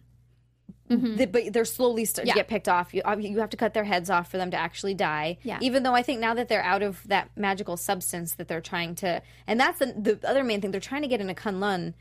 The, 0.89 1.27
but 1.27 1.53
they're 1.53 1.65
slowly 1.65 2.05
starting 2.05 2.29
Yeah. 2.29 2.35
to 2.35 2.39
get 2.41 2.49
picked 2.49 2.69
off. 2.69 2.93
You, 2.93 3.03
you 3.19 3.39
have 3.41 3.51
to 3.51 3.57
cut 3.57 3.73
their 3.75 3.85
heads 3.85 4.11
off 4.11 4.31
for 4.31 4.37
them 4.37 4.51
to 4.51 4.57
actually 4.57 4.95
die. 4.95 5.39
Yeah. 5.43 5.59
Even 5.63 5.83
though 5.83 5.95
I 5.95 6.03
think 6.03 6.21
now 6.21 6.35
that 6.35 6.49
they're 6.49 6.63
out 6.63 6.83
of 6.83 7.07
that 7.09 7.31
magical 7.37 7.77
substance 7.77 8.35
that 8.35 8.49
they're 8.49 8.61
trying 8.61 8.95
to, 8.97 9.23
and 9.47 9.59
that's 9.59 9.79
the, 9.79 9.87
the 9.87 10.29
other 10.29 10.45
main 10.45 10.61
thing, 10.61 10.71
they're 10.71 10.81
trying 10.81 11.03
to 11.03 11.09
get 11.09 11.21
into 11.21 11.35
Kunlun 11.35 11.95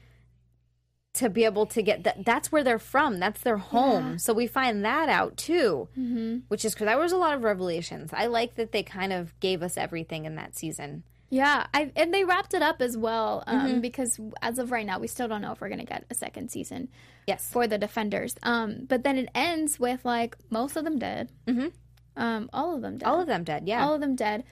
to 1.13 1.29
be 1.29 1.43
able 1.43 1.65
to 1.65 1.81
get 1.81 2.03
that. 2.05 2.25
That's 2.25 2.51
where 2.51 2.63
they're 2.63 2.79
from. 2.79 3.19
That's 3.19 3.41
their 3.41 3.57
home. 3.57 4.17
So 4.17 4.33
we 4.33 4.47
find 4.47 4.85
that 4.85 5.09
out 5.09 5.35
too, 5.35 5.89
mm-hmm. 5.97 6.39
which 6.47 6.63
is 6.63 6.73
because 6.73 6.85
there 6.85 6.97
was 6.97 7.11
a 7.11 7.17
lot 7.17 7.33
of 7.33 7.43
revelations. 7.43 8.11
I 8.13 8.27
like 8.27 8.55
that 8.55 8.71
they 8.71 8.83
kind 8.83 9.11
of 9.11 9.37
gave 9.41 9.61
us 9.61 9.77
everything 9.77 10.25
in 10.25 10.35
that 10.35 10.55
season. 10.55 11.03
Yeah, 11.31 11.65
I, 11.73 11.91
and 11.95 12.13
they 12.13 12.23
wrapped 12.25 12.53
it 12.53 12.61
up 12.61 12.81
as 12.81 12.95
well 12.97 13.43
um, 13.47 13.67
Mm-hmm. 13.67 13.79
because 13.79 14.19
as 14.41 14.59
of 14.59 14.69
right 14.71 14.85
now, 14.85 14.99
we 14.99 15.07
still 15.07 15.27
don't 15.29 15.41
know 15.41 15.53
if 15.53 15.61
we're 15.61 15.69
going 15.69 15.79
to 15.79 15.85
get 15.85 16.03
a 16.11 16.13
second 16.13 16.51
season 16.51 16.89
Yes. 17.25 17.49
for 17.49 17.65
the 17.67 17.77
Defenders. 17.77 18.35
Um, 18.43 18.85
but 18.87 19.03
then 19.03 19.17
it 19.17 19.29
ends 19.33 19.79
with 19.79 20.03
like 20.05 20.35
most 20.49 20.75
of 20.75 20.83
them 20.83 20.99
dead. 20.99 21.31
Mm-hmm. 21.47 21.67
Um, 22.21 22.49
all 22.51 22.75
of 22.75 22.81
them 22.81 22.97
dead. 22.97 23.07
All 23.07 23.19
of 23.21 23.27
them 23.27 23.43
dead. 23.45 23.63
Yeah. 23.65 23.83
All 23.85 23.93
of 23.95 24.01
them 24.01 24.15
dead. 24.15 24.43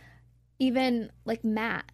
Even 0.57 1.11
like 1.25 1.43
Matt 1.43 1.91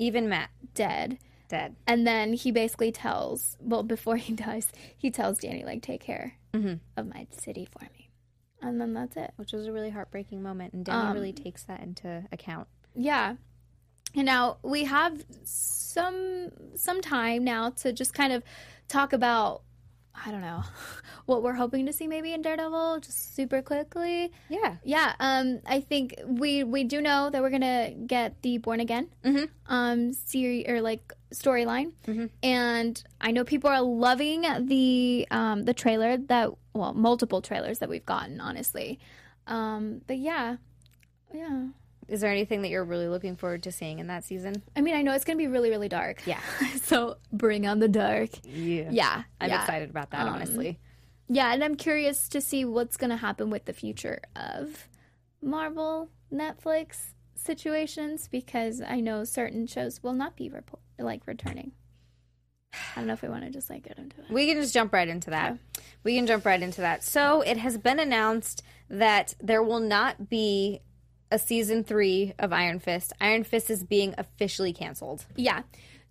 Even 0.00 0.28
Matt 0.28 0.50
dead. 0.74 1.18
dead. 1.48 1.76
And 1.86 2.04
then 2.04 2.32
he 2.32 2.50
basically 2.50 2.90
tells, 2.90 3.56
well, 3.60 3.84
before 3.84 4.16
he 4.26 4.32
dies, 4.32 4.66
he 4.98 5.10
tells 5.12 5.38
Danny, 5.38 5.64
like, 5.64 5.82
take 5.82 6.02
care 6.02 6.34
Mm-hmm. 6.52 6.74
of 6.96 7.06
my 7.08 7.26
city 7.32 7.66
for 7.70 7.84
me. 7.96 8.08
And 8.62 8.80
then 8.80 8.94
that's 8.94 9.16
it. 9.16 9.32
Which 9.36 9.52
was 9.52 9.66
a 9.66 9.72
really 9.72 9.90
heartbreaking 9.90 10.40
moment, 10.42 10.72
and 10.72 10.84
Danny 10.84 11.12
really 11.12 11.32
takes 11.32 11.64
that 11.64 11.80
into 11.80 12.24
account. 12.32 12.66
Yeah. 12.94 13.34
And 14.14 14.26
now 14.26 14.58
we 14.62 14.84
have 14.84 15.24
some 15.44 16.50
some 16.76 17.00
time 17.00 17.44
now 17.44 17.70
to 17.70 17.92
just 17.92 18.14
kind 18.14 18.32
of 18.32 18.42
talk 18.88 19.12
about 19.12 19.62
I 20.14 20.30
don't 20.30 20.40
know 20.40 20.62
what 21.26 21.42
we're 21.42 21.54
hoping 21.54 21.86
to 21.86 21.92
see 21.92 22.06
maybe 22.06 22.32
in 22.32 22.40
Daredevil 22.42 23.00
just 23.00 23.34
super 23.34 23.62
quickly. 23.62 24.30
Yeah. 24.48 24.76
Yeah, 24.84 25.14
um, 25.18 25.60
I 25.66 25.80
think 25.80 26.14
we 26.24 26.62
we 26.62 26.84
do 26.84 27.00
know 27.00 27.30
that 27.30 27.42
we're 27.42 27.50
gonna 27.50 27.90
get 28.06 28.40
the 28.42 28.58
Born 28.58 28.80
Again 28.80 29.08
um 29.66 30.12
series 30.12 30.66
or 30.68 30.80
like 30.80 31.12
storyline, 31.32 31.92
and 32.42 33.02
I 33.20 33.32
know 33.32 33.42
people 33.44 33.70
are 33.70 33.82
loving 33.82 34.42
the 34.66 35.26
um 35.30 35.64
the 35.64 35.74
trailer 35.74 36.16
that 36.16 36.50
well 36.74 36.94
multiple 36.94 37.42
trailers 37.42 37.80
that 37.80 37.88
we've 37.88 38.06
gotten 38.06 38.40
honestly, 38.40 39.00
um, 39.48 40.02
but 40.06 40.18
yeah, 40.18 40.56
yeah. 41.32 41.66
Is 42.08 42.20
there 42.20 42.30
anything 42.30 42.62
that 42.62 42.68
you're 42.68 42.84
really 42.84 43.08
looking 43.08 43.36
forward 43.36 43.62
to 43.64 43.72
seeing 43.72 43.98
in 43.98 44.08
that 44.08 44.24
season? 44.24 44.62
I 44.76 44.80
mean, 44.80 44.94
I 44.94 45.02
know 45.02 45.12
it's 45.12 45.24
gonna 45.24 45.38
be 45.38 45.48
really 45.48 45.70
really 45.70 45.88
dark. 45.88 46.26
Yeah. 46.26 46.40
so 46.82 47.16
bring 47.32 47.66
on 47.66 47.78
the 47.78 47.88
dark. 47.88 48.30
Yeah. 48.44 48.88
Yeah, 48.90 49.22
I'm 49.40 49.50
yeah. 49.50 49.60
excited 49.60 49.90
about 49.90 50.10
that, 50.10 50.26
um, 50.26 50.34
honestly. 50.34 50.78
Yeah, 51.28 51.52
and 51.52 51.64
I'm 51.64 51.76
curious 51.76 52.28
to 52.30 52.40
see 52.40 52.64
what's 52.64 52.96
going 52.96 53.10
to 53.10 53.16
happen 53.16 53.48
with 53.50 53.64
the 53.64 53.72
future 53.72 54.20
of 54.36 54.88
Marvel, 55.40 56.10
Netflix 56.32 57.12
situations 57.34 58.28
because 58.28 58.80
I 58.80 59.00
know 59.00 59.24
certain 59.24 59.66
shows 59.66 60.02
will 60.02 60.12
not 60.12 60.36
be 60.36 60.48
report- 60.48 60.82
like 60.98 61.26
returning. 61.26 61.72
I 62.74 63.00
don't 63.00 63.06
know 63.06 63.12
if 63.12 63.22
we 63.22 63.28
want 63.28 63.44
to 63.44 63.50
just 63.50 63.70
like 63.70 63.84
get 63.84 63.98
into 63.98 64.20
it. 64.20 64.30
We 64.30 64.46
can 64.46 64.60
just 64.60 64.74
jump 64.74 64.92
right 64.92 65.08
into 65.08 65.30
that. 65.30 65.58
We 66.02 66.16
can 66.16 66.26
jump 66.26 66.44
right 66.44 66.60
into 66.60 66.80
that. 66.80 67.04
So 67.04 67.40
it 67.42 67.56
has 67.56 67.78
been 67.78 68.00
announced 68.00 68.62
that 68.90 69.34
there 69.40 69.62
will 69.62 69.80
not 69.80 70.28
be 70.28 70.80
a 71.30 71.38
season 71.38 71.84
three 71.84 72.34
of 72.38 72.52
Iron 72.52 72.78
Fist. 72.78 73.12
Iron 73.20 73.44
Fist 73.44 73.70
is 73.70 73.82
being 73.82 74.14
officially 74.18 74.72
canceled. 74.72 75.24
Yeah. 75.36 75.62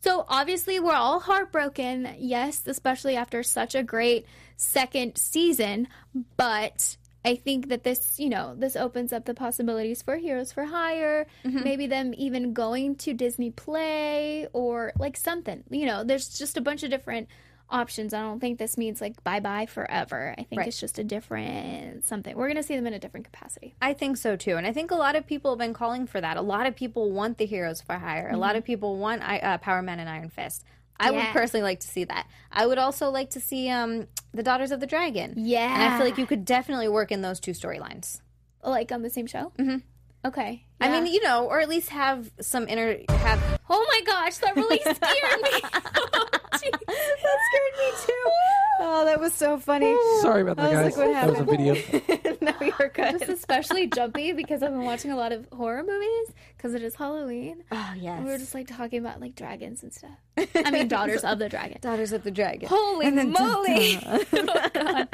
So 0.02 0.26
obviously 0.28 0.80
we're 0.80 0.96
all 0.96 1.20
heartbroken, 1.20 2.16
yes, 2.18 2.64
especially 2.66 3.16
after 3.16 3.42
such 3.42 3.74
a 3.74 3.84
great 3.84 4.26
second 4.58 5.18
season, 5.18 5.88
but 6.36 6.98
I 7.26 7.36
think 7.36 7.70
that 7.70 7.84
this, 7.84 8.20
you 8.20 8.30
know, 8.30 8.54
this 8.58 8.76
opens 8.76 9.14
up 9.14 9.24
the 9.24 9.34
possibilities 9.34 10.02
for 10.02 10.18
Heroes 10.18 10.52
for 10.52 10.66
Hire, 10.66 11.26
mm-hmm. 11.46 11.64
maybe 11.64 11.88
them 11.88 12.14
even 12.18 12.54
going 12.54 12.96
to 12.98 13.14
Disney 13.14 13.50
Play 13.50 14.48
or 14.52 14.92
like 15.00 15.16
something. 15.16 15.64
You 15.70 15.86
know, 15.86 16.04
there's 16.04 16.38
just 16.38 16.58
a 16.58 16.62
bunch 16.62 16.84
of 16.84 16.90
different 16.90 17.30
options. 17.70 18.14
I 18.14 18.22
don't 18.22 18.40
think 18.40 18.60
this 18.60 18.78
means 18.78 19.02
like 19.02 19.24
bye 19.24 19.40
bye 19.40 19.66
forever. 19.66 20.36
I 20.38 20.44
think 20.44 20.60
Right. 20.60 20.68
it's 20.68 20.80
just 20.80 21.00
a 21.00 21.04
different 21.04 22.06
something. 22.06 22.36
We're 22.36 22.48
going 22.48 22.58
to 22.58 22.64
see 22.64 22.76
them 22.76 22.86
in 22.88 22.94
a 22.94 23.00
different 23.00 23.26
capacity. 23.26 23.76
I 23.82 23.94
think 23.94 24.18
so 24.18 24.36
too, 24.36 24.58
and 24.58 24.68
I 24.68 24.74
think 24.74 24.92
a 24.92 24.96
lot 24.96 25.16
of 25.16 25.26
people 25.26 25.52
have 25.52 25.60
been 25.60 25.74
calling 25.74 26.06
for 26.08 26.22
that. 26.22 26.38
A 26.38 26.42
lot 26.42 26.68
of 26.68 26.76
people 26.76 27.12
want 27.12 27.38
the 27.38 27.46
heroes 27.46 27.82
for 27.82 27.96
hire. 27.96 28.30
A 28.32 28.38
lot 28.38 28.56
of 28.56 28.64
people 28.64 28.98
want 28.98 29.22
I- 29.24 29.40
uh, 29.40 29.58
Power 29.58 29.82
Man 29.82 30.00
and 30.00 30.10
Iron 30.10 30.30
Fist. 30.30 30.64
I 31.00 31.10
would 31.12 31.24
personally 31.34 31.64
like 31.64 31.80
to 31.82 31.88
see 31.88 32.04
that. 32.06 32.28
I 32.52 32.66
would 32.68 32.78
also 32.78 33.10
like 33.10 33.32
to 33.32 33.42
see 33.42 33.68
um, 33.70 34.08
the 34.34 34.44
Daughters 34.44 34.72
of 34.72 34.80
the 34.80 34.88
Dragon. 34.88 35.34
Yeah. 35.38 35.74
and 35.74 35.84
I 35.94 35.98
feel 35.98 36.06
like 36.06 36.18
you 36.20 36.28
could 36.28 36.46
definitely 36.46 36.88
work 36.88 37.12
in 37.12 37.22
those 37.22 37.40
two 37.42 37.52
storylines. 37.52 38.22
Like 38.64 38.92
on 38.92 39.02
the 39.02 39.10
same 39.10 39.26
show? 39.28 39.52
Mm-hmm. 39.60 39.78
Okay. 40.26 40.64
I 40.80 40.88
mean, 40.90 41.12
you 41.12 41.22
know, 41.24 41.46
or 41.48 41.60
at 41.60 41.68
least 41.68 41.90
have 41.90 42.32
some 42.40 42.68
inner 42.70 42.98
have. 43.10 43.60
Oh 43.70 43.86
my 43.90 44.02
gosh, 44.06 44.38
that 44.38 44.56
really 44.56 44.80
scared 44.80 45.42
me. 45.42 46.30
that 46.72 47.38
scared 47.50 47.74
me 47.80 47.92
too. 48.06 48.32
Oh, 48.80 49.06
that 49.06 49.20
was 49.20 49.34
so 49.34 49.58
funny. 49.60 49.96
Sorry 50.22 50.42
about 50.42 50.58
that, 50.58 50.74
I 50.74 50.84
was 50.86 50.96
guys. 50.96 50.98
like, 50.98 51.08
what 51.08 51.14
that 51.14 51.30
was 51.30 51.40
a 51.40 51.44
video. 51.44 52.38
no, 52.42 52.54
you're 52.80 52.90
good. 52.90 53.20
Just 53.20 53.30
especially 53.32 53.88
jumpy 53.88 54.32
because 54.34 54.64
I've 54.64 54.72
been 54.72 54.84
watching 54.84 55.12
a 55.12 55.16
lot 55.16 55.32
of 55.32 55.48
horror 55.54 55.84
movies 55.84 56.34
because 56.58 56.74
it 56.74 56.84
is 56.84 56.96
Halloween. 56.96 57.64
Oh 57.72 57.94
yes. 57.96 58.18
And 58.18 58.26
we 58.26 58.32
were 58.32 58.38
just 58.38 58.54
like 58.54 58.68
talking 58.68 59.00
about 59.00 59.22
like 59.22 59.36
dragons 59.36 59.84
and 59.84 59.94
stuff. 59.94 60.18
I 60.56 60.72
mean, 60.72 60.88
daughters 60.88 61.24
of 61.24 61.40
the 61.40 61.50
dragon. 61.50 61.78
Daughters 61.82 62.12
of 62.12 62.24
the 62.24 62.32
Dragon. 62.32 62.68
Holy 62.70 63.12
moly! 63.12 63.98
Uh, 63.98 64.20
oh, 64.34 64.68
God. 64.74 65.08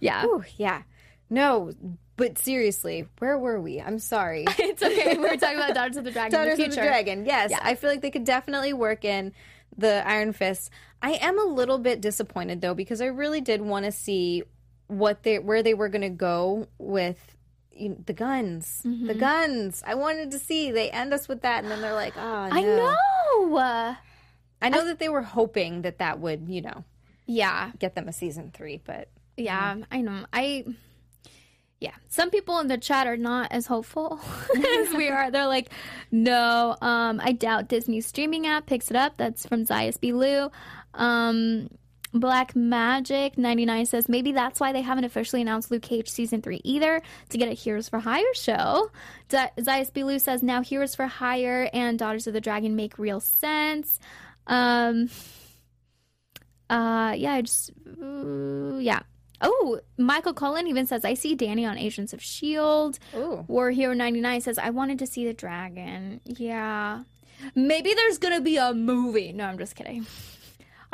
yeah, 0.00 0.24
Ooh, 0.26 0.44
yeah. 0.56 0.82
No, 1.30 1.72
but 2.16 2.38
seriously, 2.38 3.06
where 3.18 3.38
were 3.38 3.60
we? 3.60 3.80
I'm 3.80 3.98
sorry. 3.98 4.44
it's 4.58 4.82
okay. 4.82 5.16
We 5.16 5.22
were 5.22 5.36
talking 5.36 5.56
about 5.56 5.74
daughters 5.74 5.96
of 5.96 6.04
the 6.04 6.10
dragon 6.10 6.32
Daughters 6.38 6.58
the 6.58 6.64
of 6.66 6.70
the. 6.70 6.76
Dragon. 6.76 7.24
Yes, 7.26 7.50
Yeah. 7.50 7.60
I 7.62 7.74
feel 7.76 7.90
like 7.90 8.02
they 8.02 8.10
could 8.10 8.24
definitely 8.24 8.72
work 8.72 9.04
in 9.04 9.32
the 9.76 10.06
Iron 10.06 10.32
Fist. 10.32 10.70
I 11.02 11.12
am 11.12 11.38
a 11.38 11.44
little 11.44 11.78
bit 11.78 12.00
disappointed 12.00 12.60
though 12.60 12.74
because 12.74 13.00
I 13.00 13.06
really 13.06 13.40
did 13.40 13.60
want 13.60 13.84
to 13.84 13.92
see 13.92 14.42
what 14.86 15.22
they 15.22 15.38
where 15.38 15.62
they 15.62 15.74
were 15.74 15.88
going 15.88 16.02
to 16.02 16.10
go 16.10 16.68
with 16.78 17.36
you 17.72 17.90
know, 17.90 17.96
the 18.06 18.12
guns. 18.12 18.82
Mm-hmm. 18.84 19.06
The 19.06 19.14
guns. 19.14 19.82
I 19.86 19.94
wanted 19.94 20.30
to 20.30 20.38
see. 20.38 20.70
They 20.70 20.90
end 20.90 21.12
us 21.12 21.28
with 21.28 21.42
that, 21.42 21.62
and 21.62 21.70
then 21.70 21.80
they're 21.80 21.94
like, 21.94 22.16
"Oh, 22.16 22.48
no. 22.48 22.56
I 22.56 22.60
know. 22.62 23.56
Uh, 23.56 23.94
I 24.62 24.68
know 24.68 24.86
that 24.86 24.98
they 24.98 25.08
were 25.08 25.22
hoping 25.22 25.82
that 25.82 25.98
that 25.98 26.20
would, 26.20 26.48
you 26.48 26.62
know, 26.62 26.84
yeah, 27.26 27.72
get 27.78 27.94
them 27.94 28.08
a 28.08 28.12
season 28.12 28.50
three, 28.54 28.80
but 28.84 29.08
yeah. 29.36 29.76
I 29.90 30.00
know. 30.00 30.26
I. 30.32 30.64
Yeah, 31.84 31.92
some 32.08 32.30
people 32.30 32.60
in 32.60 32.68
the 32.68 32.78
chat 32.78 33.06
are 33.06 33.18
not 33.18 33.52
as 33.52 33.66
hopeful 33.66 34.18
as 34.80 34.94
we 34.94 35.10
are. 35.10 35.30
They're 35.30 35.46
like, 35.46 35.68
"No, 36.10 36.76
um, 36.80 37.20
I 37.22 37.32
doubt 37.32 37.68
Disney's 37.68 38.06
streaming 38.06 38.46
app 38.46 38.64
picks 38.64 38.90
it 38.90 38.96
up." 38.96 39.18
That's 39.18 39.44
from 39.46 39.66
Zayas 39.66 40.00
B. 40.00 40.14
Lou. 40.14 40.50
Um, 40.94 41.68
Black 42.14 42.56
Magic 42.56 43.36
99 43.36 43.84
says 43.84 44.08
maybe 44.08 44.32
that's 44.32 44.60
why 44.60 44.72
they 44.72 44.80
haven't 44.80 45.04
officially 45.04 45.42
announced 45.42 45.70
Luke 45.70 45.82
Cage 45.82 46.08
season 46.08 46.40
3 46.40 46.60
either 46.64 47.02
to 47.28 47.36
get 47.38 47.48
a 47.50 47.52
Heroes 47.52 47.90
for 47.90 47.98
Hire 47.98 48.32
show. 48.34 48.90
Z- 49.30 49.50
Zayas 49.58 49.92
Bilu 49.92 50.18
says 50.20 50.42
now 50.42 50.62
Heroes 50.62 50.94
for 50.94 51.06
Hire 51.06 51.68
and 51.74 51.98
Daughters 51.98 52.26
of 52.28 52.32
the 52.32 52.40
Dragon 52.40 52.76
make 52.76 52.98
real 52.98 53.20
sense. 53.20 53.98
Um 54.46 55.10
uh 56.70 57.14
yeah, 57.16 57.34
I 57.34 57.42
just 57.42 57.72
yeah. 58.80 59.00
Oh, 59.44 59.80
Michael 59.98 60.32
Cullen 60.34 60.66
even 60.66 60.86
says 60.86 61.04
I 61.04 61.14
see 61.14 61.34
Danny 61.34 61.64
on 61.66 61.78
Agents 61.78 62.12
of 62.12 62.22
Shield. 62.22 62.98
Ooh. 63.14 63.44
War 63.46 63.70
Hero 63.70 63.94
99 63.94 64.40
says 64.40 64.58
I 64.58 64.70
wanted 64.70 64.98
to 65.00 65.06
see 65.06 65.24
the 65.24 65.34
dragon. 65.34 66.20
Yeah. 66.24 67.02
Maybe 67.54 67.92
there's 67.94 68.18
going 68.18 68.34
to 68.34 68.40
be 68.40 68.56
a 68.56 68.72
movie. 68.72 69.32
No, 69.32 69.44
I'm 69.44 69.58
just 69.58 69.76
kidding. 69.76 70.06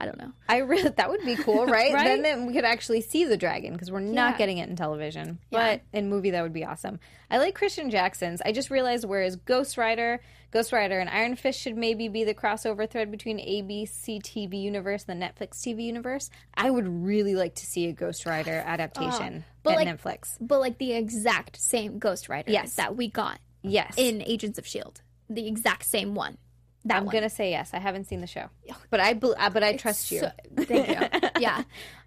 I 0.00 0.06
don't 0.06 0.18
know. 0.18 0.32
I 0.48 0.58
really 0.58 0.88
that 0.96 1.10
would 1.10 1.24
be 1.24 1.36
cool, 1.36 1.66
right? 1.66 1.92
Right? 1.92 2.04
Then, 2.04 2.22
then 2.22 2.46
we 2.46 2.54
could 2.54 2.64
actually 2.64 3.02
see 3.02 3.24
the 3.26 3.36
dragon 3.36 3.74
because 3.74 3.90
we're 3.92 4.00
not 4.00 4.32
Yeah. 4.32 4.38
getting 4.38 4.58
it 4.58 4.68
in 4.68 4.76
television, 4.76 5.38
Yeah. 5.50 5.76
but 5.76 5.82
in 5.98 6.08
movie 6.08 6.30
that 6.30 6.42
would 6.42 6.52
be 6.54 6.64
awesome. 6.64 6.98
I 7.30 7.38
like 7.38 7.54
Christian 7.54 7.90
Jackson's. 7.90 8.40
I 8.44 8.52
just 8.52 8.70
realized 8.70 9.04
whereas 9.04 9.36
Ghost 9.36 9.76
Rider, 9.76 10.20
Ghost 10.50 10.72
Rider, 10.72 10.98
and 10.98 11.08
Iron 11.10 11.36
Fist 11.36 11.60
should 11.60 11.76
maybe 11.76 12.08
be 12.08 12.24
the 12.24 12.34
crossover 12.34 12.88
thread 12.90 13.10
between 13.10 13.38
ABC 13.38 14.20
TV 14.22 14.60
universe 14.62 15.04
and 15.06 15.20
the 15.20 15.26
Netflix 15.26 15.58
TV 15.60 15.84
universe. 15.84 16.30
I 16.54 16.70
would 16.70 16.88
really 16.88 17.34
like 17.34 17.54
to 17.56 17.66
see 17.66 17.86
a 17.86 17.92
Ghost 17.92 18.24
Rider 18.26 18.62
adaptation 18.66 19.44
ah, 19.46 19.52
but 19.62 19.70
at 19.72 19.76
like- 19.76 19.88
Netflix. 19.88 20.36
But 20.40 20.60
like 20.60 20.78
the 20.78 20.92
exact 20.94 21.60
same 21.60 21.98
Ghost 21.98 22.28
Rider 22.28 22.50
Yes. 22.50 22.74
that 22.76 22.96
we 22.96 23.08
got 23.08 23.38
Yes, 23.62 23.92
in 23.98 24.22
Agents 24.22 24.58
of 24.58 24.66
Shield. 24.66 25.02
The 25.28 25.46
exact 25.46 25.84
same 25.84 26.14
one. 26.14 26.38
That 26.84 26.96
I'm 26.96 27.06
one. 27.06 27.12
gonna 27.12 27.30
say 27.30 27.50
yes. 27.50 27.70
I 27.74 27.78
haven't 27.78 28.04
seen 28.04 28.20
the 28.20 28.26
show, 28.26 28.48
but 28.88 29.00
I 29.00 29.12
uh, 29.12 29.50
but 29.50 29.62
I 29.62 29.76
trust 29.76 30.10
you. 30.10 30.20
So- 30.20 30.32
thank 30.64 30.88
you. 30.88 31.28
yeah. 31.40 31.62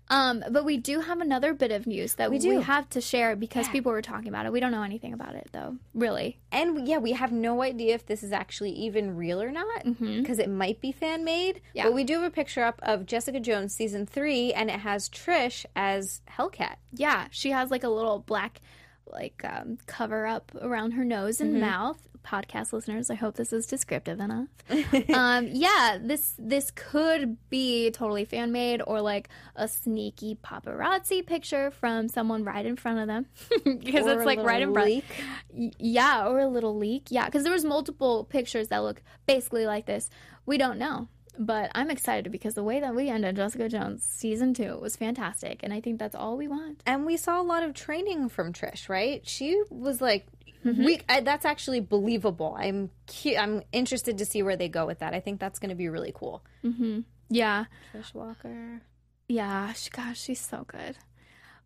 Um, 0.09 0.43
but 0.51 0.65
we 0.65 0.78
do 0.78 0.99
have 0.99 1.21
another 1.21 1.53
bit 1.53 1.71
of 1.71 1.88
news 1.88 2.15
that 2.15 2.30
we, 2.30 2.38
do. 2.38 2.59
have 2.59 2.89
to 2.89 3.01
share 3.01 3.36
because 3.36 3.69
people 3.69 3.91
were 3.91 4.01
talking 4.01 4.28
about 4.28 4.45
it. 4.45 4.51
We 4.51 4.59
don't 4.59 4.71
know 4.71 4.84
anything 4.84 5.13
about 5.13 5.36
it 5.36 5.47
though, 5.53 5.78
really. 5.93 6.39
And 6.51 6.88
yeah, 6.88 6.97
we 6.97 7.13
have 7.13 7.32
no 7.32 7.61
idea 7.61 7.95
if 7.95 8.05
this 8.05 8.21
is 8.21 8.32
actually 8.32 8.71
even 8.71 9.15
real 9.15 9.41
or 9.41 9.49
not 9.49 9.84
because 9.99 10.39
it 10.39 10.49
might 10.49 10.82
be 10.82 10.91
fan 10.91 11.24
made. 11.24 11.61
Yeah. 11.74 11.86
But 11.86 11.93
we 11.93 12.03
do 12.03 12.15
have 12.15 12.24
a 12.24 12.30
picture 12.30 12.63
up 12.63 12.80
of 12.84 13.05
Jessica 13.05 13.39
Jones 13.39 13.74
season 13.74 14.05
three, 14.05 14.53
and 14.53 14.69
it 14.69 14.80
has 14.80 15.07
Trish 15.09 15.65
as 15.76 16.21
Hellcat. 16.30 16.76
Yeah, 16.93 17.28
she 17.32 17.51
has 17.51 17.71
like 17.71 17.84
a 17.84 17.89
little 17.89 18.19
black 18.19 18.61
like 19.08 19.41
um, 19.43 19.78
cover 19.86 20.26
up 20.26 20.51
around 20.62 20.91
her 20.91 21.04
nose 21.04 21.41
and 21.41 21.60
mouth. 21.60 21.97
Podcast 22.24 22.72
listeners, 22.72 23.10
I 23.10 23.16
hope 23.16 23.36
this 23.36 23.51
is 23.51 23.66
descriptive 23.68 24.22
enough. 24.22 24.47
um, 25.14 25.49
yeah, 25.51 25.97
this 26.01 26.34
this 26.39 26.72
could 26.72 27.38
be 27.49 27.91
totally 27.91 28.24
fan 28.24 28.54
made 28.54 28.82
or 28.88 29.01
like 29.01 29.28
a 29.58 29.68
sneaky 29.68 30.36
paparazzi 30.41 31.26
picture 31.26 31.70
from 31.70 32.08
someone 32.08 32.45
right 32.45 32.66
in 32.66 32.78
front 32.78 32.99
of 32.99 33.08
them 33.08 33.26
because 33.66 34.08
it's 34.08 34.26
like 34.26 34.39
right 34.39 34.62
in 34.62 34.72
front. 34.72 34.88
leak. 34.88 35.06
Yeah, 35.51 36.28
or 36.28 36.39
a 36.39 36.47
little 36.47 36.78
leak. 36.78 37.08
Yeah, 37.10 37.26
because 37.26 37.43
there 37.43 37.51
was 37.51 37.66
multiple 37.66 38.24
pictures 38.24 38.70
that 38.70 38.84
look 38.84 39.01
basically 39.28 39.66
like 39.66 39.86
this. 39.86 40.10
We 40.45 40.58
don't 40.58 40.78
know, 40.78 41.10
but 41.38 41.71
I'm 41.73 41.89
excited 41.89 42.31
because 42.31 42.53
the 42.53 42.63
way 42.63 42.79
that 42.79 42.95
we 42.95 43.09
ended 43.09 43.36
Jessica 43.36 43.69
Jones 43.69 44.03
season 44.03 44.53
two 44.53 44.77
was 44.77 44.95
fantastic, 44.95 45.61
and 45.63 45.73
I 45.73 45.81
think 45.81 45.99
that's 45.99 46.15
all 46.15 46.38
we 46.38 46.47
want. 46.47 46.84
And 46.86 47.05
we 47.05 47.17
saw 47.17 47.41
a 47.41 47.43
lot 47.43 47.63
of 47.63 47.73
training 47.73 48.29
from 48.29 48.53
Trish, 48.53 48.89
right? 48.89 49.27
She 49.27 49.61
was 49.69 50.01
like, 50.01 50.27
mm-hmm. 50.65 50.84
we, 50.84 51.01
I, 51.09 51.21
that's 51.21 51.45
actually 51.45 51.79
believable. 51.79 52.55
I'm 52.57 52.89
cu- 53.07 53.36
I'm 53.36 53.63
interested 53.71 54.17
to 54.19 54.25
see 54.25 54.43
where 54.43 54.55
they 54.55 54.69
go 54.69 54.86
with 54.86 54.99
that. 54.99 55.13
I 55.13 55.19
think 55.19 55.39
that's 55.39 55.59
going 55.59 55.69
to 55.69 55.75
be 55.75 55.89
really 55.89 56.13
cool. 56.13 56.43
Mm-hmm. 56.63 57.01
Yeah, 57.29 57.65
Trish 57.93 58.13
Walker. 58.13 58.81
yeah. 59.27 59.73
She, 59.73 59.89
gosh, 59.89 60.19
she's 60.19 60.41
so 60.41 60.65
good. 60.67 60.97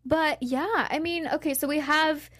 But 0.06 0.42
yeah, 0.42 0.86
I 0.88 0.98
mean, 1.00 1.28
okay, 1.34 1.52
so 1.52 1.68
we 1.68 1.80
have 1.80 2.30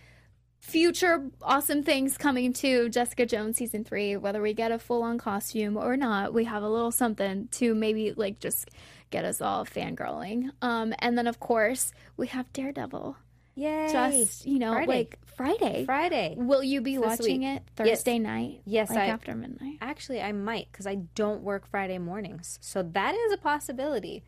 future 0.61 1.31
awesome 1.43 1.83
things 1.83 2.17
coming 2.19 2.53
to 2.55 2.89
Jessica 2.89 3.27
Jones 3.27 3.57
season 3.57 3.85
three. 3.85 4.17
Whether 4.17 4.43
we 4.43 4.55
get 4.55 4.73
a 4.73 4.79
full 4.79 5.03
on 5.03 5.19
costume 5.19 5.77
or 5.77 5.97
not, 5.97 6.35
we 6.35 6.45
have 6.45 6.63
a 6.63 6.69
little 6.69 6.91
something 6.91 7.49
to 7.53 7.75
maybe 7.75 8.13
like 8.15 8.41
just 8.41 8.71
get 9.11 9.25
us 9.25 9.41
all 9.41 9.65
fangirling. 9.65 10.51
Um, 10.61 10.95
and 10.99 11.17
then 11.17 11.27
of 11.27 11.41
course 11.41 11.93
we 12.17 12.27
have 12.29 12.53
Daredevil. 12.53 13.17
Yay! 13.55 13.89
Just 13.91 14.47
you 14.47 14.59
know, 14.61 14.73
Friday. 14.73 14.93
like 14.93 15.19
Friday. 15.37 15.85
Friday. 15.85 16.35
Will 16.39 16.63
you 16.63 16.81
be 16.81 16.97
This 16.97 17.05
watching 17.05 17.41
week. 17.41 17.57
it 17.57 17.63
Thursday 17.75 18.19
night? 18.19 18.61
Yes, 18.65 18.89
like 18.91 18.99
I- 18.99 19.07
after 19.07 19.35
midnight. 19.35 19.79
Actually, 19.81 20.21
I 20.21 20.31
might 20.33 20.69
because 20.71 20.87
I 20.87 20.97
don't 21.17 21.43
work 21.43 21.67
Friday 21.69 21.99
mornings, 21.99 22.59
so 22.61 22.83
that 22.83 23.15
is 23.15 23.33
a 23.33 23.37
possibility. 23.37 24.23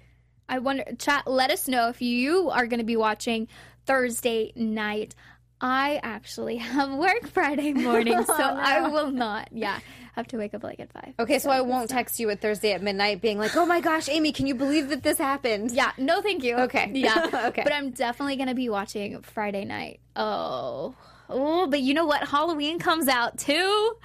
I 0.49 0.59
wonder, 0.59 0.83
chat, 0.99 1.28
let 1.28 1.53
us 1.53 1.68
know 1.68 1.91
if 1.91 2.03
you 2.03 2.51
are 2.51 2.66
going 2.66 2.81
to 2.81 2.85
be 2.85 2.97
watching 2.97 3.47
Thursday 3.87 4.53
night. 4.57 5.14
I 5.61 6.00
actually 6.02 6.56
have 6.56 6.92
work 6.94 7.28
Friday 7.28 7.72
oh, 7.76 7.80
morning, 7.80 8.24
so 8.24 8.32
I 8.34 8.88
will 8.88 9.11
not. 9.11 9.48
Yeah, 9.52 9.78
have 10.14 10.26
to 10.28 10.38
wake 10.38 10.54
up 10.54 10.62
like 10.62 10.80
at 10.80 10.92
five. 10.92 11.14
Okay, 11.18 11.38
so 11.38 11.50
I 11.50 11.61
won't 11.61 11.90
text 11.90 12.18
you 12.18 12.30
at 12.30 12.40
Thursday 12.40 12.72
at 12.72 12.82
midnight, 12.82 13.20
being 13.20 13.38
like, 13.38 13.56
"Oh 13.56 13.66
my 13.66 13.80
gosh, 13.80 14.08
Amy, 14.08 14.32
can 14.32 14.46
you 14.46 14.54
believe 14.54 14.88
that 14.88 15.02
this 15.02 15.18
happened?" 15.18 15.72
Yeah, 15.72 15.92
no, 15.98 16.22
thank 16.22 16.42
you. 16.42 16.56
Okay. 16.56 16.90
Yeah. 17.00 17.28
Okay. 17.50 17.62
But 17.62 17.72
I'm 17.72 17.90
definitely 17.90 18.36
to 18.48 18.54
be 18.54 18.68
watching 18.68 19.20
Friday 19.22 19.64
night. 19.64 20.00
Oh. 20.14 20.94
Oh, 21.28 21.66
but 21.66 21.80
you 21.80 21.94
know 21.94 22.04
what? 22.04 22.28
Halloween 22.28 22.78
comes 22.78 23.08
out 23.08 23.38
too. 23.38 23.96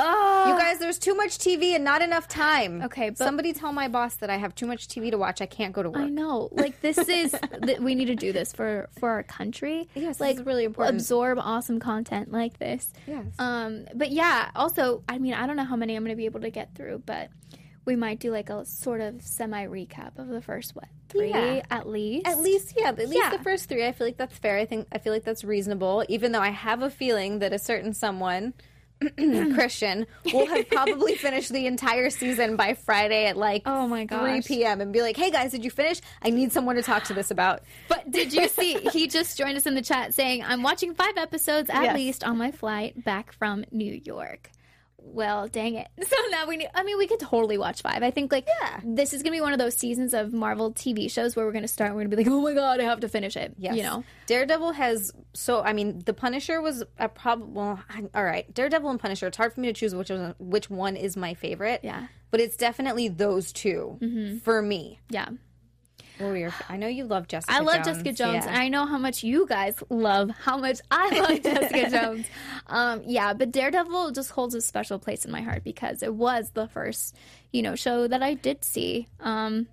Oh. 0.00 0.44
You 0.48 0.58
guys, 0.58 0.78
there's 0.78 0.98
too 0.98 1.14
much 1.14 1.38
TV 1.38 1.74
and 1.74 1.82
not 1.84 2.02
enough 2.02 2.28
time. 2.28 2.82
Okay, 2.82 3.10
but- 3.10 3.18
somebody 3.18 3.52
tell 3.52 3.72
my 3.72 3.88
boss 3.88 4.16
that 4.16 4.30
I 4.30 4.36
have 4.36 4.54
too 4.54 4.66
much 4.66 4.88
TV 4.88 5.10
to 5.10 5.18
watch. 5.18 5.40
I 5.40 5.46
can't 5.46 5.72
go 5.72 5.82
to 5.82 5.90
work. 5.90 6.02
I 6.02 6.08
know. 6.08 6.48
Like 6.52 6.80
this 6.80 6.98
is 6.98 7.32
that 7.60 7.80
we 7.82 7.94
need 7.94 8.06
to 8.06 8.14
do 8.16 8.32
this 8.32 8.52
for 8.52 8.88
for 8.98 9.10
our 9.10 9.22
country. 9.22 9.88
Yes, 9.94 10.20
like 10.20 10.38
really 10.46 10.64
important. 10.64 10.96
Absorb 10.96 11.38
awesome 11.38 11.80
content 11.80 12.30
like 12.32 12.58
this. 12.58 12.92
Yes. 13.06 13.26
Um. 13.38 13.86
But 13.94 14.10
yeah. 14.10 14.50
Also, 14.54 15.02
I 15.08 15.18
mean, 15.18 15.34
I 15.34 15.46
don't 15.46 15.56
know 15.56 15.64
how 15.64 15.76
many 15.76 15.96
I'm 15.96 16.04
going 16.04 16.12
to 16.12 16.16
be 16.16 16.26
able 16.26 16.40
to 16.40 16.50
get 16.50 16.74
through, 16.74 17.02
but 17.04 17.30
we 17.84 17.96
might 17.96 18.18
do 18.20 18.30
like 18.30 18.50
a 18.50 18.64
sort 18.66 19.00
of 19.00 19.22
semi 19.22 19.66
recap 19.66 20.18
of 20.18 20.28
the 20.28 20.40
first 20.42 20.76
what 20.76 20.84
three 21.08 21.30
Yeah. 21.30 21.62
at 21.70 21.88
least. 21.88 22.26
At 22.26 22.38
least, 22.40 22.74
yeah, 22.76 22.88
at 22.88 22.98
least 22.98 23.14
Yeah. 23.14 23.30
the 23.34 23.42
first 23.42 23.68
three. 23.68 23.86
I 23.86 23.92
feel 23.92 24.06
like 24.06 24.18
that's 24.18 24.36
fair. 24.36 24.58
I 24.58 24.66
think 24.66 24.86
I 24.92 24.98
feel 24.98 25.12
like 25.12 25.24
that's 25.24 25.42
reasonable. 25.42 26.04
Even 26.08 26.32
though 26.32 26.40
I 26.42 26.50
have 26.50 26.82
a 26.82 26.90
feeling 26.90 27.38
that 27.38 27.52
a 27.54 27.58
certain 27.58 27.94
someone, 27.94 28.52
Christian, 29.54 30.06
will 30.32 30.46
have 30.46 30.68
probably 30.68 31.14
finished 31.14 31.52
the 31.52 31.66
entire 31.66 32.10
season 32.10 32.56
by 32.56 32.74
Friday 32.74 33.26
at 33.26 33.36
like 33.36 33.62
Oh 33.66 33.86
my 33.86 34.06
three 34.06 34.42
p.m. 34.42 34.80
and 34.80 34.92
be 34.92 35.02
like, 35.02 35.16
"Hey 35.16 35.30
guys, 35.30 35.52
did 35.52 35.64
you 35.64 35.70
finish? 35.70 36.00
I 36.22 36.30
need 36.30 36.52
someone 36.52 36.76
to 36.76 36.82
talk 36.82 37.04
to 37.04 37.14
this 37.14 37.30
about." 37.30 37.62
But 37.88 38.10
did 38.10 38.32
you 38.32 38.48
see? 38.48 38.74
He 38.92 39.06
just 39.06 39.36
joined 39.38 39.56
us 39.56 39.66
in 39.66 39.74
the 39.74 39.82
chat 39.82 40.14
saying, 40.14 40.42
"I'm 40.44 40.62
watching 40.62 40.94
five 40.94 41.16
episodes 41.16 41.70
at 41.70 41.82
Yes. 41.82 41.94
least 41.96 42.24
on 42.24 42.36
my 42.38 42.50
flight 42.50 43.04
back 43.04 43.32
from 43.32 43.64
New 43.70 44.00
York." 44.04 44.50
Well, 45.00 45.48
dang 45.48 45.74
it! 45.74 45.88
So 46.08 46.16
now 46.30 46.46
we 46.46 46.56
need. 46.56 46.68
I 46.74 46.82
mean, 46.84 46.98
we 46.98 47.06
could 47.06 47.20
totally 47.20 47.58
watch 47.58 47.82
five. 47.82 48.02
I 48.02 48.10
think 48.10 48.32
like 48.32 48.46
Yeah. 48.60 48.80
this 48.84 49.12
is 49.12 49.22
gonna 49.22 49.34
be 49.36 49.40
one 49.40 49.52
of 49.52 49.58
those 49.58 49.74
seasons 49.76 50.14
of 50.14 50.32
Marvel 50.32 50.72
TV 50.72 51.10
shows 51.10 51.34
where 51.36 51.44
we're 51.46 51.52
gonna 51.52 51.68
start. 51.68 51.88
and 51.90 51.96
We're 51.96 52.04
gonna 52.04 52.16
be 52.16 52.24
like, 52.24 52.32
"Oh 52.32 52.40
my 52.40 52.54
god, 52.54 52.80
I 52.80 52.84
have 52.84 53.00
to 53.00 53.08
finish 53.08 53.36
it." 53.36 53.54
Yes. 53.58 53.76
You 53.76 53.82
know. 53.82 54.04
Daredevil 54.26 54.72
has 54.72 55.12
so 55.34 55.62
I 55.62 55.72
mean 55.72 56.00
the 56.04 56.12
Punisher 56.14 56.60
was 56.60 56.84
a 56.98 57.08
problem. 57.08 57.54
Well, 57.54 57.80
I- 57.88 58.08
all 58.14 58.24
right, 58.24 58.52
Daredevil 58.52 58.90
and 58.90 59.00
Punisher. 59.00 59.26
It's 59.26 59.36
hard 59.36 59.52
for 59.52 59.60
me 59.60 59.68
to 59.68 59.72
choose 59.74 59.94
which 59.94 60.10
one, 60.10 60.34
which 60.38 60.68
one 60.70 60.96
is 60.96 61.16
my 61.16 61.34
favorite. 61.34 61.80
Yeah. 61.82 62.06
but 62.30 62.40
it's 62.40 62.58
definitely 62.58 63.08
those 63.08 63.52
2 63.52 63.98
mm-hmm. 64.02 64.38
for 64.38 64.60
me. 64.60 65.00
Yeah. 65.08 65.28
What 66.18 66.28
were 66.28 66.36
your? 66.36 66.52
I 66.68 66.76
know 66.76 66.86
you 66.88 67.04
love 67.04 67.28
Jessica. 67.28 67.52
I 67.52 67.60
love 67.60 67.76
Jones. 67.84 67.86
Jessica 67.86 68.12
Jones, 68.12 68.44
Yeah. 68.44 68.48
and 68.50 68.56
I 68.58 68.68
know 68.68 68.86
how 68.86 68.98
much 68.98 69.22
you 69.22 69.46
guys 69.46 69.76
love 69.88 70.30
how 70.30 70.56
much 70.58 70.80
I 70.90 71.18
love 71.20 71.42
Jessica 71.42 71.90
Jones. 71.90 72.26
Um, 72.66 73.02
yeah, 73.06 73.32
but 73.34 73.52
Daredevil 73.52 74.10
just 74.12 74.30
holds 74.30 74.54
a 74.54 74.60
special 74.60 74.98
place 74.98 75.24
in 75.24 75.30
my 75.32 75.40
heart 75.42 75.64
because 75.64 76.02
it 76.02 76.14
was 76.14 76.50
the 76.50 76.68
first, 76.68 77.14
you 77.52 77.62
know, 77.62 77.74
show 77.76 78.06
that 78.08 78.22
I 78.22 78.34
did 78.34 78.64
see. 78.64 79.06
Um, 79.20 79.68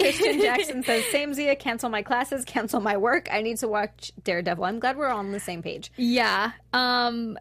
Christian 0.00 0.40
Jackson 0.40 0.82
says, 0.82 1.04
"Same 1.06 1.32
Zia, 1.32 1.54
cancel 1.56 1.88
my 1.90 2.02
classes, 2.02 2.44
cancel 2.44 2.80
my 2.80 2.96
work. 2.96 3.28
I 3.30 3.40
need 3.42 3.58
to 3.58 3.68
watch 3.68 4.12
Daredevil." 4.24 4.64
I'm 4.64 4.80
glad 4.80 4.96
we're 4.96 5.08
all 5.08 5.18
on 5.18 5.32
the 5.32 5.40
same 5.40 5.62
page. 5.62 5.92
yeah. 5.96 6.52
Um, 6.72 7.38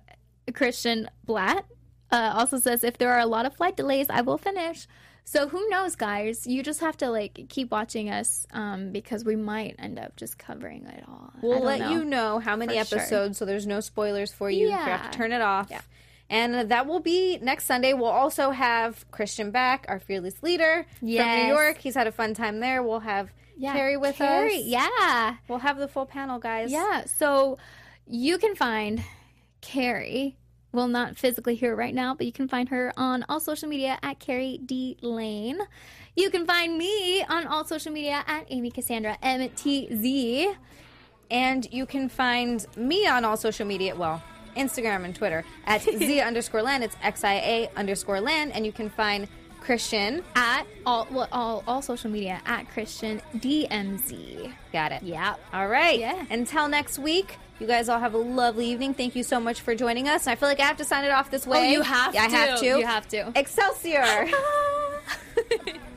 Christian 0.53 1.09
Blatt 1.25 1.65
uh, 2.11 2.33
also 2.35 2.57
says 2.59 2.83
if 2.83 2.97
there 2.97 3.11
are 3.13 3.19
a 3.19 3.25
lot 3.25 3.45
of 3.45 3.55
flight 3.55 3.75
delays, 3.77 4.07
I 4.09 4.21
will 4.21 4.37
finish. 4.37 4.87
So 5.31 5.47
who 5.47 5.69
knows, 5.69 5.95
guys? 5.95 6.47
You 6.47 6.63
just 6.63 6.79
have 6.79 6.97
to 6.97 7.11
like 7.11 7.39
keep 7.49 7.69
watching 7.69 8.09
us 8.09 8.47
um, 8.51 8.91
because 8.91 9.23
we 9.23 9.35
might 9.35 9.75
end 9.77 9.99
up 9.99 10.15
just 10.15 10.39
covering 10.39 10.87
it 10.87 11.03
all. 11.07 11.31
We'll 11.43 11.61
let 11.61 11.81
know. 11.81 11.91
you 11.91 12.03
know 12.03 12.39
how 12.39 12.55
many 12.55 12.79
For 12.79 12.85
sure. 12.85 12.97
episodes, 12.97 13.37
so 13.37 13.45
there's 13.45 13.67
no 13.67 13.79
spoilers 13.79 14.33
for 14.33 14.49
you. 14.49 14.69
You 14.69 14.71
have 14.71 15.11
to 15.11 15.15
turn 15.15 15.31
it 15.31 15.41
off. 15.41 15.71
And 16.31 16.55
uh, 16.55 16.63
that 16.63 16.87
will 16.87 16.99
be 16.99 17.37
next 17.43 17.65
Sunday. 17.65 17.93
We'll 17.93 18.05
also 18.05 18.49
have 18.49 19.05
Christian 19.11 19.51
back, 19.51 19.85
our 19.87 19.99
fearless 19.99 20.41
leader 20.41 20.87
from 20.97 21.07
New 21.07 21.13
York. 21.13 21.77
He's 21.77 21.93
had 21.93 22.07
a 22.07 22.11
fun 22.11 22.33
time 22.33 22.59
there. 22.59 22.81
We'll 22.81 23.01
have 23.01 23.31
Carrie 23.61 23.97
with 23.97 24.15
Carrie, 24.15 24.55
us. 24.55 24.65
Yeah. 24.65 25.35
We'll 25.47 25.59
have 25.59 25.77
the 25.77 25.87
full 25.87 26.07
panel, 26.07 26.39
guys. 26.39 26.71
Yeah, 26.71 27.05
so 27.05 27.59
you 28.07 28.39
can 28.39 28.55
find 28.55 29.03
Carrie. 29.61 30.37
Well, 30.71 30.87
not 30.87 31.17
physically 31.17 31.55
here 31.55 31.75
right 31.75 31.95
now, 31.95 32.13
but 32.13 32.25
you 32.27 32.31
can 32.31 32.47
find 32.47 32.69
her 32.69 32.93
on 32.95 33.25
all 33.27 33.39
social 33.39 33.67
media 33.67 33.97
at 34.03 34.19
Carrie 34.19 34.59
D 34.63 34.97
Lane. 35.01 35.59
You 36.15 36.29
can 36.29 36.45
find 36.45 36.77
me 36.77 37.23
on 37.23 37.47
all 37.47 37.65
social 37.65 37.91
media 37.91 38.23
at 38.27 38.45
Amy 38.49 38.69
Cassandra 38.69 39.17
MTZ. 39.23 40.55
And 41.31 41.71
you 41.71 41.85
can 41.85 42.09
find 42.09 42.65
me 42.75 43.07
on 43.07 43.23
all 43.25 43.37
social 43.37 43.65
media, 43.65 43.95
well, 43.95 44.21
Instagram 44.55 45.05
and 45.05 45.15
Twitter 45.15 45.43
at 45.65 45.81
Zia 45.97 46.25
underscore 46.25 46.61
land. 46.61 46.83
It's 46.83 46.95
X 47.01 47.23
I 47.23 47.35
A 47.35 47.69
underscore 47.75 48.21
land. 48.21 48.51
And 48.53 48.65
you 48.65 48.71
can 48.71 48.89
find 48.89 49.27
Christian. 49.61 50.23
At 50.35 50.65
all, 50.85 51.07
well, 51.11 51.27
all, 51.31 51.63
all 51.67 51.81
social 51.81 52.09
media 52.09 52.41
at 52.45 52.69
Christian 52.69 53.21
DMZ. 53.37 54.51
Got 54.73 54.91
it. 54.91 55.03
Yeah. 55.03 55.35
All 55.53 55.67
right. 55.67 55.99
Yeah. 55.99 56.25
Until 56.29 56.67
next 56.67 56.99
week, 56.99 57.37
you 57.59 57.67
guys 57.67 57.89
all 57.89 57.99
have 57.99 58.13
a 58.13 58.17
lovely 58.17 58.65
evening. 58.67 58.93
Thank 58.93 59.15
you 59.15 59.23
so 59.23 59.39
much 59.39 59.61
for 59.61 59.75
joining 59.75 60.07
us. 60.07 60.25
And 60.27 60.31
I 60.31 60.35
feel 60.35 60.49
like 60.49 60.59
I 60.59 60.65
have 60.65 60.77
to 60.77 60.85
sign 60.85 61.03
it 61.03 61.11
off 61.11 61.29
this 61.29 61.45
oh, 61.45 61.51
way. 61.51 61.69
Oh, 61.69 61.71
you 61.71 61.81
have 61.81 62.13
Yeah, 62.13 62.23
I 62.23 62.29
have 62.29 62.59
to. 62.59 62.65
You 62.65 62.85
have 62.85 63.07
to. 63.09 63.31
Excelsior. 63.35 64.29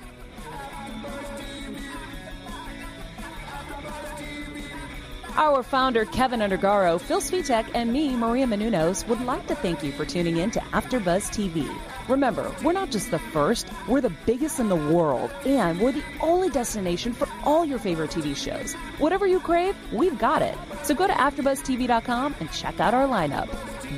Our 5.35 5.62
founder, 5.62 6.05
Kevin 6.05 6.41
Undergaro, 6.41 7.01
Phil 7.01 7.20
Svitek, 7.20 7.70
and 7.74 7.91
me, 7.91 8.14
Maria 8.14 8.47
Menounos, 8.47 9.07
would 9.09 9.20
like 9.22 9.47
to 9.47 9.55
thank 9.55 9.83
you 9.83 9.91
for 9.91 10.05
tuning 10.05 10.37
in 10.37 10.51
to 10.51 10.61
AfterBuzz 10.61 11.30
TV. 11.30 11.74
Remember, 12.07 12.55
we're 12.62 12.72
not 12.72 12.91
just 12.91 13.11
the 13.11 13.18
first, 13.18 13.66
we're 13.89 14.03
the 14.03 14.12
biggest 14.26 14.61
in 14.61 14.68
the 14.68 14.76
world, 14.76 15.30
and 15.47 15.80
we're 15.80 15.93
the 15.93 16.05
only 16.20 16.51
destination 16.51 17.14
for 17.14 17.26
all 17.45 17.64
your 17.64 17.78
favorite 17.78 18.11
TV 18.11 18.37
shows. 18.37 18.74
Whatever 18.99 19.26
you 19.26 19.41
crave, 19.41 19.74
we've 19.91 20.18
got 20.18 20.43
it. 20.43 20.57
So 20.83 20.95
go 20.95 21.07
to 21.07 21.14
AfterBuzzTV.com 21.14 22.35
and 22.39 22.53
check 22.53 22.78
out 22.78 22.93
our 22.93 23.09
lineup. 23.09 23.49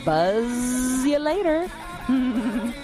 Buzz 0.05 1.05
you 1.05 1.18
later. 1.18 1.68